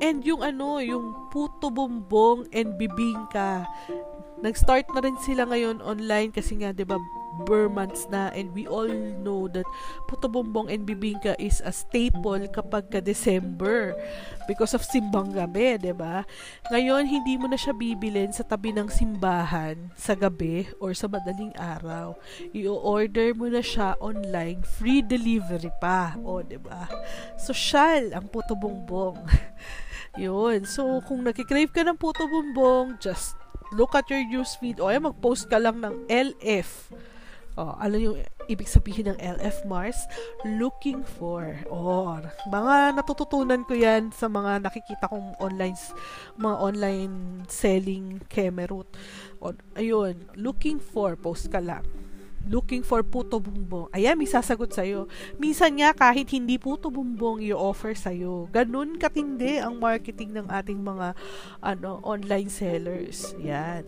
And 0.00 0.20
yung 0.28 0.44
ano, 0.44 0.76
yung 0.84 1.32
puto 1.32 1.72
bumbong 1.72 2.52
and 2.52 2.76
bibingka. 2.76 3.64
Nag-start 4.44 4.92
na 4.92 5.00
rin 5.00 5.16
sila 5.24 5.48
ngayon 5.48 5.80
online 5.80 6.28
kasi 6.28 6.60
nga 6.60 6.76
'di 6.76 6.84
ba 6.84 7.00
Months 7.68 8.08
na 8.08 8.32
and 8.32 8.52
we 8.56 8.64
all 8.64 8.88
know 9.20 9.50
that 9.52 9.68
puto 10.08 10.30
bumbong 10.30 10.72
and 10.72 10.88
bibingka 10.88 11.36
is 11.36 11.60
a 11.60 11.72
staple 11.74 12.40
kapag 12.48 12.88
ka 12.88 13.00
December 13.04 13.92
because 14.48 14.72
of 14.72 14.86
simbang 14.86 15.34
gabi, 15.36 15.76
ba? 15.92 16.24
Ngayon 16.72 17.04
hindi 17.04 17.36
mo 17.36 17.50
na 17.50 17.58
siya 17.58 17.76
bibilin 17.76 18.32
sa 18.32 18.46
tabi 18.46 18.72
ng 18.72 18.88
simbahan 18.88 19.90
sa 19.98 20.16
gabi 20.16 20.70
or 20.80 20.96
sa 20.96 21.10
madaling 21.10 21.52
araw. 21.58 22.16
I-order 22.56 23.36
mo 23.36 23.50
na 23.50 23.60
siya 23.60 23.98
online, 24.00 24.62
free 24.64 25.02
delivery 25.04 25.70
pa, 25.82 26.16
o 26.22 26.40
ba? 26.40 26.88
Social 27.36 28.14
ang 28.14 28.30
puto 28.30 28.56
bumbong. 28.56 29.20
Yun. 30.16 30.64
So, 30.64 31.04
kung 31.04 31.28
nakikrave 31.28 31.70
ka 31.74 31.84
ng 31.84 32.00
puto 32.00 32.24
bumbong, 32.24 32.96
just 33.02 33.36
look 33.74 33.92
at 33.92 34.08
your 34.08 34.22
newsfeed 34.24 34.78
o 34.78 34.88
ay 34.88 35.02
mag-post 35.02 35.50
ka 35.50 35.58
lang 35.58 35.82
ng 35.82 36.06
LF. 36.08 36.88
Oh, 37.56 37.72
ano 37.80 37.96
yung 37.96 38.16
ibig 38.52 38.68
sabihin 38.68 39.12
ng 39.12 39.18
LF 39.18 39.64
Mars? 39.64 40.04
Looking 40.44 41.00
for. 41.02 41.56
Oh, 41.72 42.20
mga 42.52 42.92
natututunan 42.92 43.64
ko 43.64 43.72
yan 43.72 44.12
sa 44.12 44.28
mga 44.28 44.60
nakikita 44.60 45.08
kong 45.08 45.40
online 45.40 45.76
mga 46.36 46.56
online 46.60 47.14
selling 47.48 48.20
kemerut. 48.28 48.92
Oh, 49.40 49.56
ayun, 49.72 50.28
looking 50.36 50.76
for, 50.76 51.16
post 51.16 51.48
ka 51.48 51.58
lang 51.64 52.05
looking 52.46 52.82
for 52.82 53.02
puto 53.02 53.42
bumbong. 53.42 53.90
Ayan, 53.90 54.14
may 54.14 54.26
sasagot 54.26 54.70
sa'yo. 54.70 55.10
Minsan 55.36 55.78
nga, 55.78 55.92
kahit 55.92 56.30
hindi 56.30 56.56
puto 56.56 56.88
bumbong 56.88 57.42
i-offer 57.42 57.94
sa'yo. 57.94 58.46
Ganun 58.54 58.96
katindi 58.96 59.58
ang 59.58 59.78
marketing 59.78 60.34
ng 60.34 60.46
ating 60.50 60.78
mga 60.78 61.14
ano 61.60 61.98
online 62.06 62.50
sellers. 62.50 63.34
Yan. 63.42 63.86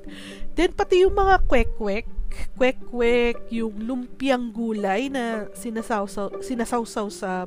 Then, 0.58 0.74
pati 0.74 1.06
yung 1.06 1.14
mga 1.14 1.46
kwek-kwek, 1.46 2.06
kwek-kwek, 2.58 3.48
yung 3.54 3.74
lumpiang 3.82 4.50
gulay 4.50 5.08
na 5.08 5.48
sinasawsaw, 5.54 6.42
sinasawsaw 6.42 7.06
sa 7.08 7.46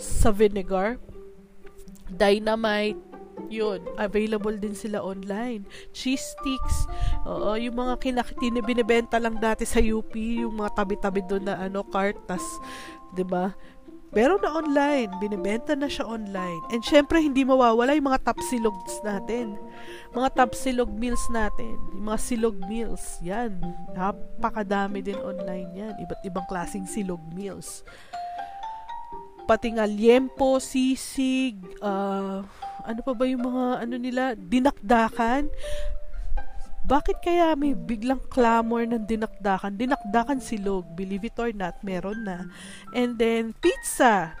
sa 0.00 0.32
vinegar, 0.32 0.96
dynamite, 2.08 3.09
yun, 3.48 3.80
available 3.96 4.54
din 4.58 4.76
sila 4.76 5.00
online. 5.00 5.64
Cheese 5.94 6.36
sticks, 6.36 6.84
oo, 7.24 7.56
yung 7.56 7.78
mga 7.78 7.96
kinakitini 8.02 8.60
binibenta 8.60 9.16
lang 9.16 9.40
dati 9.40 9.64
sa 9.64 9.80
UP, 9.80 10.12
yung 10.12 10.60
mga 10.60 10.76
tabi-tabi 10.76 11.24
doon 11.24 11.48
na 11.48 11.56
ano, 11.56 11.80
cart, 11.86 12.18
tas, 12.28 12.44
'di 13.16 13.24
ba? 13.24 13.54
Pero 14.10 14.42
na 14.42 14.50
online, 14.58 15.06
binibenta 15.22 15.78
na 15.78 15.86
siya 15.86 16.02
online. 16.02 16.58
And 16.74 16.82
syempre, 16.82 17.22
hindi 17.22 17.46
mawawala 17.46 17.94
yung 17.94 18.10
mga 18.10 18.26
top 18.26 18.42
silogs 18.42 18.98
natin. 19.06 19.54
Mga 20.10 20.28
top 20.34 20.52
silog 20.58 20.90
meals 20.90 21.22
natin. 21.30 21.78
Yung 21.94 22.10
mga 22.10 22.18
silog 22.18 22.58
meals. 22.66 23.22
Yan. 23.22 23.54
Napakadami 23.94 24.98
din 24.98 25.18
online 25.22 25.70
yan. 25.78 25.94
Iba't 26.02 26.26
ibang 26.26 26.42
klaseng 26.50 26.90
silog 26.90 27.22
meals. 27.30 27.86
Pati 29.46 29.78
nga 29.78 29.86
liempo, 29.86 30.58
sisig, 30.58 31.62
uh, 31.78 32.42
ano 32.84 33.00
pa 33.04 33.12
ba 33.12 33.24
yung 33.28 33.44
mga 33.44 33.64
ano 33.84 33.96
nila, 33.96 34.22
dinakdakan. 34.36 35.48
Bakit 36.84 37.20
kaya 37.20 37.52
may 37.54 37.76
biglang 37.76 38.20
clamor 38.32 38.88
ng 38.88 39.04
dinakdakan? 39.04 39.76
Dinakdakan 39.76 40.40
silog, 40.40 40.88
believe 40.96 41.28
it 41.28 41.36
or 41.36 41.52
not, 41.52 41.78
meron 41.84 42.24
na. 42.24 42.48
And 42.96 43.20
then, 43.20 43.52
pizza. 43.60 44.34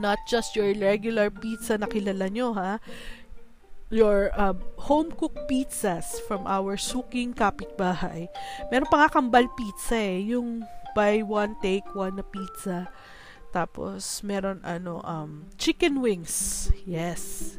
Not 0.00 0.18
just 0.30 0.56
your 0.56 0.72
regular 0.78 1.28
pizza 1.28 1.76
na 1.76 1.90
kilala 1.90 2.32
nyo, 2.32 2.56
ha? 2.56 2.80
Your 3.92 4.32
um, 4.36 4.60
home-cooked 4.80 5.48
pizzas 5.48 6.20
from 6.28 6.48
our 6.48 6.76
suking 6.80 7.36
kapitbahay. 7.36 8.28
Meron 8.72 8.88
pa 8.88 9.04
nga 9.04 9.20
kambal 9.20 9.48
pizza 9.52 9.96
eh. 9.96 10.32
Yung 10.32 10.64
buy 10.96 11.20
one, 11.24 11.56
take 11.60 11.86
one 11.92 12.16
na 12.16 12.24
pizza 12.24 12.88
tapos, 13.58 14.22
meron 14.22 14.62
ano, 14.62 15.02
um, 15.02 15.50
chicken 15.58 15.98
wings. 15.98 16.70
Yes. 16.86 17.58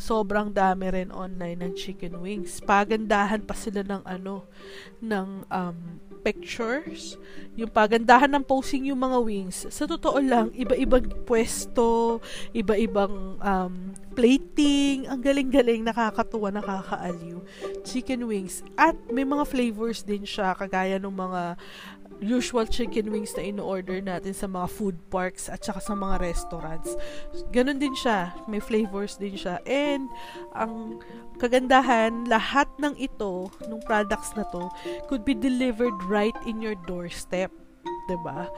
Sobrang 0.00 0.48
dami 0.48 0.88
rin 0.88 1.12
online 1.12 1.60
ng 1.60 1.72
chicken 1.76 2.24
wings. 2.24 2.64
Pagandahan 2.64 3.44
pa 3.44 3.52
sila 3.52 3.84
ng 3.84 4.00
ano, 4.08 4.48
ng 5.04 5.44
um, 5.48 5.78
pictures. 6.24 7.20
Yung 7.52 7.68
pagandahan 7.68 8.32
ng 8.32 8.44
posing 8.48 8.88
yung 8.88 9.00
mga 9.04 9.20
wings. 9.20 9.68
Sa 9.68 9.84
totoo 9.84 10.16
lang, 10.24 10.48
iba-ibang 10.56 11.04
pwesto, 11.28 12.20
iba-ibang 12.56 13.36
um, 13.44 13.74
plating. 14.16 15.04
Ang 15.04 15.20
galing-galing, 15.20 15.84
nakakatuwa, 15.84 16.48
nakakaaliw. 16.48 17.44
Chicken 17.84 18.24
wings. 18.24 18.64
At 18.80 18.96
may 19.12 19.28
mga 19.28 19.44
flavors 19.44 20.00
din 20.00 20.24
siya, 20.24 20.56
kagaya 20.56 20.96
ng 20.96 21.12
mga 21.12 21.60
usual 22.20 22.66
chicken 22.66 23.10
wings 23.10 23.34
na 23.34 23.42
in-order 23.42 23.98
natin 23.98 24.34
sa 24.34 24.46
mga 24.46 24.68
food 24.70 24.96
parks 25.10 25.50
at 25.50 25.64
saka 25.64 25.80
sa 25.80 25.94
mga 25.94 26.20
restaurants. 26.22 26.94
Ganon 27.50 27.78
din 27.78 27.94
siya. 27.94 28.34
May 28.46 28.62
flavors 28.62 29.18
din 29.18 29.34
siya. 29.34 29.58
And, 29.66 30.10
ang 30.54 31.02
kagandahan, 31.38 32.26
lahat 32.30 32.70
ng 32.78 32.94
ito, 32.98 33.50
ng 33.66 33.80
products 33.86 34.34
na 34.38 34.46
to, 34.54 34.70
could 35.10 35.26
be 35.26 35.34
delivered 35.34 35.94
right 36.06 36.36
in 36.46 36.62
your 36.62 36.78
doorstep. 36.86 37.50
'di 38.04 38.16
ba? 38.20 38.48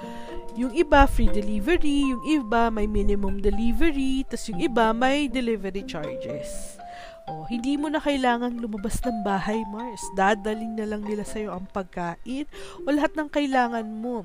Yung 0.58 0.74
iba 0.74 1.06
free 1.06 1.30
delivery, 1.30 2.10
yung 2.10 2.22
iba 2.26 2.70
may 2.70 2.86
minimum 2.86 3.38
delivery, 3.38 4.26
tas 4.26 4.46
yung 4.50 4.58
iba 4.62 4.90
may 4.90 5.30
delivery 5.30 5.82
charges. 5.86 6.78
Oh, 7.26 7.42
hindi 7.50 7.74
mo 7.74 7.90
na 7.90 7.98
kailangang 7.98 8.62
lumabas 8.62 9.02
ng 9.02 9.26
bahay, 9.26 9.58
Mars. 9.66 9.98
Dadaling 10.14 10.78
na 10.78 10.86
lang 10.86 11.02
nila 11.02 11.26
sa'yo 11.26 11.50
ang 11.50 11.66
pagkain 11.66 12.46
o 12.82 12.94
lahat 12.94 13.18
ng 13.18 13.26
kailangan 13.26 13.82
mo. 13.82 14.22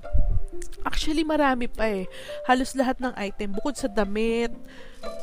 Actually, 0.86 1.26
marami 1.26 1.66
pa 1.66 1.90
eh. 1.90 2.06
Halos 2.46 2.78
lahat 2.78 3.02
ng 3.02 3.10
item. 3.18 3.58
Bukod 3.58 3.74
sa 3.74 3.90
damit, 3.90 4.54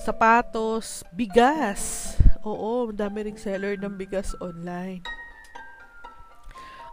sapatos, 0.02 1.06
bigas. 1.14 2.14
Oo, 2.42 2.90
dami 2.90 3.30
ring 3.30 3.38
seller 3.38 3.78
ng 3.78 3.94
bigas 3.94 4.34
online. 4.42 5.06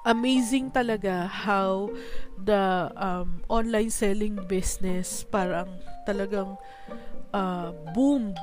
Amazing 0.05 0.69
talaga 0.69 1.25
how 1.25 1.89
the 2.37 2.93
um, 2.93 3.41
online 3.49 3.89
selling 3.89 4.37
business 4.45 5.25
parang 5.33 5.81
talagang 6.05 6.61
uh, 7.33 7.73
boomed 7.89 8.37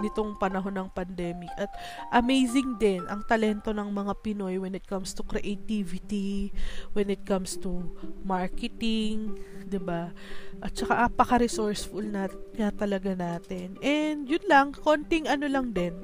nitong 0.00 0.36
panahon 0.36 0.74
ng 0.76 0.88
pandemic. 0.92 1.50
At 1.56 1.72
amazing 2.12 2.76
din 2.76 3.04
ang 3.08 3.24
talento 3.24 3.72
ng 3.72 3.88
mga 3.88 4.12
Pinoy 4.20 4.60
when 4.60 4.76
it 4.76 4.84
comes 4.84 5.16
to 5.16 5.24
creativity, 5.24 6.52
when 6.92 7.08
it 7.08 7.24
comes 7.24 7.56
to 7.60 7.92
marketing, 8.24 9.36
'di 9.66 9.80
ba? 9.80 10.12
At 10.60 10.72
saka 10.76 11.08
apaka-resourceful 11.08 12.04
na 12.04 12.28
nga 12.56 12.70
talaga 12.72 13.12
natin. 13.12 13.76
And 13.80 14.24
yun 14.28 14.44
lang, 14.48 14.72
konting 14.76 15.28
ano 15.28 15.48
lang 15.48 15.72
din. 15.72 15.94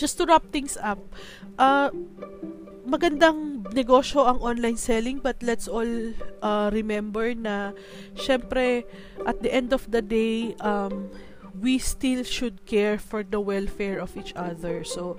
Just 0.00 0.16
to 0.16 0.24
wrap 0.24 0.48
things 0.54 0.78
up, 0.80 1.02
uh, 1.60 1.92
magandang 2.86 3.66
negosyo 3.74 4.22
ang 4.30 4.38
online 4.38 4.78
selling 4.78 5.18
but 5.18 5.34
let's 5.42 5.66
all 5.66 6.14
uh, 6.38 6.70
remember 6.70 7.34
na 7.34 7.74
syempre 8.14 8.86
at 9.26 9.42
the 9.42 9.50
end 9.50 9.74
of 9.74 9.82
the 9.90 9.98
day 9.98 10.54
um, 10.62 11.10
we 11.60 11.78
still 11.78 12.22
should 12.22 12.64
care 12.66 12.98
for 12.98 13.22
the 13.22 13.40
welfare 13.40 13.98
of 13.98 14.16
each 14.16 14.32
other. 14.36 14.84
So, 14.84 15.16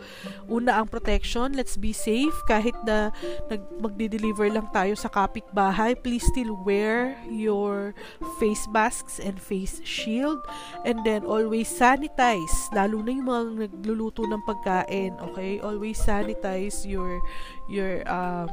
una 0.49 0.77
ang 0.77 0.87
protection, 0.87 1.53
let's 1.53 1.77
be 1.77 1.93
safe. 1.93 2.33
Kahit 2.45 2.75
na 2.85 3.11
nag 3.49 3.61
magde-deliver 3.81 4.49
lang 4.51 4.69
tayo 4.73 4.93
sa 4.93 5.09
kapitbahay, 5.09 5.97
please 5.97 6.25
still 6.29 6.53
wear 6.65 7.17
your 7.29 7.93
face 8.37 8.65
masks 8.69 9.17
and 9.17 9.41
face 9.41 9.81
shield. 9.81 10.39
And 10.85 11.01
then, 11.03 11.25
always 11.25 11.69
sanitize. 11.69 12.55
Lalo 12.73 13.01
na 13.01 13.11
yung 13.11 13.27
mga 13.27 13.43
nagluluto 13.69 14.25
ng 14.25 14.41
pagkain, 14.45 15.17
okay? 15.31 15.59
Always 15.61 15.97
sanitize 15.97 16.85
your, 16.85 17.21
your, 17.69 18.05
um, 18.05 18.49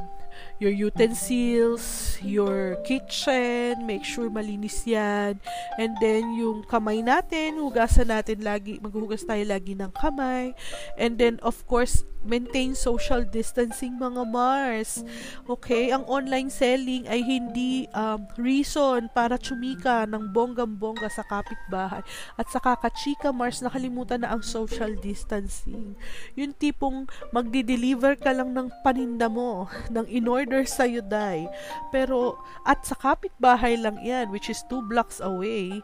your 0.59 0.71
utensils, 0.71 2.15
your 2.23 2.79
kitchen, 2.87 3.83
make 3.83 4.07
sure 4.07 4.31
malinis 4.31 4.87
yan. 4.87 5.39
And 5.75 5.99
then, 5.99 6.31
yung 6.39 6.63
kamay 6.63 7.03
natin, 7.03 7.59
hugasan 7.59 8.07
natin 8.07 8.39
lagi, 8.39 8.79
maghuhugas 8.79 9.27
tayo 9.27 9.43
lagi 9.43 9.75
ng 9.75 9.91
kamay. 9.91 10.55
And 10.95 11.19
then, 11.19 11.43
of 11.43 11.59
course, 11.67 12.07
maintain 12.25 12.73
social 12.73 13.21
distancing 13.21 13.99
mga 14.01 14.23
Mars. 14.25 15.05
Okay? 15.45 15.93
Ang 15.93 16.07
online 16.09 16.49
selling 16.49 17.05
ay 17.05 17.21
hindi 17.21 17.85
um, 17.93 18.25
reason 18.39 19.11
para 19.13 19.37
tsumika 19.37 20.09
ng 20.09 20.33
bonggam-bongga 20.33 21.11
sa 21.11 21.21
kapitbahay. 21.21 22.01
At 22.39 22.49
sa 22.49 22.57
kakachika 22.57 23.29
Mars, 23.29 23.61
nakalimutan 23.61 24.25
na 24.25 24.33
ang 24.33 24.41
social 24.41 24.97
distancing. 24.97 25.93
Yung 26.33 26.55
tipong 26.57 27.05
magdi-deliver 27.29 28.17
ka 28.17 28.33
lang 28.33 28.55
ng 28.55 28.73
paninda 28.81 29.29
mo, 29.29 29.69
ng 29.93 30.09
in-order 30.09 30.44
sa'yo, 30.67 31.01
day. 31.01 31.49
Pero, 31.89 32.37
at 32.67 32.85
sa 32.85 32.93
kapitbahay 32.93 33.79
lang 33.79 33.97
yan, 34.03 34.29
which 34.29 34.51
is 34.51 34.61
two 34.69 34.83
blocks 34.85 35.17
away, 35.23 35.81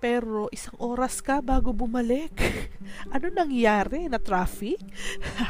pero 0.00 0.48
isang 0.48 0.74
oras 0.80 1.20
ka 1.20 1.44
bago 1.44 1.76
bumalik. 1.76 2.32
ano 3.14 3.28
nangyari? 3.28 4.08
Na 4.08 4.16
traffic? 4.16 4.80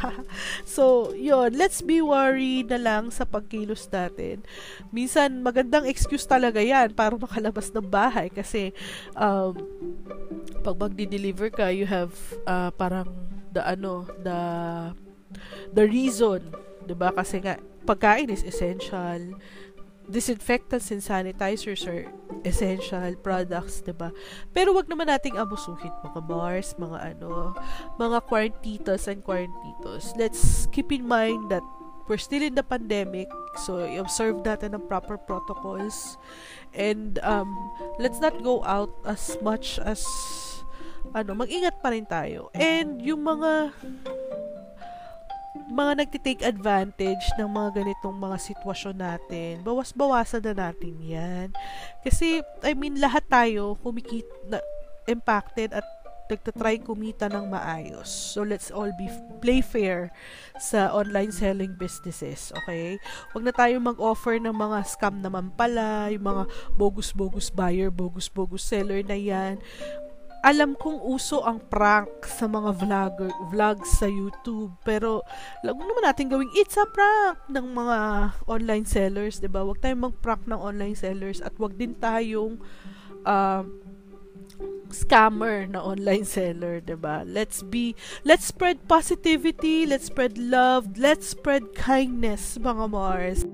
so, 0.67 1.15
yon 1.15 1.55
let's 1.55 1.81
be 1.81 2.03
worried 2.03 2.69
na 2.69 2.83
lang 2.83 3.15
sa 3.15 3.23
pagkilos 3.23 3.87
natin. 3.87 4.43
Minsan, 4.91 5.47
magandang 5.47 5.87
excuse 5.87 6.27
talaga 6.27 6.59
yan 6.59 6.91
para 6.93 7.15
makalabas 7.15 7.71
ng 7.71 7.87
bahay 7.87 8.27
kasi 8.27 8.75
um, 9.15 9.55
pag 10.67 10.77
magdi-deliver 10.77 11.55
ka, 11.55 11.71
you 11.71 11.87
have 11.87 12.13
uh, 12.45 12.75
parang 12.75 13.07
the 13.55 13.63
ano, 13.63 14.07
the 14.27 14.39
the 15.71 15.85
reason, 15.87 16.43
'di 16.85 16.95
ba? 16.99 17.15
Kasi 17.15 17.39
nga 17.39 17.55
pagkain 17.85 18.29
is 18.29 18.45
essential 18.45 19.37
disinfectants 20.11 20.91
and 20.91 20.99
sanitizers 20.99 21.87
are 21.87 22.11
essential 22.43 23.15
products, 23.23 23.79
'di 23.81 23.95
ba? 23.95 24.11
Pero 24.51 24.75
wag 24.75 24.91
naman 24.91 25.07
nating 25.07 25.39
abusuhin 25.39 25.95
mga 26.03 26.21
bars, 26.27 26.75
mga 26.77 27.15
ano, 27.15 27.55
mga 27.97 28.19
quarantitas 28.27 29.07
and 29.07 29.23
quarantitos. 29.23 30.11
Let's 30.19 30.67
keep 30.75 30.91
in 30.91 31.07
mind 31.07 31.49
that 31.55 31.63
we're 32.11 32.19
still 32.19 32.43
in 32.43 32.59
the 32.59 32.67
pandemic, 32.67 33.31
so 33.63 33.79
observe 33.87 34.43
natin 34.43 34.75
ang 34.75 34.83
proper 34.91 35.15
protocols 35.15 36.19
and 36.75 37.23
um, 37.23 37.55
let's 38.03 38.19
not 38.19 38.35
go 38.43 38.67
out 38.67 38.91
as 39.07 39.39
much 39.39 39.79
as 39.87 40.03
ano, 41.15 41.39
mag-ingat 41.39 41.79
pa 41.79 41.95
rin 41.95 42.07
tayo. 42.07 42.51
And 42.51 42.99
yung 42.99 43.23
mga 43.23 43.71
mga 45.55 45.93
nagtitake 46.07 46.43
advantage 46.47 47.27
ng 47.35 47.51
mga 47.51 47.83
ganitong 47.83 48.15
mga 48.15 48.39
sitwasyon 48.39 48.97
natin, 48.97 49.53
bawas-bawasan 49.67 50.47
na 50.47 50.71
natin 50.71 50.95
yan. 51.03 51.47
Kasi, 52.07 52.43
I 52.63 52.73
mean, 52.79 53.03
lahat 53.03 53.27
tayo 53.27 53.75
kumikita, 53.83 54.31
na, 54.47 54.59
impacted 55.11 55.75
at 55.75 55.83
nagtatry 56.31 56.79
kumita 56.79 57.27
ng 57.27 57.51
maayos. 57.51 58.07
So, 58.07 58.47
let's 58.47 58.71
all 58.71 58.95
be 58.95 59.11
play 59.43 59.59
fair 59.59 60.15
sa 60.63 60.95
online 60.95 61.35
selling 61.35 61.75
businesses, 61.75 62.55
okay? 62.63 63.03
Huwag 63.35 63.43
na 63.43 63.51
tayo 63.51 63.83
mag-offer 63.83 64.39
ng 64.39 64.55
mga 64.55 64.87
scam 64.87 65.19
naman 65.19 65.51
pala, 65.59 66.07
yung 66.15 66.23
mga 66.23 66.43
bogus-bogus 66.79 67.51
buyer, 67.51 67.91
bogus-bogus 67.91 68.63
seller 68.63 69.03
na 69.03 69.19
yan 69.19 69.59
alam 70.41 70.73
kong 70.73 71.05
uso 71.05 71.45
ang 71.45 71.61
prank 71.61 72.25
sa 72.25 72.49
mga 72.49 72.73
vlogger, 72.81 73.33
vlogs 73.53 74.01
sa 74.01 74.09
YouTube. 74.09 74.73
Pero, 74.85 75.21
wag 75.61 75.77
naman 75.77 76.05
natin 76.05 76.33
gawing 76.33 76.53
it's 76.57 76.81
a 76.81 76.89
prank 76.89 77.37
ng 77.53 77.67
mga 77.77 77.99
online 78.49 78.89
sellers, 78.89 79.41
'di 79.41 79.53
ba? 79.53 79.65
Huwag 79.65 79.85
tayong 79.85 80.09
mag-prank 80.13 80.49
ng 80.49 80.57
online 80.57 80.97
sellers 80.97 81.45
at 81.45 81.53
wag 81.61 81.77
din 81.77 81.93
tayong 81.93 82.57
uh, 83.29 83.65
scammer 84.89 85.69
na 85.69 85.85
online 85.85 86.25
seller, 86.25 86.81
'di 86.81 86.97
ba? 86.97 87.23
Let's 87.29 87.61
be 87.61 87.93
let's 88.25 88.49
spread 88.49 88.89
positivity, 88.89 89.85
let's 89.85 90.09
spread 90.09 90.41
love, 90.41 90.97
let's 90.97 91.29
spread 91.37 91.77
kindness, 91.77 92.57
mga 92.57 92.85
Mars. 92.89 93.45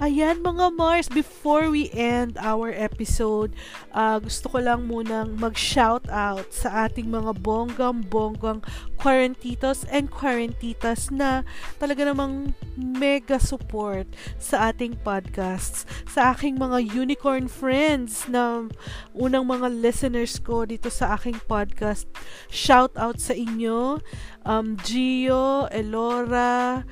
Ayan 0.00 0.40
mga 0.40 0.72
Mars, 0.80 1.12
before 1.12 1.68
we 1.68 1.92
end 1.92 2.40
our 2.40 2.72
episode, 2.72 3.52
uh, 3.92 4.16
gusto 4.16 4.48
ko 4.48 4.56
lang 4.56 4.88
munang 4.88 5.36
mag-shout 5.36 6.08
out 6.08 6.48
sa 6.56 6.88
ating 6.88 7.12
mga 7.12 7.36
bonggang-bonggang 7.44 8.64
quarantitos 8.96 9.84
and 9.92 10.08
quarantitas 10.08 11.12
na 11.12 11.44
talaga 11.76 12.08
namang 12.08 12.56
mega 12.80 13.36
support 13.36 14.08
sa 14.40 14.72
ating 14.72 14.96
podcasts. 15.04 15.84
Sa 16.08 16.32
aking 16.32 16.56
mga 16.56 16.80
unicorn 16.96 17.44
friends 17.44 18.24
na 18.24 18.72
unang 19.12 19.44
mga 19.44 19.68
listeners 19.68 20.40
ko 20.40 20.64
dito 20.64 20.88
sa 20.88 21.12
aking 21.20 21.44
podcast. 21.44 22.08
Shout 22.48 22.96
out 22.96 23.20
sa 23.20 23.36
inyo. 23.36 24.00
Um, 24.48 24.80
Gio, 24.80 25.68
Elora, 25.68 26.88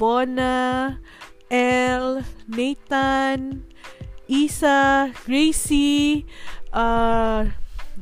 Bona, 0.00 0.96
El, 1.48 2.24
Nathan, 2.46 3.64
Isa, 4.28 5.12
Gracie, 5.24 6.26
uh, 6.72 7.48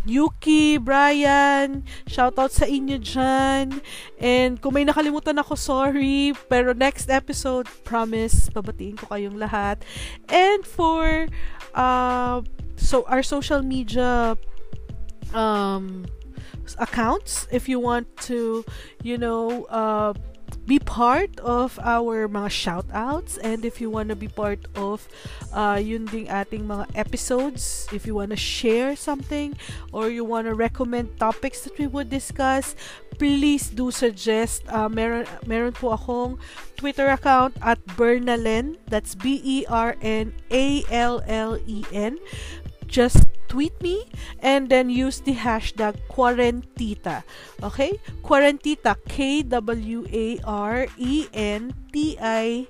Yuki, 0.04 0.76
Brian, 0.78 1.82
shoutout 2.06 2.54
sa 2.54 2.66
inyo 2.66 3.02
dyan. 3.02 3.82
And 4.20 4.60
kung 4.60 4.78
may 4.78 4.84
nakalimutan 4.86 5.38
ako, 5.40 5.58
sorry. 5.58 6.34
Pero 6.50 6.74
next 6.76 7.10
episode, 7.10 7.66
promise, 7.82 8.50
babatiin 8.52 8.94
ko 8.98 9.10
kayong 9.10 9.38
lahat. 9.38 9.82
And 10.30 10.62
for, 10.62 11.26
uh, 11.74 12.42
so 12.76 13.02
our 13.10 13.22
social 13.22 13.62
media 13.62 14.38
um, 15.34 16.06
accounts, 16.78 17.48
if 17.50 17.66
you 17.66 17.80
want 17.82 18.06
to, 18.30 18.62
you 19.02 19.18
know, 19.18 19.66
uh, 19.70 20.14
be 20.66 20.78
part 20.78 21.38
of 21.40 21.78
our 21.82 22.28
mga 22.28 22.50
shoutouts. 22.50 23.38
And 23.42 23.64
if 23.64 23.80
you 23.80 23.88
want 23.88 24.10
to 24.10 24.16
be 24.16 24.28
part 24.28 24.66
of 24.74 25.08
uh, 25.52 25.80
yun 25.82 26.06
ding 26.06 26.26
ating 26.26 26.66
mga 26.66 26.86
episodes 26.94 27.86
if 27.92 28.06
you 28.06 28.14
want 28.14 28.30
to 28.30 28.36
share 28.36 28.96
something 28.96 29.56
or 29.92 30.10
you 30.10 30.24
want 30.24 30.46
to 30.46 30.54
recommend 30.54 31.18
topics 31.18 31.62
that 31.62 31.78
we 31.78 31.86
would 31.86 32.10
discuss 32.10 32.74
please 33.18 33.70
do 33.70 33.90
suggest 33.90 34.62
uh, 34.68 34.88
meron, 34.88 35.24
meron 35.46 35.72
po 35.72 35.96
akong 35.96 36.38
Twitter 36.76 37.08
account 37.08 37.56
at 37.64 37.80
Bernalen. 37.96 38.76
That's 38.88 39.14
B-E-R-N-A-L-L-E-N 39.16 39.72
just 42.86 43.26
tweet 43.48 43.74
me 43.82 44.04
and 44.40 44.68
then 44.68 44.90
use 44.90 45.20
the 45.20 45.34
hashtag 45.34 45.96
Quarentita. 46.10 47.22
Okay? 47.62 47.98
Quarentita. 48.22 48.96
K-W-A-R-E-N-T-I 49.08 49.66
Q-U-A-R-E-N-T-A. 51.96 52.68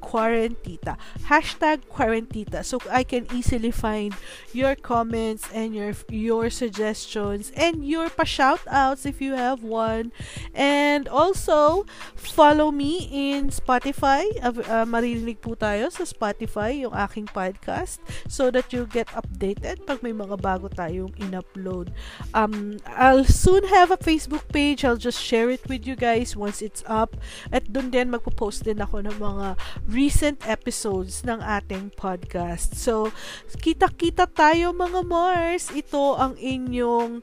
Quarantita. 0.00 0.96
Hashtag 1.26 1.82
Quarantita. 1.90 2.64
So 2.64 2.78
I 2.90 3.02
can 3.02 3.26
easily 3.34 3.70
find 3.70 4.14
your 4.52 4.74
comments 4.76 5.48
and 5.52 5.74
your 5.74 5.92
your 6.08 6.48
suggestions 6.48 7.50
and 7.56 7.82
your 7.82 8.08
pa-shoutouts 8.08 9.04
if 9.04 9.20
you 9.20 9.34
have 9.34 9.66
one. 9.66 10.12
And 10.54 11.08
also, 11.08 11.84
follow 12.14 12.70
me 12.70 13.10
in 13.10 13.50
Spotify. 13.50 14.24
Uh, 14.38 14.54
uh, 14.62 14.86
maririnig 14.86 15.42
po 15.42 15.58
tayo 15.58 15.90
sa 15.90 16.06
Spotify 16.06 16.86
yung 16.86 16.94
aking 16.94 17.26
podcast 17.26 17.98
so 18.30 18.54
that 18.54 18.70
you 18.70 18.86
get 18.86 19.10
updated 19.10 19.82
pag 19.86 20.02
may 20.02 20.10
mga 20.10 20.34
bago 20.42 20.66
tayong 20.66 21.14
in-upload. 21.16 21.94
Um, 22.34 22.82
I'll 22.90 23.22
soon 23.22 23.70
have 23.70 23.94
a 23.94 24.00
Facebook 24.00 24.50
page. 24.50 24.82
I'll 24.82 24.98
just 24.98 25.22
share 25.22 25.48
it 25.48 25.62
with 25.70 25.86
you 25.86 25.94
guys 25.94 26.34
once 26.34 26.58
it's 26.58 26.82
up. 26.90 27.14
At 27.54 27.70
doon 27.70 27.94
din 27.94 28.10
magpo-post 28.10 28.66
din 28.66 28.82
ako 28.82 29.06
ng 29.06 29.16
mga 29.22 29.54
recent 29.86 30.42
episodes 30.42 31.22
ng 31.22 31.38
ating 31.38 31.94
podcast. 31.94 32.74
So, 32.74 33.14
kita-kita 33.62 34.26
tayo 34.34 34.74
mga 34.74 35.06
Mars. 35.06 35.70
Ito 35.70 36.18
ang 36.18 36.34
inyong 36.34 37.22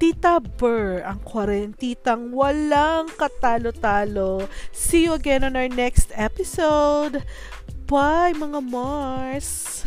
Tita 0.00 0.40
Burr, 0.40 1.04
ang 1.04 1.20
kwarentitang 1.20 2.32
walang 2.32 3.12
katalo-talo. 3.20 4.48
See 4.72 5.04
you 5.04 5.12
again 5.12 5.44
on 5.44 5.60
our 5.60 5.68
next 5.68 6.08
episode. 6.16 7.20
Bye 7.84 8.32
mga 8.32 8.64
Mars! 8.64 9.84